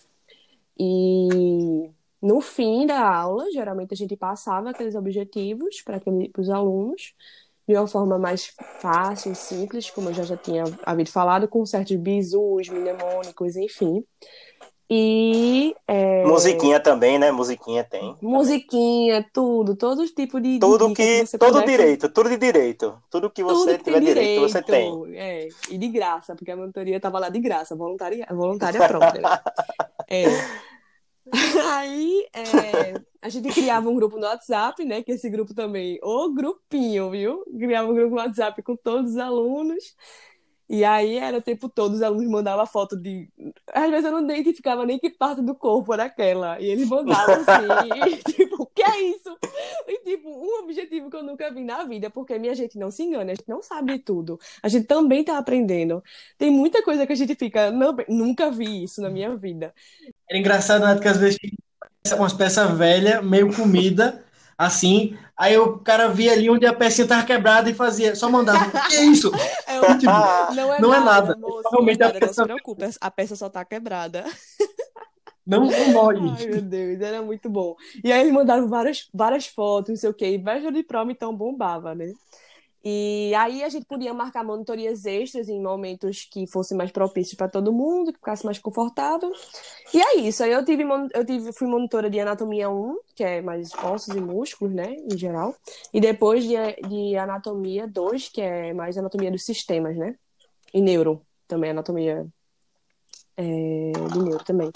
E 0.78 1.90
no 2.22 2.42
fim 2.42 2.86
da 2.86 3.00
aula, 3.08 3.50
geralmente 3.52 3.94
a 3.94 3.98
gente 3.98 4.18
passava 4.18 4.72
aqueles 4.72 4.96
objetivos 4.96 5.82
para 5.82 6.02
os 6.38 6.50
alunos, 6.50 7.14
de 7.66 7.74
uma 7.78 7.88
forma 7.88 8.20
mais 8.20 8.54
fácil 8.82 9.32
e 9.32 9.36
simples, 9.36 9.90
como 9.90 10.10
eu 10.10 10.14
já, 10.14 10.24
já 10.24 10.36
tinha 10.36 10.66
havido 10.86 11.10
falado, 11.10 11.48
com 11.48 11.66
certos 11.66 11.96
bisus, 11.96 12.68
mnemônicos, 12.68 13.56
enfim. 13.56 14.04
E. 14.90 15.76
É... 15.88 16.26
Musiquinha 16.26 16.80
também, 16.80 17.18
né? 17.18 17.32
Musiquinha 17.32 17.84
tem. 17.84 18.16
Musiquinha, 18.22 19.26
tudo, 19.34 19.76
todos 19.76 20.04
os 20.04 20.12
tipos 20.12 20.42
de. 20.42 20.60
Tudo 20.60 20.94
que. 20.94 21.26
que 21.26 21.38
todo 21.38 21.64
direito, 21.66 22.10
tudo 22.10 22.30
de 22.30 22.38
direito. 22.38 23.02
Tudo 23.10 23.30
que 23.30 23.44
você 23.44 23.78
tudo 23.78 23.84
tiver 23.84 24.00
direito, 24.00 24.20
direito, 24.20 24.42
você 24.42 24.62
tem. 24.62 25.16
É, 25.16 25.48
e 25.70 25.78
de 25.78 25.88
graça, 25.88 26.36
porque 26.36 26.52
a 26.52 26.58
monitoria 26.58 26.98
estava 26.98 27.20
lá 27.20 27.30
de 27.30 27.40
graça, 27.40 27.76
voluntária, 27.76 28.28
voluntária 28.30 28.88
própria. 28.88 29.42
é. 30.10 30.26
Aí 31.72 32.28
é, 32.34 32.94
a 33.22 33.30
gente 33.30 33.50
criava 33.54 33.90
um 33.90 33.96
grupo 33.96 34.18
no 34.18 34.26
WhatsApp, 34.26 34.84
né? 34.84 35.02
Que 35.02 35.14
esse 35.14 35.30
grupo 35.30 35.54
também, 35.54 35.98
o 36.04 36.34
grupinho, 36.34 37.10
viu? 37.10 37.46
Criava 37.58 37.90
um 37.90 37.96
grupo 37.96 38.16
no 38.16 38.22
WhatsApp 38.22 38.62
com 38.62 38.76
todos 38.76 39.12
os 39.12 39.18
alunos. 39.18 39.96
E 40.74 40.84
aí 40.84 41.18
era 41.20 41.38
o 41.38 41.42
tempo 41.42 41.70
todo, 41.70 41.94
os 41.94 42.02
alunos 42.02 42.28
mandavam 42.28 42.66
foto 42.66 42.98
de. 42.98 43.30
Às 43.72 43.92
vezes 43.92 44.06
eu 44.06 44.12
não 44.12 44.28
identificava 44.28 44.84
nem 44.88 44.98
que 44.98 45.12
parte 45.12 45.40
do 45.40 45.54
corpo 45.54 45.94
era 45.94 46.06
aquela. 46.06 46.60
E 46.60 46.66
eles 46.66 46.90
mandavam 46.90 47.36
assim, 47.36 48.10
e, 48.10 48.18
tipo, 48.34 48.64
o 48.64 48.66
que 48.66 48.82
é 48.82 49.02
isso? 49.02 49.38
E 49.88 50.00
tipo, 50.00 50.30
um 50.30 50.64
objetivo 50.64 51.12
que 51.12 51.16
eu 51.16 51.22
nunca 51.22 51.52
vi 51.52 51.64
na 51.64 51.84
vida, 51.84 52.10
porque 52.10 52.40
minha 52.40 52.56
gente 52.56 52.80
não 52.80 52.90
se 52.90 53.04
engana, 53.04 53.34
a 53.34 53.36
gente 53.36 53.48
não 53.48 53.62
sabe 53.62 54.00
tudo. 54.00 54.40
A 54.64 54.68
gente 54.68 54.88
também 54.88 55.24
tá 55.24 55.38
aprendendo. 55.38 56.04
Tem 56.40 56.50
muita 56.50 56.82
coisa 56.82 57.06
que 57.06 57.14
a 57.14 57.16
gente 57.16 57.36
fica, 57.36 57.70
não, 57.70 57.96
nunca 58.10 58.50
vi 58.50 58.84
isso 58.84 59.00
na 59.00 59.12
minha 59.12 59.38
vida. 59.38 59.72
Era 60.28 60.40
engraçado, 60.40 60.88
né? 60.88 61.00
Que 61.00 61.08
às 61.08 61.18
vezes 61.18 61.38
umas 62.18 62.34
peças 62.34 62.76
velhas, 62.76 63.24
meio 63.24 63.56
comida, 63.56 64.26
assim. 64.58 65.18
Aí 65.38 65.58
o 65.58 65.80
cara 65.80 66.08
via 66.10 66.32
ali 66.34 66.50
onde 66.50 66.66
a 66.66 66.74
pecinha 66.74 67.08
tava 67.08 67.26
quebrada 67.26 67.70
e 67.70 67.74
fazia, 67.74 68.16
só 68.16 68.30
mandava, 68.30 68.70
que 68.88 68.96
é 68.96 69.04
isso? 69.06 69.32
É, 69.68 69.98
tipo, 69.98 70.12
não 70.54 70.74
é 70.74 70.80
não 70.80 70.90
nada, 70.90 70.96
é 70.96 71.00
nada. 71.00 71.36
moço, 71.36 71.70
Realmente 71.72 72.00
não, 72.00 72.06
é 72.06 72.10
a 72.10 72.14
nada, 72.14 72.20
não 72.20 72.20
peça- 72.28 72.34
se 72.34 72.44
preocupe, 72.44 72.86
a 73.02 73.12
peça 73.12 73.36
só 73.36 73.50
tá 73.50 73.64
quebrada. 73.66 74.24
Não, 75.46 75.66
não 75.66 75.88
morre. 75.92 76.20
Ai, 76.38 76.48
meu 76.48 76.62
Deus, 76.62 77.02
era 77.02 77.22
muito 77.22 77.50
bom. 77.50 77.76
E 78.02 78.12
aí 78.14 78.22
eles 78.22 78.32
mandaram 78.34 78.70
várias, 78.70 79.10
várias 79.14 79.46
fotos, 79.46 79.90
não 79.90 79.96
sei 79.98 80.10
o 80.10 80.14
quê, 80.14 80.28
e 80.36 80.72
de 80.72 80.84
prova, 80.84 81.12
então 81.12 81.36
bombava, 81.36 81.94
né? 81.94 82.14
E 82.86 83.34
aí 83.36 83.64
a 83.64 83.70
gente 83.70 83.86
podia 83.86 84.14
marcar 84.14 84.44
monitorias 84.44 85.06
extras 85.06 85.48
em 85.48 85.62
momentos 85.62 86.28
que 86.30 86.46
fossem 86.46 86.78
mais 86.78 86.92
propícios 86.92 87.36
para 87.36 87.48
todo 87.48 87.72
mundo, 87.72 88.12
que 88.12 88.20
ficasse 88.20 88.46
mais 88.46 88.60
confortável. 88.60 89.32
E 89.94 90.02
é 90.02 90.18
isso. 90.18 90.44
Aí 90.44 90.52
eu 90.52 90.66
tive, 90.66 90.84
eu 91.14 91.26
tive, 91.26 91.54
fui 91.54 91.66
monitora 91.68 92.10
de 92.10 92.20
anatomia 92.20 92.70
1, 92.70 93.00
que 93.16 93.24
é 93.24 93.42
mais 93.42 93.74
ossos 93.76 94.14
e 94.14 94.20
músculos, 94.20 94.74
né, 94.74 94.98
em 95.10 95.18
geral. 95.18 95.56
E 95.94 96.02
depois 96.02 96.44
de, 96.44 96.56
de 96.90 97.16
anatomia 97.16 97.88
2, 97.88 98.28
que 98.28 98.42
é 98.42 98.74
mais 98.74 98.98
anatomia 98.98 99.32
dos 99.32 99.46
sistemas, 99.46 99.96
né? 99.96 100.16
E 100.74 100.82
neuro, 100.82 101.22
também 101.48 101.72
anatomia 101.72 102.28
é, 103.38 103.92
de 104.12 104.20
neuro 104.20 104.44
também. 104.44 104.70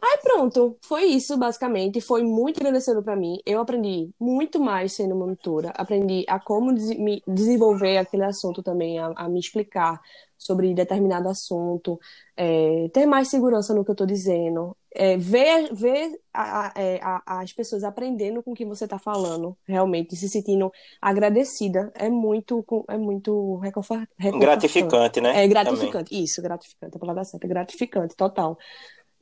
Aí 0.00 0.18
pronto, 0.22 0.78
foi 0.82 1.04
isso 1.06 1.36
basicamente. 1.36 2.00
Foi 2.00 2.22
muito 2.22 2.58
engrandecedor 2.60 3.02
para 3.02 3.16
mim. 3.16 3.38
Eu 3.44 3.60
aprendi 3.60 4.10
muito 4.18 4.60
mais 4.60 4.92
sendo 4.92 5.16
monitora. 5.16 5.70
Aprendi 5.76 6.24
a 6.28 6.38
como 6.38 6.72
des 6.72 6.90
me 6.96 7.20
desenvolver 7.26 7.98
aquele 7.98 8.24
assunto 8.24 8.62
também, 8.62 8.98
a, 8.98 9.06
a 9.16 9.28
me 9.28 9.40
explicar 9.40 10.00
sobre 10.36 10.72
determinado 10.72 11.28
assunto, 11.28 11.98
é, 12.36 12.88
ter 12.92 13.06
mais 13.06 13.28
segurança 13.28 13.74
no 13.74 13.84
que 13.84 13.90
eu 13.90 13.92
estou 13.92 14.06
dizendo, 14.06 14.76
é, 14.94 15.16
ver, 15.16 15.74
ver 15.74 16.16
a- 16.32 16.68
a- 16.68 16.72
é, 16.80 17.00
a- 17.02 17.22
as 17.40 17.52
pessoas 17.52 17.82
aprendendo 17.82 18.40
com 18.40 18.52
o 18.52 18.54
que 18.54 18.64
você 18.64 18.84
está 18.84 19.00
falando, 19.00 19.58
realmente, 19.66 20.14
se 20.14 20.28
sentindo 20.28 20.70
agradecida. 21.02 21.90
É 21.96 22.08
muito, 22.08 22.64
é 22.88 22.96
muito 22.96 23.56
reconfor- 23.56 24.06
reconfortante. 24.16 24.38
Gratificante, 24.38 25.20
né? 25.20 25.44
É 25.44 25.48
gratificante, 25.48 26.22
isso, 26.22 26.40
gratificante, 26.40 26.96
a 26.96 27.00
palavra 27.00 27.24
certa, 27.24 27.46
gratificante, 27.48 28.14
total. 28.16 28.56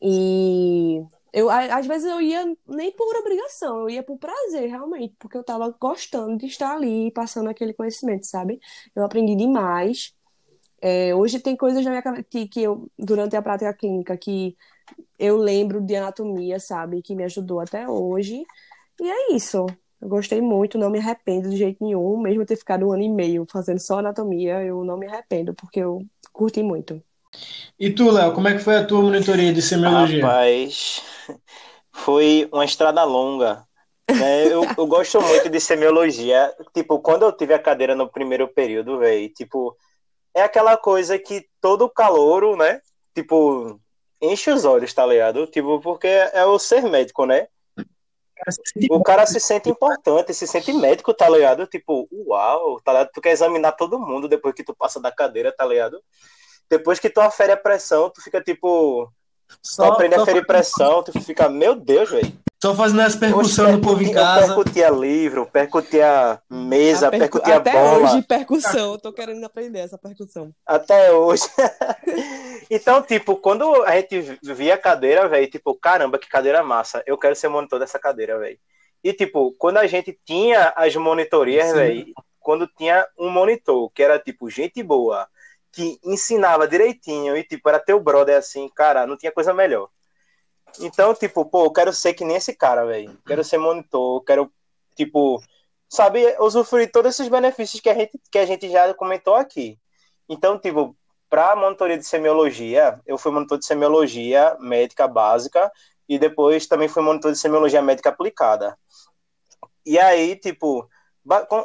E 0.01 1.01
eu, 1.33 1.51
às 1.51 1.87
vezes 1.87 2.09
eu 2.11 2.21
ia 2.21 2.45
nem 2.67 2.93
por 2.93 3.17
obrigação, 3.17 3.81
eu 3.81 3.91
ia 3.91 4.03
por 4.03 4.19
prazer, 4.19 4.69
realmente, 4.69 5.15
porque 5.19 5.37
eu 5.37 5.45
tava 5.45 5.69
gostando 5.79 6.39
de 6.39 6.47
estar 6.47 6.75
ali, 6.75 7.11
passando 7.13 7.51
aquele 7.51 7.75
conhecimento, 7.75 8.27
sabe? 8.27 8.61
Eu 8.95 9.05
aprendi 9.05 9.37
demais. 9.37 10.15
É, 10.81 11.15
hoje 11.15 11.41
tem 11.41 11.57
coisas 11.57 11.85
na 11.85 11.91
minha 11.91 12.03
cabeça 12.03 12.25
que 12.51 12.63
eu, 12.63 12.91
durante 12.99 13.37
a 13.37 13.43
prática 13.43 13.73
clínica, 13.75 14.17
que 14.17 14.57
eu 15.19 15.37
lembro 15.37 15.81
de 15.81 15.97
anatomia, 15.97 16.61
sabe? 16.61 17.03
Que 17.03 17.15
me 17.15 17.25
ajudou 17.25 17.61
até 17.61 17.89
hoje. 17.89 18.45
E 19.01 19.11
é 19.11 19.35
isso. 19.35 19.67
Eu 20.01 20.09
gostei 20.09 20.41
muito, 20.41 20.79
não 20.79 20.91
me 20.91 20.99
arrependo 20.99 21.51
de 21.51 21.57
jeito 21.57 21.83
nenhum, 21.85 22.19
mesmo 22.21 22.47
ter 22.47 22.57
ficado 22.57 22.87
um 22.87 22.93
ano 22.93 23.03
e 23.03 23.09
meio 23.09 23.47
fazendo 23.47 23.81
só 23.81 23.99
anatomia, 23.99 24.63
eu 24.63 24.85
não 24.85 24.99
me 24.99 25.07
arrependo, 25.07 25.55
porque 25.55 25.81
eu 25.81 26.07
curti 26.33 26.63
muito. 26.63 27.03
E 27.79 27.91
tu, 27.91 28.11
Léo, 28.11 28.33
como 28.33 28.49
é 28.49 28.55
que 28.55 28.61
foi 28.61 28.77
a 28.77 28.85
tua 28.85 29.03
monitoria 29.03 29.53
de 29.53 29.61
semiologia? 29.61 30.25
Rapaz, 30.25 31.03
foi 31.93 32.49
uma 32.53 32.65
estrada 32.65 33.05
longa. 33.05 33.65
Né? 34.11 34.47
Eu, 34.47 34.63
eu 34.77 34.87
gosto 34.87 35.21
muito 35.21 35.49
de 35.49 35.61
semiologia. 35.61 36.55
Tipo, 36.73 36.99
quando 37.01 37.25
eu 37.25 37.33
tive 37.33 37.53
a 37.53 37.59
cadeira 37.59 37.95
no 37.95 38.09
primeiro 38.09 38.49
período, 38.49 38.99
velho, 38.99 39.29
tipo, 39.31 39.77
é 40.35 40.43
aquela 40.43 40.77
coisa 40.77 41.19
que 41.19 41.47
todo 41.61 41.91
calouro, 41.91 42.57
né? 42.57 42.81
Tipo, 43.15 43.81
enche 44.21 44.51
os 44.51 44.65
olhos, 44.65 44.93
tá 44.95 45.05
ligado? 45.05 45.47
Tipo, 45.47 45.81
porque 45.81 46.07
é 46.07 46.45
o 46.45 46.59
ser 46.59 46.83
médico, 46.83 47.27
né? 47.27 47.49
O 48.91 49.03
cara 49.03 49.27
se 49.27 49.41
sente 49.41 49.71
importante, 49.71 50.35
se 50.35 50.47
sente 50.47 50.73
médico, 50.73 51.15
tá 51.15 51.29
ligado? 51.29 51.67
Tipo, 51.67 52.07
uau, 52.13 52.81
tá 52.83 52.93
ligado? 52.93 53.11
Tu 53.13 53.21
quer 53.21 53.31
examinar 53.31 53.73
todo 53.73 53.99
mundo 53.99 54.29
depois 54.29 54.55
que 54.55 54.63
tu 54.63 54.75
passa 54.75 55.01
da 55.01 55.11
cadeira, 55.11 55.51
tá 55.51 55.65
ligado? 55.65 56.01
Depois 56.69 56.99
que 56.99 57.11
tu 57.11 57.21
afere 57.21 57.53
a 57.53 57.57
pressão, 57.57 58.11
tu 58.11 58.21
fica 58.23 58.41
tipo. 58.41 59.11
Tu 59.49 59.57
Só, 59.63 59.93
aprende 59.93 60.17
só, 60.17 60.23
a 60.23 60.25
ferir 60.25 60.45
pressão, 60.47 61.03
tu 61.05 61.13
fica, 61.23 61.49
meu 61.49 61.77
Deus, 61.77 62.11
velho. 62.11 62.33
só 62.61 62.75
fazendo 62.75 63.03
as 63.03 63.15
percussões 63.15 63.77
do 63.77 63.81
povo 63.81 64.03
em 64.03 64.09
Eu 64.09 64.15
casa. 64.15 64.47
percutia 64.57 64.91
livro, 64.91 65.47
percutia 65.47 66.41
mesa, 66.51 67.07
A 67.07 67.11
percu- 67.11 67.39
percutia 67.39 67.57
Até 67.59 67.73
bola. 67.73 67.99
hoje, 67.99 68.23
percussão. 68.23 68.93
Eu 68.95 68.99
tô 68.99 69.13
querendo 69.13 69.45
aprender 69.45 69.79
essa 69.79 69.97
percussão. 69.97 70.51
Até 70.67 71.13
hoje. 71.13 71.45
então, 72.71 73.03
tipo, 73.03 73.37
quando 73.37 73.85
a 73.85 73.93
gente 73.93 74.37
via 74.43 74.75
a 74.75 74.79
cadeira, 74.79 75.29
velho, 75.29 75.49
tipo, 75.49 75.75
caramba, 75.75 76.19
que 76.19 76.29
cadeira 76.29 76.63
massa. 76.65 77.03
Eu 77.07 77.17
quero 77.17 77.37
ser 77.37 77.49
monitor 77.49 77.79
dessa 77.79 77.99
cadeira, 77.99 78.39
velho. 78.39 78.59
E, 79.05 79.13
tipo, 79.13 79.53
quando 79.59 79.77
a 79.77 79.87
gente 79.87 80.19
tinha 80.25 80.73
as 80.77 80.95
monitorias, 80.97 81.73
velho, 81.73 82.07
quando 82.41 82.67
tinha 82.67 83.07
um 83.19 83.31
monitor, 83.31 83.91
que 83.91 84.03
era, 84.03 84.19
tipo, 84.19 84.51
gente 84.51 84.83
boa, 84.83 85.29
que 85.77 86.01
ensinava 86.03 86.67
direitinho 86.67 87.37
e, 87.37 87.45
tipo, 87.45 87.69
era 87.69 87.79
teu 87.79 88.01
brother 88.01 88.39
assim, 88.39 88.67
cara, 88.71 89.07
não 89.07 89.15
tinha 89.15 89.31
coisa 89.31 89.53
melhor. 89.53 89.91
Então, 90.81 91.15
tipo, 91.15 91.45
pô, 91.45 91.67
eu 91.67 91.71
quero 91.71 91.93
ser 91.93 92.15
que 92.15 92.25
nem 92.25 92.39
esse 92.39 92.55
cara, 92.55 92.87
velho. 92.87 93.15
Quero 93.27 93.45
ser 93.45 93.59
monitor, 93.59 94.25
quero, 94.25 94.51
tipo, 94.97 95.39
sabe, 95.87 96.35
usufruir 96.41 96.91
todos 96.91 97.15
esses 97.15 97.29
benefícios 97.29 97.79
que 97.83 97.91
a 97.91 97.95
gente, 97.95 98.19
que 98.33 98.39
a 98.39 98.47
gente 98.47 98.71
já 98.71 98.95
comentou 98.95 99.35
aqui. 99.35 99.79
Então, 100.27 100.59
tipo, 100.59 100.97
para 101.29 101.55
monitoria 101.55 101.99
de 101.99 102.05
semiologia, 102.07 102.99
eu 103.05 103.19
fui 103.19 103.31
monitor 103.31 103.59
de 103.59 103.67
semiologia 103.67 104.57
médica 104.59 105.07
básica 105.07 105.71
e 106.09 106.19
depois 106.19 106.67
também 106.67 106.89
fui 106.89 107.03
monitor 107.03 107.33
de 107.33 107.39
semiologia 107.39 107.83
médica 107.83 108.09
aplicada. 108.09 108.79
E 109.85 109.99
aí, 109.99 110.37
tipo, 110.37 110.89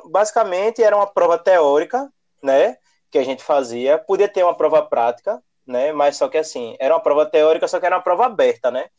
basicamente 0.10 0.84
era 0.84 0.98
uma 0.98 1.08
prova 1.08 1.38
teórica, 1.38 2.12
né, 2.44 2.76
que 3.12 3.18
a 3.18 3.24
gente 3.24 3.44
fazia. 3.44 3.98
Podia 3.98 4.28
ter 4.28 4.44
uma 4.44 4.56
prova 4.56 4.82
prática, 4.82 5.44
né, 5.68 5.92
mas 5.92 6.18
só 6.18 6.28
que 6.28 6.38
assim, 6.38 6.76
era 6.80 6.96
uma 6.96 7.02
prova 7.02 7.26
teórica, 7.26 7.68
só 7.68 7.80
que 7.80 7.86
era 7.86 7.98
uma 7.98 8.02
prova 8.04 8.26
aberta, 8.26 8.72
né? 8.72 8.90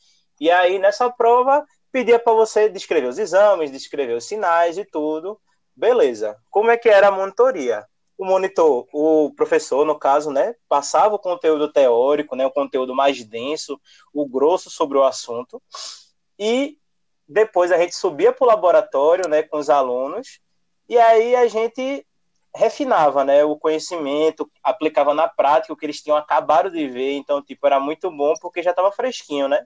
E 0.40 0.50
aí, 0.50 0.78
nessa 0.78 1.10
prova, 1.10 1.64
pedia 1.90 2.18
para 2.18 2.32
você 2.32 2.68
descrever 2.68 3.06
os 3.06 3.18
exames, 3.18 3.70
descrever 3.70 4.14
os 4.14 4.24
sinais 4.24 4.78
e 4.78 4.84
tudo. 4.84 5.40
Beleza. 5.74 6.36
Como 6.50 6.70
é 6.70 6.76
que 6.76 6.88
era 6.88 7.08
a 7.08 7.10
monitoria? 7.10 7.86
O 8.18 8.24
monitor, 8.24 8.86
o 8.92 9.32
professor, 9.34 9.84
no 9.84 9.98
caso, 9.98 10.30
né, 10.30 10.54
passava 10.68 11.14
o 11.14 11.18
conteúdo 11.18 11.72
teórico, 11.72 12.36
né, 12.36 12.46
o 12.46 12.50
conteúdo 12.50 12.94
mais 12.94 13.24
denso, 13.24 13.80
o 14.12 14.28
grosso 14.28 14.70
sobre 14.70 14.98
o 14.98 15.04
assunto, 15.04 15.60
e 16.38 16.78
depois 17.26 17.72
a 17.72 17.78
gente 17.78 17.94
subia 17.94 18.32
para 18.32 18.44
o 18.44 18.48
laboratório, 18.48 19.28
né, 19.28 19.42
com 19.42 19.58
os 19.58 19.70
alunos, 19.70 20.40
e 20.88 20.98
aí 20.98 21.34
a 21.34 21.48
gente 21.48 22.06
refinava, 22.55 23.24
né, 23.24 23.44
o 23.44 23.57
conhecimento, 23.57 24.50
aplicava 24.62 25.14
na 25.14 25.26
prática 25.28 25.72
o 25.72 25.76
que 25.76 25.86
eles 25.86 26.03
tinham 26.03 26.16
acabado 26.16 26.70
de 26.70 26.86
ver, 26.86 27.12
então, 27.14 27.42
tipo, 27.42 27.66
era 27.66 27.80
muito 27.80 28.11
bom 28.11 28.34
porque 28.40 28.62
já 28.62 28.70
estava 28.70 28.92
fresquinho, 28.92 29.48
né? 29.48 29.64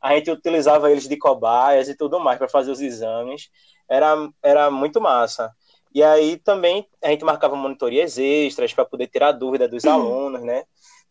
A 0.00 0.14
gente 0.14 0.30
utilizava 0.30 0.90
eles 0.90 1.08
de 1.08 1.16
cobaias 1.16 1.88
e 1.88 1.96
tudo 1.96 2.20
mais 2.20 2.38
para 2.38 2.48
fazer 2.48 2.70
os 2.70 2.80
exames, 2.80 3.48
era, 3.88 4.28
era 4.42 4.70
muito 4.70 5.00
massa. 5.00 5.52
E 5.94 6.02
aí 6.02 6.36
também 6.36 6.88
a 7.02 7.08
gente 7.08 7.24
marcava 7.24 7.54
monitorias 7.54 8.18
extras 8.18 8.72
para 8.74 8.84
poder 8.84 9.06
tirar 9.06 9.32
dúvida 9.32 9.68
dos 9.68 9.84
alunos, 9.86 10.42
né? 10.42 10.64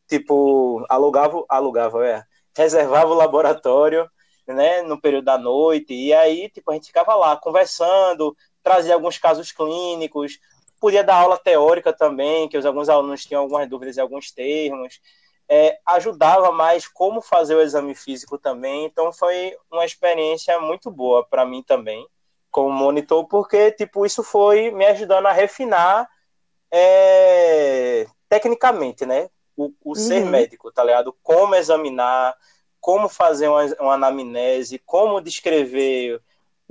Tipo, 0.07 0.85
alugava, 0.89 1.43
alugava, 1.47 2.05
é, 2.05 2.23
reservava 2.55 3.11
o 3.11 3.15
laboratório, 3.15 4.09
né, 4.45 4.81
no 4.81 4.99
período 4.99 5.23
da 5.25 5.37
noite, 5.37 5.93
e 5.93 6.13
aí, 6.13 6.49
tipo, 6.49 6.69
a 6.69 6.73
gente 6.73 6.87
ficava 6.87 7.15
lá 7.15 7.37
conversando, 7.37 8.35
trazia 8.61 8.93
alguns 8.93 9.17
casos 9.17 9.51
clínicos, 9.53 10.37
podia 10.83 11.01
dar 11.01 11.15
aula 11.15 11.37
teórica 11.37 11.93
também, 11.93 12.49
que 12.49 12.57
os, 12.57 12.65
alguns 12.65 12.89
alunos 12.89 13.25
tinham 13.25 13.41
algumas 13.41 13.69
dúvidas 13.69 13.95
em 13.97 14.01
alguns 14.01 14.31
termos, 14.33 14.99
é, 15.47 15.79
ajudava 15.85 16.51
mais 16.51 16.89
como 16.89 17.21
fazer 17.21 17.55
o 17.55 17.61
exame 17.61 17.95
físico 17.95 18.37
também, 18.37 18.83
então 18.83 19.13
foi 19.13 19.55
uma 19.71 19.85
experiência 19.85 20.59
muito 20.59 20.91
boa 20.91 21.25
para 21.25 21.45
mim 21.45 21.63
também, 21.63 22.05
como 22.51 22.69
monitor, 22.69 23.25
porque, 23.29 23.71
tipo, 23.71 24.05
isso 24.05 24.23
foi 24.23 24.71
me 24.71 24.85
ajudando 24.85 25.27
a 25.27 25.31
refinar 25.31 26.05
é, 26.69 28.05
tecnicamente, 28.27 29.05
né, 29.05 29.29
o, 29.55 29.71
o 29.85 29.95
ser 29.95 30.25
Uhum. 30.25 30.31
médico, 30.31 30.69
tá 30.69 30.83
ligado? 30.83 31.15
Como 31.23 31.55
examinar, 31.55 32.35
como 32.81 33.07
fazer 33.07 33.47
uma, 33.47 33.63
uma 33.79 33.93
anamnese, 33.93 34.79
como 34.79 35.21
descrever 35.21 36.21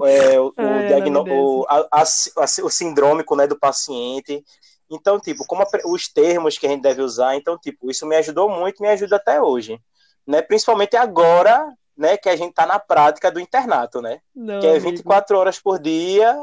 é, 0.05 0.41
o, 0.41 0.53
Ai, 0.57 1.03
o, 1.11 1.61
o, 1.61 1.67
a- 1.69 1.89
a- 1.93 2.03
a- 2.03 2.65
o 2.65 2.71
sindrômico 2.71 3.37
né, 3.37 3.47
do 3.47 3.59
paciente. 3.59 4.43
Então, 4.91 5.19
tipo, 5.19 5.45
como 5.47 5.65
os 5.87 6.09
termos 6.09 6.59
que 6.59 6.67
a 6.67 6.71
gente 6.71 6.83
deve 6.83 7.01
usar. 7.03 7.37
Então, 7.37 7.59
tipo, 7.59 7.91
isso 7.91 8.07
me 8.07 8.17
ajudou 8.17 8.49
muito, 8.51 8.83
me 8.83 8.89
ajuda 8.89 9.17
até 9.17 9.41
hoje. 9.41 9.79
Né? 10.27 10.43
Principalmente 10.43 10.97
agora, 10.97 11.67
né, 11.97 12.17
que 12.17 12.29
a 12.29 12.37
gente 12.37 12.53
tá 12.55 12.67
na 12.67 12.79
prática 12.79 13.31
do 13.31 13.41
internato, 13.41 14.01
né? 14.03 14.21
Não, 14.35 14.61
Que 14.61 14.67
é 14.67 14.71
amigo. 14.73 14.91
24 14.91 15.37
horas 15.39 15.59
por 15.61 15.79
dia, 15.81 16.35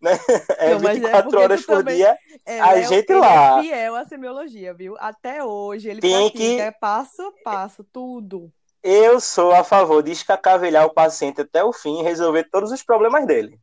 né? 0.00 0.12
É 0.58 0.70
Não, 0.74 0.80
mas 0.80 0.96
é 0.96 1.00
24 1.00 1.22
porque 1.24 1.36
horas 1.44 1.62
por 1.66 1.76
também- 1.78 1.96
dia. 1.96 2.16
É, 2.46 2.60
A 2.60 2.72
Léo, 2.72 2.88
gente 2.88 3.10
ele 3.10 3.20
lá. 3.20 3.58
é 3.58 3.62
fiel 3.62 3.94
à 3.96 4.04
semiologia, 4.04 4.74
viu? 4.74 4.96
Até 4.98 5.44
hoje 5.44 5.88
ele 5.88 6.00
Tem 6.00 6.12
pratica, 6.12 6.38
que- 6.38 6.60
é 6.60 6.70
passo 6.70 7.22
a 7.22 7.32
passo, 7.44 7.84
tudo. 7.92 8.50
Eu 8.82 9.20
sou 9.20 9.52
a 9.52 9.62
favor 9.62 10.02
de 10.02 10.10
escacavelhar 10.10 10.84
o 10.86 10.92
paciente 10.92 11.40
até 11.40 11.62
o 11.62 11.72
fim 11.72 12.00
e 12.00 12.02
resolver 12.02 12.48
todos 12.50 12.72
os 12.72 12.82
problemas 12.82 13.26
dele. 13.26 13.58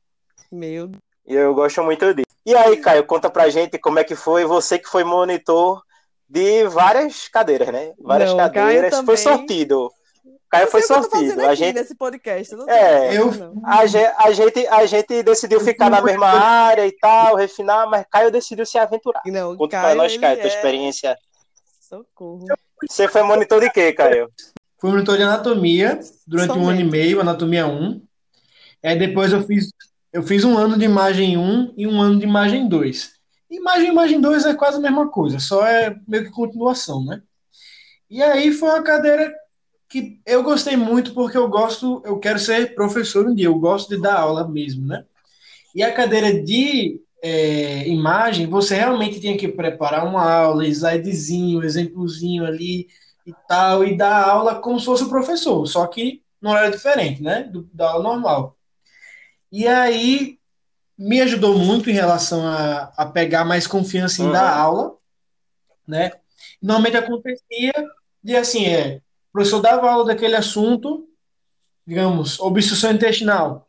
Meu 0.52 0.92
E 1.28 1.36
eu 1.36 1.54
gosto 1.54 1.84
muito 1.84 2.14
disso. 2.14 2.26
E 2.46 2.56
aí, 2.56 2.78
Caio, 2.78 3.06
conta 3.06 3.30
pra 3.30 3.50
gente 3.50 3.78
como 3.78 4.00
é 4.00 4.04
que 4.04 4.16
foi 4.16 4.46
você 4.46 4.80
que 4.80 4.88
foi 4.88 5.04
monitor 5.04 5.84
de 6.28 6.66
várias 6.68 7.28
cadeiras, 7.28 7.68
né? 7.70 7.94
Várias 8.00 8.30
Não, 8.32 8.38
cadeiras. 8.38 8.92
Caio 8.92 9.06
Foi 9.06 9.18
também. 9.18 9.38
sortido. 9.38 9.92
Caio 10.50 10.68
foi 10.68 10.82
sortido. 10.82 11.42
A 11.46 11.54
gente, 11.54 11.76
nesse 11.76 11.94
podcast. 11.96 12.56
Não 12.56 12.68
É, 12.68 13.16
eu- 13.16 13.30
a, 13.66 13.86
gente, 13.86 14.12
a, 14.18 14.32
gente, 14.32 14.68
a 14.68 14.86
gente 14.88 15.22
decidiu 15.24 15.60
ficar 15.60 15.90
na 15.92 16.02
mesma 16.02 16.28
área 16.28 16.88
e 16.88 16.92
tal, 16.92 17.36
refinar, 17.36 17.88
mas 17.88 18.06
Caio 18.10 18.32
decidiu 18.32 18.66
se 18.66 18.78
aventurar. 18.80 19.22
Não, 19.28 19.56
Conta 19.56 19.70
pra 19.78 19.82
Caio, 19.82 19.98
nós, 19.98 20.12
ele 20.14 20.22
Caio, 20.22 20.38
tua 20.38 20.46
é- 20.46 20.48
experiência. 20.48 21.18
Socorro. 21.80 22.46
Você 22.90 23.08
foi 23.08 23.22
monitor 23.22 23.60
de 23.60 23.70
quê, 23.70 23.92
Caio? 23.94 24.30
Fui 24.80 24.90
monitor 24.90 25.18
de 25.18 25.24
anatomia 25.24 26.00
durante 26.26 26.52
um 26.52 26.68
ano 26.68 26.80
e 26.80 26.84
Somente. 26.84 26.92
meio, 26.92 27.20
anatomia 27.20 27.68
1. 27.68 28.02
Aí 28.84 28.98
depois 28.98 29.34
eu 29.34 29.44
fiz, 29.44 29.72
eu 30.14 30.24
fiz 30.24 30.44
um 30.46 30.58
ano 30.58 30.78
de 30.78 30.86
imagem 30.86 31.38
1 31.38 31.74
e 31.76 31.86
um 31.86 32.02
ano 32.02 32.18
de 32.18 32.26
imagem 32.26 32.68
2. 32.68 33.12
Imagem 33.52 33.88
e 33.88 33.92
imagem 33.92 34.22
2 34.22 34.46
é 34.46 34.54
quase 34.54 34.78
a 34.78 34.82
mesma 34.82 35.10
coisa, 35.10 35.40
só 35.40 35.66
é 35.66 35.96
meio 36.08 36.26
que 36.26 36.32
continuação, 36.32 37.04
né? 37.04 37.22
E 38.10 38.24
aí 38.24 38.52
foi 38.52 38.70
uma 38.70 38.82
cadeira 38.82 39.34
que 39.90 40.22
eu 40.26 40.44
gostei 40.44 40.78
muito 40.78 41.14
porque 41.14 41.38
eu 41.38 41.50
gosto, 41.50 42.02
eu 42.06 42.18
quero 42.20 42.40
ser 42.40 42.74
professor 42.76 43.28
um 43.28 43.34
dia, 43.34 43.48
eu 43.48 43.56
gosto 43.56 43.90
de 43.90 44.02
dar 44.02 44.20
aula 44.20 44.48
mesmo, 44.48 44.86
né? 44.86 45.04
E 45.76 45.84
a 45.84 45.92
cadeira 45.92 46.42
de 46.42 47.02
é, 47.22 47.88
imagem, 47.88 48.48
você 48.48 48.76
realmente 48.76 49.20
tinha 49.20 49.38
que 49.38 49.48
preparar 49.48 50.08
uma 50.08 50.24
aula, 50.24 50.66
slidezinho, 50.68 51.64
exemplozinho 51.64 52.46
ali 52.46 52.88
e 53.30 53.36
tal, 53.48 53.84
e 53.84 53.96
dar 53.96 54.28
aula 54.28 54.56
como 54.56 54.80
se 54.80 54.86
fosse 54.86 55.04
o 55.04 55.10
professor, 55.10 55.66
só 55.68 55.86
que 55.88 56.24
não 56.42 56.56
era 56.56 56.72
diferente, 56.72 57.22
né? 57.22 57.44
Do, 57.44 57.70
da 57.74 57.92
aula 57.92 58.04
normal. 58.04 58.58
E 59.52 59.68
aí 59.68 60.38
me 60.98 61.22
ajudou 61.22 61.58
muito 61.58 61.90
em 61.90 61.94
relação 61.94 62.46
a, 62.46 62.92
a 62.98 63.06
pegar 63.06 63.46
mais 63.46 63.66
confiança 63.68 64.22
em 64.22 64.26
Uhum. 64.26 64.32
dar 64.32 64.54
aula, 64.58 64.96
né? 65.88 66.12
Normalmente 66.62 66.98
acontecia 66.98 67.74
de 68.24 68.36
assim, 68.36 68.66
é, 68.66 68.98
o 69.30 69.32
professor 69.34 69.62
dava 69.62 69.90
aula 69.90 70.06
daquele 70.06 70.36
assunto, 70.36 71.08
digamos, 71.86 72.40
obstrução 72.40 72.92
intestinal. 72.92 73.68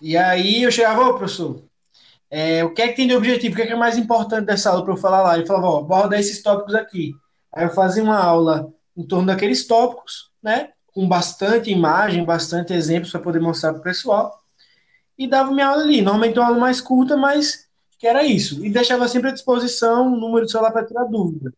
E 0.00 0.16
aí 0.16 0.62
eu 0.62 0.70
chegava, 0.70 1.02
ô 1.04 1.14
professor, 1.14 1.62
é, 2.30 2.64
o 2.64 2.72
que 2.72 2.82
é 2.82 2.88
que 2.88 2.94
tem 2.96 3.08
de 3.08 3.16
objetivo? 3.16 3.54
O 3.54 3.56
que 3.56 3.62
é, 3.62 3.66
que 3.66 3.72
é 3.72 3.76
mais 3.76 3.96
importante 3.98 4.46
dessa 4.46 4.70
aula 4.70 4.84
para 4.84 4.92
eu 4.92 4.98
falar 4.98 5.22
lá? 5.22 5.36
Ele 5.36 5.46
falava, 5.46 5.66
ó, 5.66 5.82
bora 5.82 6.08
dar 6.08 6.20
esses 6.20 6.42
tópicos 6.42 6.74
aqui. 6.74 7.12
Aí 7.54 7.64
eu 7.64 7.70
fazia 7.70 8.02
uma 8.02 8.18
aula 8.22 8.72
em 8.98 9.06
torno 9.06 9.26
daqueles 9.28 9.66
tópicos, 9.66 10.30
né? 10.42 10.70
Com 10.92 11.08
bastante 11.08 11.70
imagem, 11.70 12.24
bastante 12.24 12.72
exemplos 12.74 13.12
para 13.12 13.20
poder 13.20 13.40
mostrar 13.40 13.70
para 13.72 13.80
o 13.80 13.84
pessoal. 13.84 14.42
E 15.16 15.26
dava 15.28 15.52
minha 15.52 15.68
aula 15.68 15.82
ali. 15.84 16.02
Normalmente 16.02 16.38
uma 16.38 16.48
aula 16.48 16.58
mais 16.58 16.80
curta, 16.80 17.16
mas 17.16 17.68
que 17.98 18.06
era 18.06 18.24
isso. 18.24 18.64
E 18.64 18.70
deixava 18.70 19.06
sempre 19.08 19.30
à 19.30 19.32
disposição 19.32 20.12
o 20.12 20.16
número 20.16 20.46
de 20.46 20.52
celular 20.52 20.72
para 20.72 20.84
tirar 20.84 21.04
dúvida. 21.04 21.52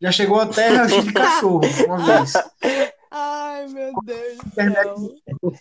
Já 0.00 0.12
chegou 0.12 0.38
até 0.40 0.68
racha 0.68 1.02
de 1.02 1.12
cachorro 1.12 1.62
uma 1.86 1.98
vez. 2.04 2.32
Ai, 3.10 3.66
meu 3.68 3.92
Deus 4.04 4.36
do 4.38 4.46
Internet. 4.48 4.82
céu. 4.82 5.52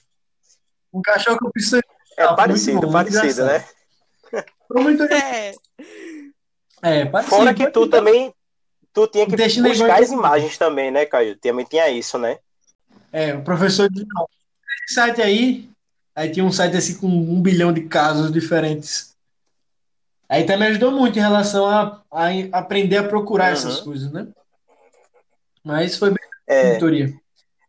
Um 0.94 1.02
cachorro 1.02 1.38
que 1.40 1.48
eu 1.48 1.52
preciso. 1.52 1.82
É 2.18 2.24
Ah, 2.24 2.34
parecido, 2.34 2.82
bom, 2.82 2.92
parecido, 2.92 3.46
né? 3.46 3.64
Foi 4.68 4.82
muito- 4.84 5.04
É, 5.04 5.54
É, 6.82 7.06
parecido. 7.06 7.36
Fora 7.36 7.54
que 7.54 7.70
tu 7.72 7.88
também, 7.88 8.34
tu 8.98 9.08
tinha 9.08 9.28
que 9.28 9.34
Intestino 9.34 9.68
igual 9.68 9.90
buscar 9.90 10.02
as 10.02 10.10
imagens 10.12 10.58
também, 10.58 10.90
né, 10.90 11.06
Caio? 11.06 11.38
Também 11.38 11.66
tinha 11.66 11.88
isso, 11.90 12.18
né? 12.18 12.40
É, 13.12 13.34
o 13.36 13.44
professor 13.44 13.90
disse, 13.90 14.06
não, 14.08 14.28
esse 14.86 14.96
site 14.96 15.22
aí, 15.22 15.70
aí 16.16 16.32
tinha 16.32 16.46
um 16.46 16.52
site 16.52 16.76
assim 16.78 16.98
com 17.00 17.08
um 17.08 17.42
bilhão 17.42 17.72
de 17.74 17.88
casos 17.88 18.32
diferentes. 18.32 19.16
Aí 20.30 20.46
também 20.46 20.70
ajudou 20.70 20.92
muito 20.92 21.18
em 21.18 21.22
relação 21.22 21.66
a, 21.66 22.04
a 22.12 22.28
aprender 22.60 22.98
a 22.98 23.08
procurar 23.08 23.48
Uhum. 23.48 23.54
essas 23.54 23.80
coisas, 23.80 24.12
né? 24.12 24.28
Mas 25.64 25.98
foi 25.98 26.10
bem 26.10 26.20
É, 26.48 26.68
monitoria. 26.68 27.14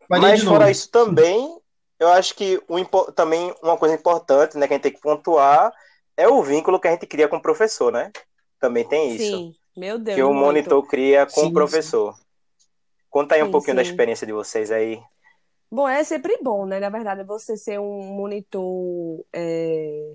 Faria 0.08 0.20
Mas 0.22 0.42
fora 0.42 0.70
isso 0.70 0.90
também, 0.90 1.60
eu 1.98 2.08
acho 2.08 2.34
que 2.34 2.60
o, 2.68 3.12
também 3.12 3.54
uma 3.62 3.76
coisa 3.76 3.94
importante, 3.94 4.56
né, 4.56 4.66
que 4.66 4.74
a 4.74 4.76
gente 4.76 4.82
tem 4.84 4.92
que 4.92 5.00
pontuar 5.00 5.72
é 6.16 6.28
o 6.28 6.42
vínculo 6.42 6.80
que 6.80 6.88
a 6.88 6.92
gente 6.92 7.06
cria 7.06 7.28
com 7.28 7.36
o 7.36 7.42
professor, 7.42 7.92
né? 7.92 8.10
Também 8.60 8.86
tem 8.86 9.14
isso. 9.16 9.24
sim. 9.24 9.54
Meu 9.78 9.98
Deus. 9.98 10.16
que 10.16 10.22
o 10.22 10.32
muito. 10.32 10.44
monitor 10.44 10.86
cria 10.86 11.24
com 11.26 11.42
Sim, 11.42 11.46
o 11.48 11.52
professor. 11.52 12.18
Conta 13.08 13.36
aí 13.36 13.42
um 13.42 13.46
Sim, 13.46 13.52
pouquinho 13.52 13.76
da 13.76 13.84
sim. 13.84 13.90
experiência 13.90 14.26
de 14.26 14.32
vocês 14.32 14.70
aí. 14.70 15.00
Bom, 15.70 15.88
é 15.88 16.02
sempre 16.02 16.38
bom, 16.42 16.66
né? 16.66 16.80
Na 16.80 16.88
verdade, 16.88 17.22
você 17.24 17.56
ser 17.56 17.78
um 17.78 18.02
monitor. 18.14 19.24
É... 19.32 20.12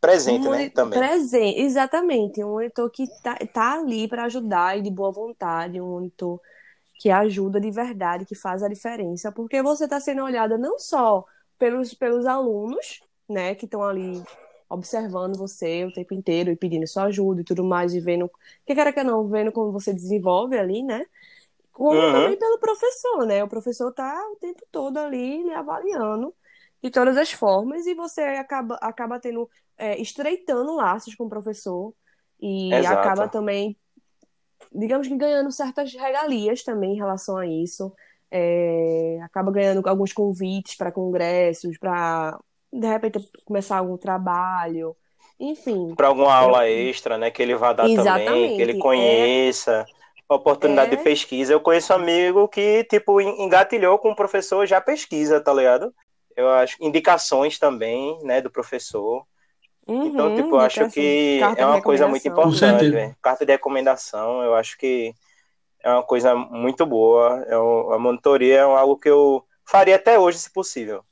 Presente, 0.00 0.46
um 0.46 0.50
né? 0.50 0.58
moni- 0.58 0.70
Também. 0.70 0.98
Presente, 0.98 1.60
exatamente. 1.60 2.44
Um 2.44 2.50
monitor 2.50 2.90
que 2.90 3.06
tá, 3.22 3.36
tá 3.52 3.74
ali 3.74 4.08
para 4.08 4.24
ajudar 4.24 4.76
e 4.76 4.82
de 4.82 4.90
boa 4.90 5.10
vontade. 5.12 5.80
Um 5.80 5.88
monitor 5.88 6.40
que 6.98 7.10
ajuda 7.10 7.60
de 7.60 7.70
verdade, 7.70 8.24
que 8.24 8.34
faz 8.34 8.62
a 8.62 8.68
diferença. 8.68 9.32
Porque 9.32 9.62
você 9.62 9.84
está 9.84 9.98
sendo 10.00 10.22
olhada 10.22 10.58
não 10.58 10.78
só 10.78 11.24
pelos, 11.58 11.94
pelos 11.94 12.26
alunos, 12.26 13.00
né? 13.28 13.54
Que 13.54 13.64
estão 13.64 13.82
ali 13.82 14.22
observando 14.72 15.36
você 15.36 15.84
o 15.84 15.92
tempo 15.92 16.14
inteiro 16.14 16.50
e 16.50 16.56
pedindo 16.56 16.86
sua 16.86 17.04
ajuda 17.04 17.42
e 17.42 17.44
tudo 17.44 17.64
mais, 17.64 17.94
e 17.94 18.00
vendo, 18.00 18.30
que 18.66 18.74
quer 18.74 18.92
que 18.92 19.02
não, 19.04 19.28
vendo 19.28 19.52
como 19.52 19.72
você 19.72 19.92
desenvolve 19.92 20.58
ali, 20.58 20.82
né? 20.82 21.04
Como 21.72 22.08
Uhum. 22.08 22.10
também 22.10 22.38
pelo 22.38 22.58
professor, 22.58 23.26
né? 23.26 23.44
O 23.44 23.48
professor 23.48 23.92
tá 23.92 24.14
o 24.32 24.36
tempo 24.36 24.62
todo 24.70 24.98
ali 24.98 25.42
lhe 25.44 25.54
avaliando 25.54 26.34
de 26.82 26.90
todas 26.90 27.16
as 27.16 27.32
formas 27.32 27.86
e 27.86 27.94
você 27.94 28.22
acaba, 28.22 28.76
acaba 28.76 29.20
tendo, 29.20 29.48
é, 29.78 30.00
estreitando 30.00 30.74
laços 30.76 31.14
com 31.14 31.24
o 31.26 31.28
professor 31.30 31.94
e 32.40 32.84
Exato. 32.84 32.86
acaba 32.86 33.28
também, 33.28 33.78
digamos 34.72 35.08
que 35.08 35.16
ganhando 35.16 35.50
certas 35.52 35.92
regalias 35.94 36.62
também 36.64 36.92
em 36.94 36.96
relação 36.96 37.36
a 37.36 37.46
isso. 37.46 37.92
É, 38.30 39.18
acaba 39.22 39.52
ganhando 39.52 39.86
alguns 39.88 40.12
convites 40.12 40.74
para 40.76 40.90
congressos, 40.92 41.78
para 41.78 42.38
de 42.72 42.86
repente 42.86 43.18
começar 43.44 43.76
algum 43.78 43.96
trabalho, 43.96 44.96
enfim. 45.38 45.94
Para 45.94 46.08
alguma 46.08 46.34
aula 46.34 46.68
extra, 46.68 47.18
né? 47.18 47.30
Que 47.30 47.42
ele 47.42 47.54
vá 47.54 47.72
dar 47.72 47.84
também, 47.84 47.92
Exatamente, 47.92 48.56
que 48.56 48.62
ele 48.62 48.72
é- 48.72 48.78
conheça. 48.78 49.86
Oportunidade 50.28 50.94
é- 50.94 50.96
de 50.96 51.02
pesquisa. 51.04 51.52
Eu 51.52 51.60
conheço 51.60 51.92
um 51.92 51.96
amigo 51.96 52.48
que, 52.48 52.84
tipo, 52.84 53.20
en- 53.20 53.42
engatilhou 53.42 53.98
com 53.98 54.12
o 54.12 54.16
professor 54.16 54.66
já 54.66 54.80
pesquisa, 54.80 55.40
tá 55.40 55.52
ligado? 55.52 55.94
Eu 56.34 56.48
acho 56.48 56.76
indicações 56.80 57.58
também, 57.58 58.18
né, 58.22 58.40
do 58.40 58.50
professor. 58.50 59.26
Então, 59.86 60.28
Uhum, 60.28 60.36
tipo, 60.36 60.54
eu 60.54 60.60
acho 60.60 60.88
que 60.88 61.40
é 61.56 61.66
uma 61.66 61.82
coisa 61.82 62.06
muito 62.06 62.26
importante, 62.26 62.88
velho. 62.90 63.16
Carta 63.20 63.44
de 63.44 63.52
recomendação, 63.52 64.42
eu 64.42 64.54
acho 64.54 64.78
que 64.78 65.14
é 65.82 65.90
uma 65.90 66.02
coisa 66.02 66.34
muito 66.34 66.86
boa. 66.86 67.44
É 67.48 67.58
um- 67.58 67.92
a 67.92 67.98
monitoria 67.98 68.58
é 68.58 68.60
algo 68.60 68.96
que 68.96 69.10
eu 69.10 69.44
faria 69.66 69.96
até 69.96 70.18
hoje, 70.18 70.38
se 70.38 70.50
possível. 70.50 71.04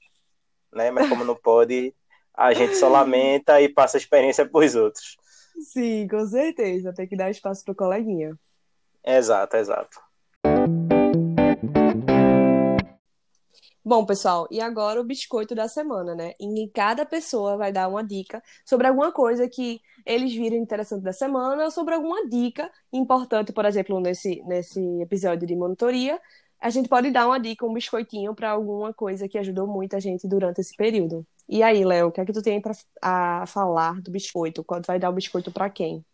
Né? 0.73 0.91
Mas 0.91 1.09
como 1.09 1.25
não 1.25 1.35
pode, 1.37 1.95
a 2.35 2.53
gente 2.53 2.77
só 2.77 2.89
lamenta 2.89 3.61
e 3.61 3.69
passa 3.69 3.97
a 3.97 4.01
experiência 4.01 4.49
pros 4.49 4.75
outros. 4.75 5.17
Sim, 5.61 6.09
com 6.09 6.27
certeza. 6.27 6.93
Tem 6.93 7.07
que 7.07 7.17
dar 7.17 7.31
espaço 7.31 7.65
pro 7.65 7.75
coleguinha. 7.75 8.35
Exato, 9.05 9.57
exato. 9.57 10.01
Bom, 13.83 14.05
pessoal, 14.05 14.47
e 14.51 14.61
agora 14.61 15.01
o 15.01 15.05
biscoito 15.05 15.55
da 15.55 15.67
semana, 15.67 16.15
né? 16.15 16.35
Em 16.39 16.55
que 16.55 16.69
cada 16.69 17.07
pessoa 17.07 17.57
vai 17.57 17.73
dar 17.73 17.89
uma 17.89 18.05
dica 18.05 18.43
sobre 18.65 18.87
alguma 18.87 19.11
coisa 19.11 19.49
que 19.49 19.81
eles 20.05 20.33
viram 20.35 20.57
interessante 20.57 21.03
da 21.03 21.13
semana, 21.13 21.65
ou 21.65 21.71
sobre 21.71 21.95
alguma 21.95 22.29
dica 22.29 22.71
importante, 22.93 23.53
por 23.53 23.65
exemplo, 23.65 23.99
nesse, 23.99 24.43
nesse 24.45 24.81
episódio 25.01 25.47
de 25.47 25.57
monitoria. 25.57 26.21
A 26.61 26.69
gente 26.71 26.89
pode 26.89 27.11
dar 27.11 27.27
uma 27.27 27.41
dica, 27.41 27.65
um 27.65 27.73
biscoitinho 27.73 28.35
para 28.35 28.51
alguma 28.51 28.93
coisa 28.93 29.27
que 29.29 29.39
ajudou 29.39 29.67
muito 29.67 29.97
a 29.97 30.01
gente 30.01 30.29
durante 30.29 30.61
esse 30.61 30.77
período. 30.77 31.27
E 31.49 31.63
aí, 31.63 31.85
Léo, 31.85 32.09
o 32.09 32.13
que 32.13 32.21
é 32.21 32.25
que 32.25 32.33
tu 32.33 32.43
tem 32.43 32.61
para 32.61 33.47
falar 33.47 34.01
do 34.03 34.11
biscoito? 34.11 34.63
Quando 34.63 34.87
vai 34.87 34.99
dar 34.99 35.09
o 35.11 35.15
biscoito 35.15 35.51
para 35.51 35.71
quem? 35.71 36.05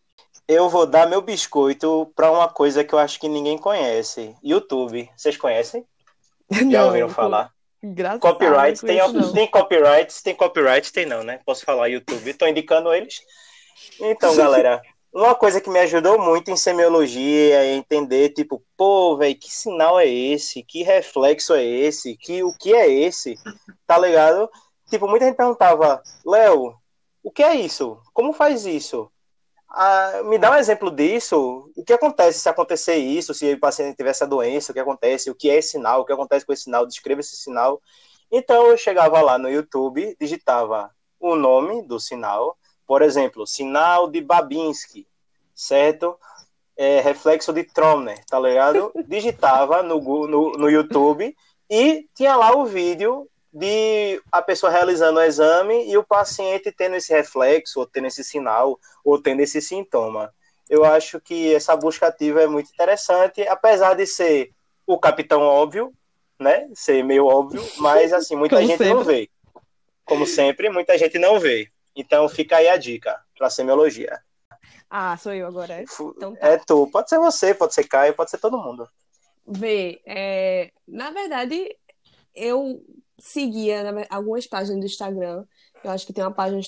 Eu 0.47 0.69
vou 0.69 0.87
dar 0.87 1.09
meu 1.09 1.21
biscoito 1.21 2.11
para 2.15 2.31
uma 2.31 2.49
coisa 2.49 2.85
que 2.85 2.95
eu 2.95 2.99
acho 2.99 3.19
que 3.19 3.29
ninguém 3.29 3.59
conhece. 3.59 4.37
YouTube. 4.43 5.11
Vocês 5.17 5.37
conhecem? 5.37 5.85
Já 6.53 6.65
Não, 6.65 6.87
ouviram 6.87 7.09
co- 7.09 7.15
falar? 7.15 7.53
Engraçado, 7.83 8.21
Copyright, 8.21 8.81
tem, 8.81 8.97
não. 9.13 9.33
tem 9.33 9.51
copyright, 9.51 10.23
tem 10.23 10.35
copyright, 10.35 10.93
tem 10.93 11.07
não, 11.07 11.23
né? 11.23 11.41
Posso 11.45 11.65
falar 11.65 11.89
YouTube, 11.89 12.35
tô 12.35 12.47
indicando 12.47 12.93
eles. 12.93 13.21
Então, 14.01 14.35
galera, 14.35 14.81
uma 15.13 15.35
coisa 15.35 15.61
que 15.61 15.71
me 15.71 15.79
ajudou 15.81 16.19
muito 16.19 16.51
em 16.51 16.57
semiologia 16.57 17.63
é 17.63 17.75
entender, 17.75 18.31
tipo, 18.31 18.63
pô, 18.77 19.17
velho, 19.17 19.39
que 19.39 19.51
sinal 19.51 19.99
é 19.99 20.07
esse? 20.07 20.63
Que 20.63 20.83
reflexo 20.83 21.55
é 21.55 21.65
esse? 21.65 22.17
Que, 22.17 22.43
o 22.43 22.53
que 22.57 22.75
é 22.75 22.91
esse? 22.91 23.37
Tá 23.87 23.99
ligado? 23.99 24.51
Tipo, 24.89 25.09
muita 25.09 25.27
gente 25.27 25.37
perguntava, 25.37 26.03
Léo, 26.25 26.75
o 27.23 27.31
que 27.31 27.43
é 27.43 27.55
isso? 27.55 27.99
Como 28.13 28.33
faz 28.33 28.67
isso? 28.67 29.11
Ah, 29.69 30.23
me 30.25 30.39
dá 30.39 30.53
um 30.53 30.55
exemplo 30.55 30.91
disso. 30.91 31.71
O 31.77 31.85
que 31.85 31.93
acontece 31.93 32.41
se 32.41 32.49
acontecer 32.49 32.97
isso? 32.97 33.35
Se 33.35 33.53
o 33.53 33.61
paciente 33.61 33.97
tiver 33.97 34.11
essa 34.11 34.27
doença, 34.27 34.71
o 34.73 34.75
que 34.75 34.81
acontece? 34.81 35.31
O 35.31 35.35
que 35.35 35.51
é 35.51 35.57
esse 35.57 35.73
sinal? 35.73 36.03
O 36.03 36.05
que 36.05 36.13
acontece 36.13 36.47
com 36.47 36.53
esse 36.53 36.65
sinal? 36.65 36.87
Descreva 36.87 37.21
esse 37.21 37.37
sinal. 37.37 37.81
Então 38.31 38.67
eu 38.69 38.77
chegava 38.77 39.21
lá 39.21 39.39
no 39.39 39.51
YouTube, 39.51 40.17
digitava 40.21 40.91
o 41.19 41.35
nome 41.35 41.83
do 41.83 41.99
sinal, 41.99 42.57
Por 42.87 43.03
exemplo, 43.03 43.47
sinal 43.47 44.09
de 44.09 44.21
Babinski, 44.21 45.07
certo? 45.55 46.17
É, 46.77 47.01
reflexo 47.01 47.53
de 47.53 47.65
Tromner, 47.65 48.23
tá 48.27 48.39
ligado? 48.39 48.93
Digitava 49.09 49.83
no, 49.83 49.99
no, 50.27 50.53
no 50.53 50.71
YouTube 50.71 51.35
e 51.71 52.07
tinha 52.15 52.37
lá 52.37 52.55
o 52.55 52.65
vídeo 52.65 53.29
de 53.53 54.21
a 54.31 54.43
pessoa 54.43 54.71
realizando 54.71 55.19
o 55.19 55.23
exame 55.23 55.89
e 55.91 55.97
o 55.97 56.05
paciente 56.05 56.71
tendo 56.71 56.97
esse 56.97 57.13
reflexo, 57.13 57.81
ou 57.81 57.87
tendo 57.87 58.07
esse 58.07 58.23
sinal, 58.23 58.79
ou 59.03 59.21
tendo 59.21 59.41
esse 59.41 59.63
sintoma. 59.63 60.33
Eu 60.69 60.85
acho 60.85 61.19
que 61.21 61.55
essa 61.55 61.75
busca 61.75 62.09
ativa 62.09 62.43
é 62.43 62.47
muito 62.47 62.71
interessante, 62.71 63.47
apesar 63.49 63.95
de 63.95 64.07
ser 64.07 64.51
o 64.87 64.99
capitão 64.99 65.41
óbvio, 65.43 65.93
né? 66.39 66.69
Ser 66.75 67.03
meio 67.03 67.27
óbvio, 67.27 67.63
mas 67.79 68.13
assim, 68.13 68.37
muita 68.37 68.61
gente 68.61 68.77
sempre. 68.77 68.93
não 68.93 69.03
vê. 69.03 69.31
Como 70.05 70.27
sempre, 70.27 70.69
muita 70.69 70.99
gente 70.99 71.19
não 71.19 71.41
vê. 71.41 71.69
Então 71.97 72.29
fica 72.29 72.59
aí 72.59 72.69
a 72.69 72.77
dica 72.77 73.19
para 73.37 73.51
semiologia. 73.51 74.21
Ah, 74.89 75.17
sou 75.17 75.33
eu 75.33 75.47
agora. 75.47 75.81
É? 75.81 75.83
Então, 75.83 76.37
tá. 76.37 76.49
É 76.49 76.59
tu. 76.59 76.89
Pode 76.93 77.09
ser 77.09 77.19
você, 77.19 77.55
pode 77.55 77.75
ser 77.75 77.85
Caio, 77.85 78.15
pode 78.15 78.31
ser 78.31 78.39
todo 78.39 78.61
mundo. 78.61 78.89
Vê, 79.49 80.01
é... 80.07 80.71
na 80.87 81.11
verdade, 81.11 81.77
eu 82.35 82.85
seguia 83.19 84.07
algumas 84.11 84.47
páginas 84.47 84.81
do 84.81 84.87
Instagram. 84.87 85.45
Eu 85.83 85.91
acho 85.91 86.07
que 86.07 86.13
tem 86.13 86.23
uma 86.23 86.33
página 86.33 86.61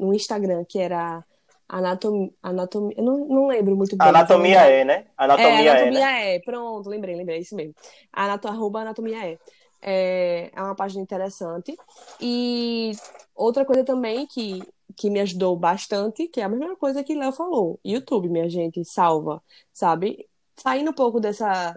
no 0.00 0.14
Instagram 0.14 0.64
que 0.64 0.78
era 0.78 1.24
Anatomia. 1.68 2.30
anatomia 2.42 2.94
eu 2.96 3.04
não, 3.04 3.26
não 3.26 3.46
lembro 3.46 3.74
muito 3.74 3.96
bem. 3.96 4.06
Anatomia 4.06 4.60
é, 4.60 4.84
né? 4.84 5.06
Anatomia 5.16 5.48
é, 5.48 5.70
anatomia 5.70 5.98
é, 5.98 6.12
né? 6.12 6.34
é, 6.34 6.40
pronto, 6.40 6.88
lembrei, 6.88 7.16
lembrei, 7.16 7.38
isso 7.38 7.56
mesmo. 7.56 7.74
Anato, 8.12 8.48
arroba 8.48 8.80
anatomia 8.80 9.32
é. 9.32 9.38
É. 9.84 10.50
É 10.54 10.62
uma 10.62 10.74
página 10.74 11.02
interessante. 11.02 11.76
E 12.20 12.92
outra 13.34 13.64
coisa 13.64 13.84
também 13.84 14.26
que, 14.26 14.62
que 14.96 15.10
me 15.10 15.20
ajudou 15.20 15.56
bastante, 15.56 16.28
que 16.28 16.40
é 16.40 16.44
a 16.44 16.48
mesma 16.48 16.76
coisa 16.76 17.04
que 17.04 17.14
Léo 17.14 17.32
falou. 17.32 17.78
YouTube, 17.84 18.28
minha 18.28 18.48
gente, 18.48 18.84
salva, 18.84 19.42
sabe? 19.72 20.28
Saindo 20.56 20.90
um 20.90 20.94
pouco 20.94 21.20
dessa 21.20 21.74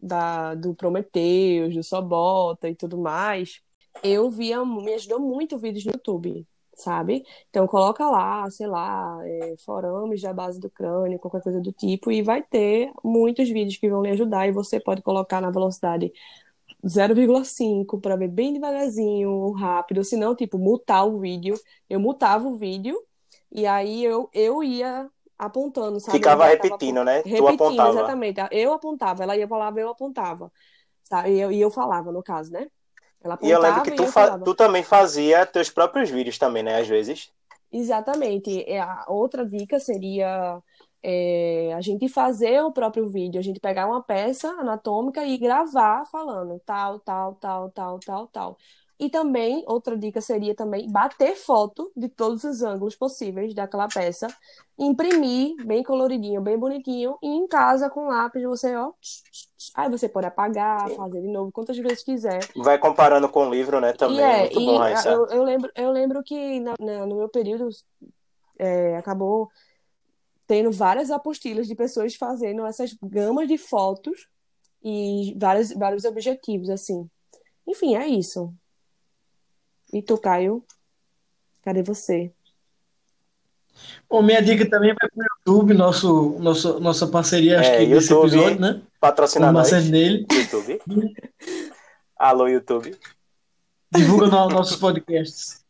da, 0.00 0.54
do 0.54 0.74
Prometheus, 0.74 1.74
do 1.74 1.82
Sobota 1.82 2.68
e 2.68 2.74
tudo 2.74 2.98
mais, 2.98 3.60
eu 4.02 4.30
via, 4.30 4.64
me 4.64 4.94
ajudou 4.94 5.20
muito 5.20 5.58
vídeos 5.58 5.84
no 5.84 5.92
YouTube, 5.92 6.46
sabe? 6.74 7.24
Então 7.50 7.66
coloca 7.66 8.08
lá, 8.08 8.48
sei 8.50 8.66
lá, 8.66 9.18
é, 9.24 9.56
forames 9.64 10.22
da 10.22 10.32
base 10.32 10.60
do 10.60 10.70
crânio, 10.70 11.18
qualquer 11.18 11.42
coisa 11.42 11.60
do 11.60 11.72
tipo, 11.72 12.10
e 12.12 12.22
vai 12.22 12.42
ter 12.42 12.92
muitos 13.04 13.48
vídeos 13.48 13.76
que 13.76 13.88
vão 13.90 14.02
lhe 14.02 14.10
ajudar, 14.10 14.46
e 14.48 14.52
você 14.52 14.78
pode 14.80 15.02
colocar 15.02 15.40
na 15.40 15.50
velocidade 15.50 16.12
0,5 16.84 18.00
para 18.00 18.16
ver 18.16 18.28
bem 18.28 18.52
devagarzinho, 18.52 19.52
rápido, 19.52 20.04
se 20.04 20.16
não, 20.16 20.34
tipo, 20.34 20.58
mutar 20.58 21.04
o 21.04 21.18
vídeo. 21.18 21.58
Eu 21.88 21.98
mutava 21.98 22.46
o 22.46 22.56
vídeo 22.56 23.00
e 23.50 23.66
aí 23.66 24.04
eu, 24.04 24.28
eu 24.32 24.62
ia 24.62 25.08
apontando, 25.38 26.00
sabe? 26.00 26.18
Ficava 26.18 26.46
repetindo, 26.46 27.04
né? 27.04 27.22
Repetindo, 27.24 27.56
tu 27.56 27.64
apontava. 27.64 27.90
exatamente. 27.90 28.40
Eu 28.50 28.72
apontava, 28.72 29.22
ela 29.22 29.36
ia 29.36 29.48
falar, 29.48 29.76
eu 29.76 29.88
apontava. 29.88 30.52
Sabe? 31.04 31.30
E 31.30 31.40
eu, 31.40 31.52
e 31.52 31.60
eu 31.60 31.70
falava, 31.70 32.12
no 32.12 32.22
caso, 32.22 32.52
né? 32.52 32.66
Ela 33.22 33.38
e 33.42 33.50
eu 33.50 33.60
lembro 33.60 33.82
que 33.82 33.92
tu, 33.92 34.06
fa 34.06 34.38
tu 34.38 34.54
também 34.54 34.82
fazia 34.82 35.44
teus 35.44 35.70
próprios 35.70 36.08
vídeos 36.08 36.38
também, 36.38 36.62
né? 36.62 36.80
Às 36.80 36.86
vezes. 36.86 37.32
Exatamente. 37.72 38.64
A 38.78 39.06
outra 39.08 39.44
dica 39.44 39.80
seria 39.80 40.62
é, 41.02 41.72
a 41.74 41.80
gente 41.80 42.08
fazer 42.08 42.62
o 42.62 42.72
próprio 42.72 43.08
vídeo, 43.08 43.38
a 43.38 43.42
gente 43.42 43.60
pegar 43.60 43.86
uma 43.86 44.02
peça 44.02 44.48
anatômica 44.48 45.24
e 45.24 45.38
gravar 45.38 46.04
falando 46.06 46.60
tal, 46.64 46.98
tal, 47.00 47.34
tal, 47.34 47.70
tal, 47.70 47.98
tal, 48.00 48.26
tal. 48.26 48.58
E 49.00 49.08
também, 49.08 49.62
outra 49.68 49.96
dica 49.96 50.20
seria 50.20 50.56
também 50.56 50.90
bater 50.90 51.36
foto 51.36 51.92
de 51.96 52.08
todos 52.08 52.42
os 52.42 52.62
ângulos 52.62 52.96
possíveis 52.96 53.54
daquela 53.54 53.86
peça, 53.86 54.26
imprimir 54.76 55.54
bem 55.64 55.84
coloridinho, 55.84 56.40
bem 56.40 56.58
bonitinho, 56.58 57.16
e 57.22 57.28
em 57.28 57.46
casa 57.46 57.88
com 57.88 58.08
lápis 58.08 58.42
você, 58.42 58.74
ó, 58.74 58.90
aí 59.76 59.88
você 59.88 60.08
pode 60.08 60.26
apagar, 60.26 60.90
fazer 60.90 61.20
de 61.20 61.28
novo 61.28 61.52
quantas 61.52 61.78
vezes 61.78 62.02
quiser. 62.02 62.40
Vai 62.56 62.76
comparando 62.76 63.28
com 63.28 63.46
o 63.46 63.50
livro, 63.50 63.80
né, 63.80 63.92
também, 63.92 64.18
é, 64.18 64.40
muito 64.40 64.64
bom, 64.64 64.78
Raíssa. 64.78 65.10
Eu, 65.10 65.26
eu, 65.26 65.44
lembro, 65.44 65.70
eu 65.76 65.92
lembro 65.92 66.22
que 66.24 66.58
na, 66.58 66.74
na, 66.80 67.06
no 67.06 67.14
meu 67.14 67.28
período 67.28 67.68
é, 68.58 68.96
acabou 68.96 69.48
tendo 70.48 70.72
várias 70.72 71.10
apostilas 71.10 71.68
de 71.68 71.74
pessoas 71.74 72.14
fazendo 72.14 72.66
essas 72.66 72.96
gamas 73.02 73.46
de 73.46 73.58
fotos 73.58 74.26
e 74.82 75.36
vários, 75.38 75.72
vários 75.72 76.04
objetivos, 76.06 76.70
assim. 76.70 77.08
Enfim, 77.66 77.94
é 77.94 78.06
isso. 78.06 78.52
E 79.92 80.02
tu, 80.02 80.16
Caio? 80.16 80.64
Cadê 81.62 81.82
você? 81.82 82.32
Bom, 84.08 84.22
minha 84.22 84.40
dica 84.40 84.68
também 84.68 84.94
vai 84.94 85.08
para 85.10 85.22
o 85.22 85.52
YouTube, 85.52 85.74
nosso, 85.74 86.38
nosso, 86.38 86.80
nossa 86.80 87.06
parceria, 87.06 87.60
acho 87.60 87.70
é, 87.70 87.76
que 87.76 87.82
YouTube, 87.82 88.00
desse 88.00 88.14
episódio, 88.14 88.60
né? 88.60 88.82
Patrocinar 88.98 89.52
nós. 89.52 89.70
dele. 89.90 90.26
YouTube. 90.32 90.80
Alô, 92.16 92.48
YouTube. 92.48 92.98
Divulga 93.92 94.26
no, 94.28 94.48
nossos 94.48 94.76
podcasts. 94.76 95.62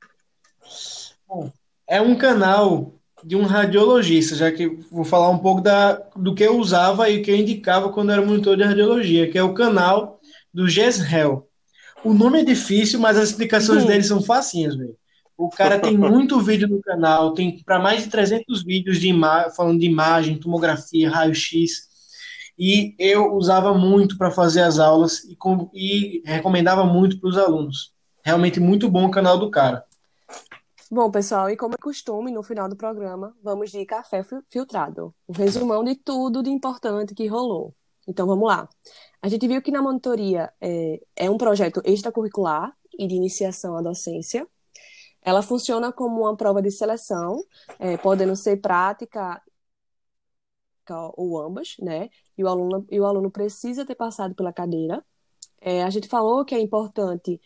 Bom, 1.26 1.50
é 1.86 2.00
um 2.00 2.16
canal 2.16 2.92
de 3.24 3.36
um 3.36 3.42
radiologista, 3.42 4.36
já 4.36 4.50
que 4.50 4.68
vou 4.90 5.04
falar 5.04 5.30
um 5.30 5.38
pouco 5.38 5.60
da, 5.60 5.94
do 6.16 6.34
que 6.34 6.44
eu 6.44 6.58
usava 6.58 7.08
e 7.10 7.22
que 7.22 7.30
eu 7.30 7.36
indicava 7.36 7.90
quando 7.90 8.12
era 8.12 8.24
monitor 8.24 8.56
de 8.56 8.62
radiologia, 8.62 9.30
que 9.30 9.38
é 9.38 9.42
o 9.42 9.54
canal 9.54 10.20
do 10.52 10.68
GESREL. 10.68 11.46
O 12.04 12.14
nome 12.14 12.40
é 12.40 12.44
difícil, 12.44 13.00
mas 13.00 13.16
as 13.16 13.30
explicações 13.30 13.84
dele 13.84 14.02
são 14.02 14.22
facinhas, 14.22 14.76
velho. 14.76 14.96
O 15.36 15.48
cara 15.48 15.78
tem 15.78 15.96
muito 15.98 16.40
vídeo 16.40 16.68
no 16.68 16.80
canal, 16.80 17.34
tem 17.34 17.62
para 17.64 17.78
mais 17.78 18.02
de 18.04 18.10
300 18.10 18.64
vídeos 18.64 18.98
de 18.98 19.12
falando 19.56 19.78
de 19.78 19.86
imagem, 19.86 20.38
tomografia, 20.38 21.10
raio-x. 21.10 21.88
E 22.58 22.94
eu 22.98 23.34
usava 23.34 23.72
muito 23.72 24.18
para 24.18 24.32
fazer 24.32 24.62
as 24.62 24.78
aulas 24.78 25.22
e, 25.24 25.36
e 25.72 26.22
recomendava 26.24 26.84
muito 26.84 27.20
para 27.20 27.28
os 27.28 27.38
alunos. 27.38 27.92
Realmente 28.24 28.58
muito 28.58 28.90
bom 28.90 29.06
o 29.06 29.10
canal 29.10 29.38
do 29.38 29.50
cara. 29.50 29.84
Bom, 30.90 31.10
pessoal, 31.10 31.50
e 31.50 31.56
como 31.56 31.74
é 31.74 31.76
costume, 31.76 32.30
no 32.32 32.42
final 32.42 32.66
do 32.66 32.74
programa, 32.74 33.36
vamos 33.42 33.70
de 33.70 33.84
café 33.84 34.24
filtrado. 34.48 35.14
O 35.26 35.32
resumão 35.32 35.84
de 35.84 35.94
tudo 35.94 36.42
de 36.42 36.48
importante 36.48 37.14
que 37.14 37.26
rolou. 37.26 37.74
Então, 38.06 38.26
vamos 38.26 38.48
lá. 38.48 38.66
A 39.20 39.28
gente 39.28 39.46
viu 39.46 39.60
que 39.60 39.70
na 39.70 39.82
monitoria 39.82 40.50
é, 40.58 40.98
é 41.14 41.30
um 41.30 41.36
projeto 41.36 41.82
extracurricular 41.84 42.74
e 42.98 43.06
de 43.06 43.14
iniciação 43.14 43.76
à 43.76 43.82
docência. 43.82 44.48
Ela 45.20 45.42
funciona 45.42 45.92
como 45.92 46.22
uma 46.22 46.34
prova 46.36 46.62
de 46.62 46.70
seleção, 46.70 47.44
é, 47.78 47.98
podendo 47.98 48.34
ser 48.34 48.56
prática 48.58 49.42
ou 51.18 51.38
ambas, 51.38 51.76
né? 51.80 52.08
E 52.36 52.42
o 52.42 52.48
aluno, 52.48 52.86
e 52.90 52.98
o 52.98 53.04
aluno 53.04 53.30
precisa 53.30 53.84
ter 53.84 53.94
passado 53.94 54.34
pela 54.34 54.54
cadeira. 54.54 55.04
É, 55.60 55.82
a 55.82 55.90
gente 55.90 56.08
falou 56.08 56.44
que 56.44 56.54
é 56.54 56.60
importante, 56.60 57.40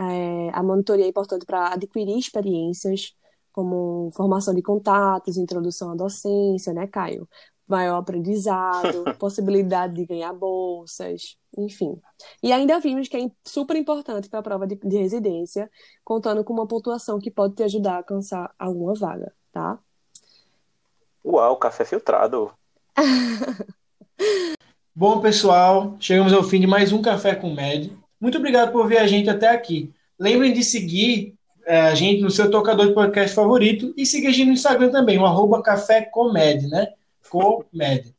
é, 0.00 0.50
a 0.52 0.62
monitoria 0.62 1.04
é 1.04 1.08
importante 1.08 1.44
para 1.44 1.74
adquirir 1.74 2.18
experiências, 2.18 3.14
como 3.52 4.10
formação 4.12 4.54
de 4.54 4.62
contatos, 4.62 5.36
introdução 5.36 5.90
à 5.90 5.94
docência, 5.94 6.72
né, 6.72 6.86
Caio? 6.86 7.28
maior 7.70 7.98
aprendizado, 7.98 9.04
possibilidade 9.16 9.94
de 9.94 10.04
ganhar 10.04 10.32
bolsas, 10.32 11.36
enfim. 11.56 11.96
E 12.42 12.52
ainda 12.52 12.80
vimos 12.80 13.06
que 13.08 13.16
é 13.16 13.30
super 13.46 13.76
importante 13.76 14.28
para 14.28 14.40
a 14.40 14.42
prova 14.42 14.66
de, 14.66 14.74
de, 14.74 14.98
residência, 14.98 15.70
contando 16.04 16.42
com 16.42 16.52
uma 16.52 16.66
pontuação 16.66 17.20
que 17.20 17.30
pode 17.30 17.54
te 17.54 17.62
ajudar 17.62 17.92
a 17.92 17.98
alcançar 17.98 18.52
alguma 18.58 18.94
vaga, 18.94 19.32
tá? 19.52 19.78
Uau, 21.24 21.56
café 21.56 21.84
filtrado. 21.84 22.52
Bom, 24.94 25.20
pessoal, 25.20 25.96
chegamos 26.00 26.32
ao 26.32 26.42
fim 26.42 26.60
de 26.60 26.66
mais 26.66 26.92
um 26.92 27.00
Café 27.00 27.34
com 27.34 27.54
Med. 27.54 27.96
Muito 28.20 28.38
obrigado 28.38 28.72
por 28.72 28.86
ver 28.86 28.98
a 28.98 29.06
gente 29.06 29.30
até 29.30 29.48
aqui. 29.48 29.90
Lembrem 30.18 30.52
de 30.52 30.62
seguir 30.62 31.34
é, 31.64 31.80
a 31.80 31.94
gente 31.94 32.22
no 32.22 32.30
seu 32.30 32.50
tocador 32.50 32.88
de 32.88 32.94
podcast 32.94 33.34
favorito 33.34 33.94
e 33.96 34.04
seguir 34.04 34.26
a 34.26 34.32
gente 34.32 34.46
no 34.48 34.52
Instagram 34.52 34.90
também, 34.90 35.18
o 35.18 35.24
arroba 35.24 35.62
Café 35.62 36.02
Comed, 36.02 36.68
né? 36.68 36.88
Comédia. 37.28 38.12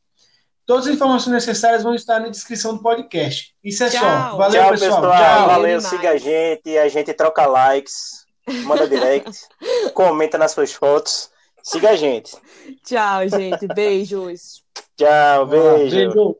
Todas 0.64 0.86
as 0.86 0.94
informações 0.94 1.34
necessárias 1.34 1.82
vão 1.82 1.94
estar 1.94 2.18
na 2.20 2.28
descrição 2.28 2.74
do 2.76 2.82
podcast. 2.82 3.54
Isso 3.62 3.84
é 3.84 3.90
Tchau. 3.90 4.00
só. 4.00 4.36
Valeu, 4.36 4.62
Tchau, 4.62 4.70
pessoal. 4.70 5.00
pessoal. 5.02 5.16
Tchau. 5.16 5.46
Valeu, 5.48 5.80
siga 5.80 6.10
a 6.10 6.16
gente, 6.16 6.78
a 6.78 6.88
gente 6.88 7.12
troca 7.12 7.46
likes, 7.46 8.24
manda 8.64 8.88
direct, 8.88 9.30
comenta 9.92 10.38
nas 10.38 10.52
suas 10.52 10.72
fotos. 10.72 11.30
Siga 11.62 11.90
a 11.90 11.96
gente. 11.96 12.36
Tchau, 12.84 13.28
gente. 13.28 13.66
Beijos. 13.68 14.64
Tchau, 14.96 15.46
beijo. 15.46 15.94
beijo. 15.94 16.36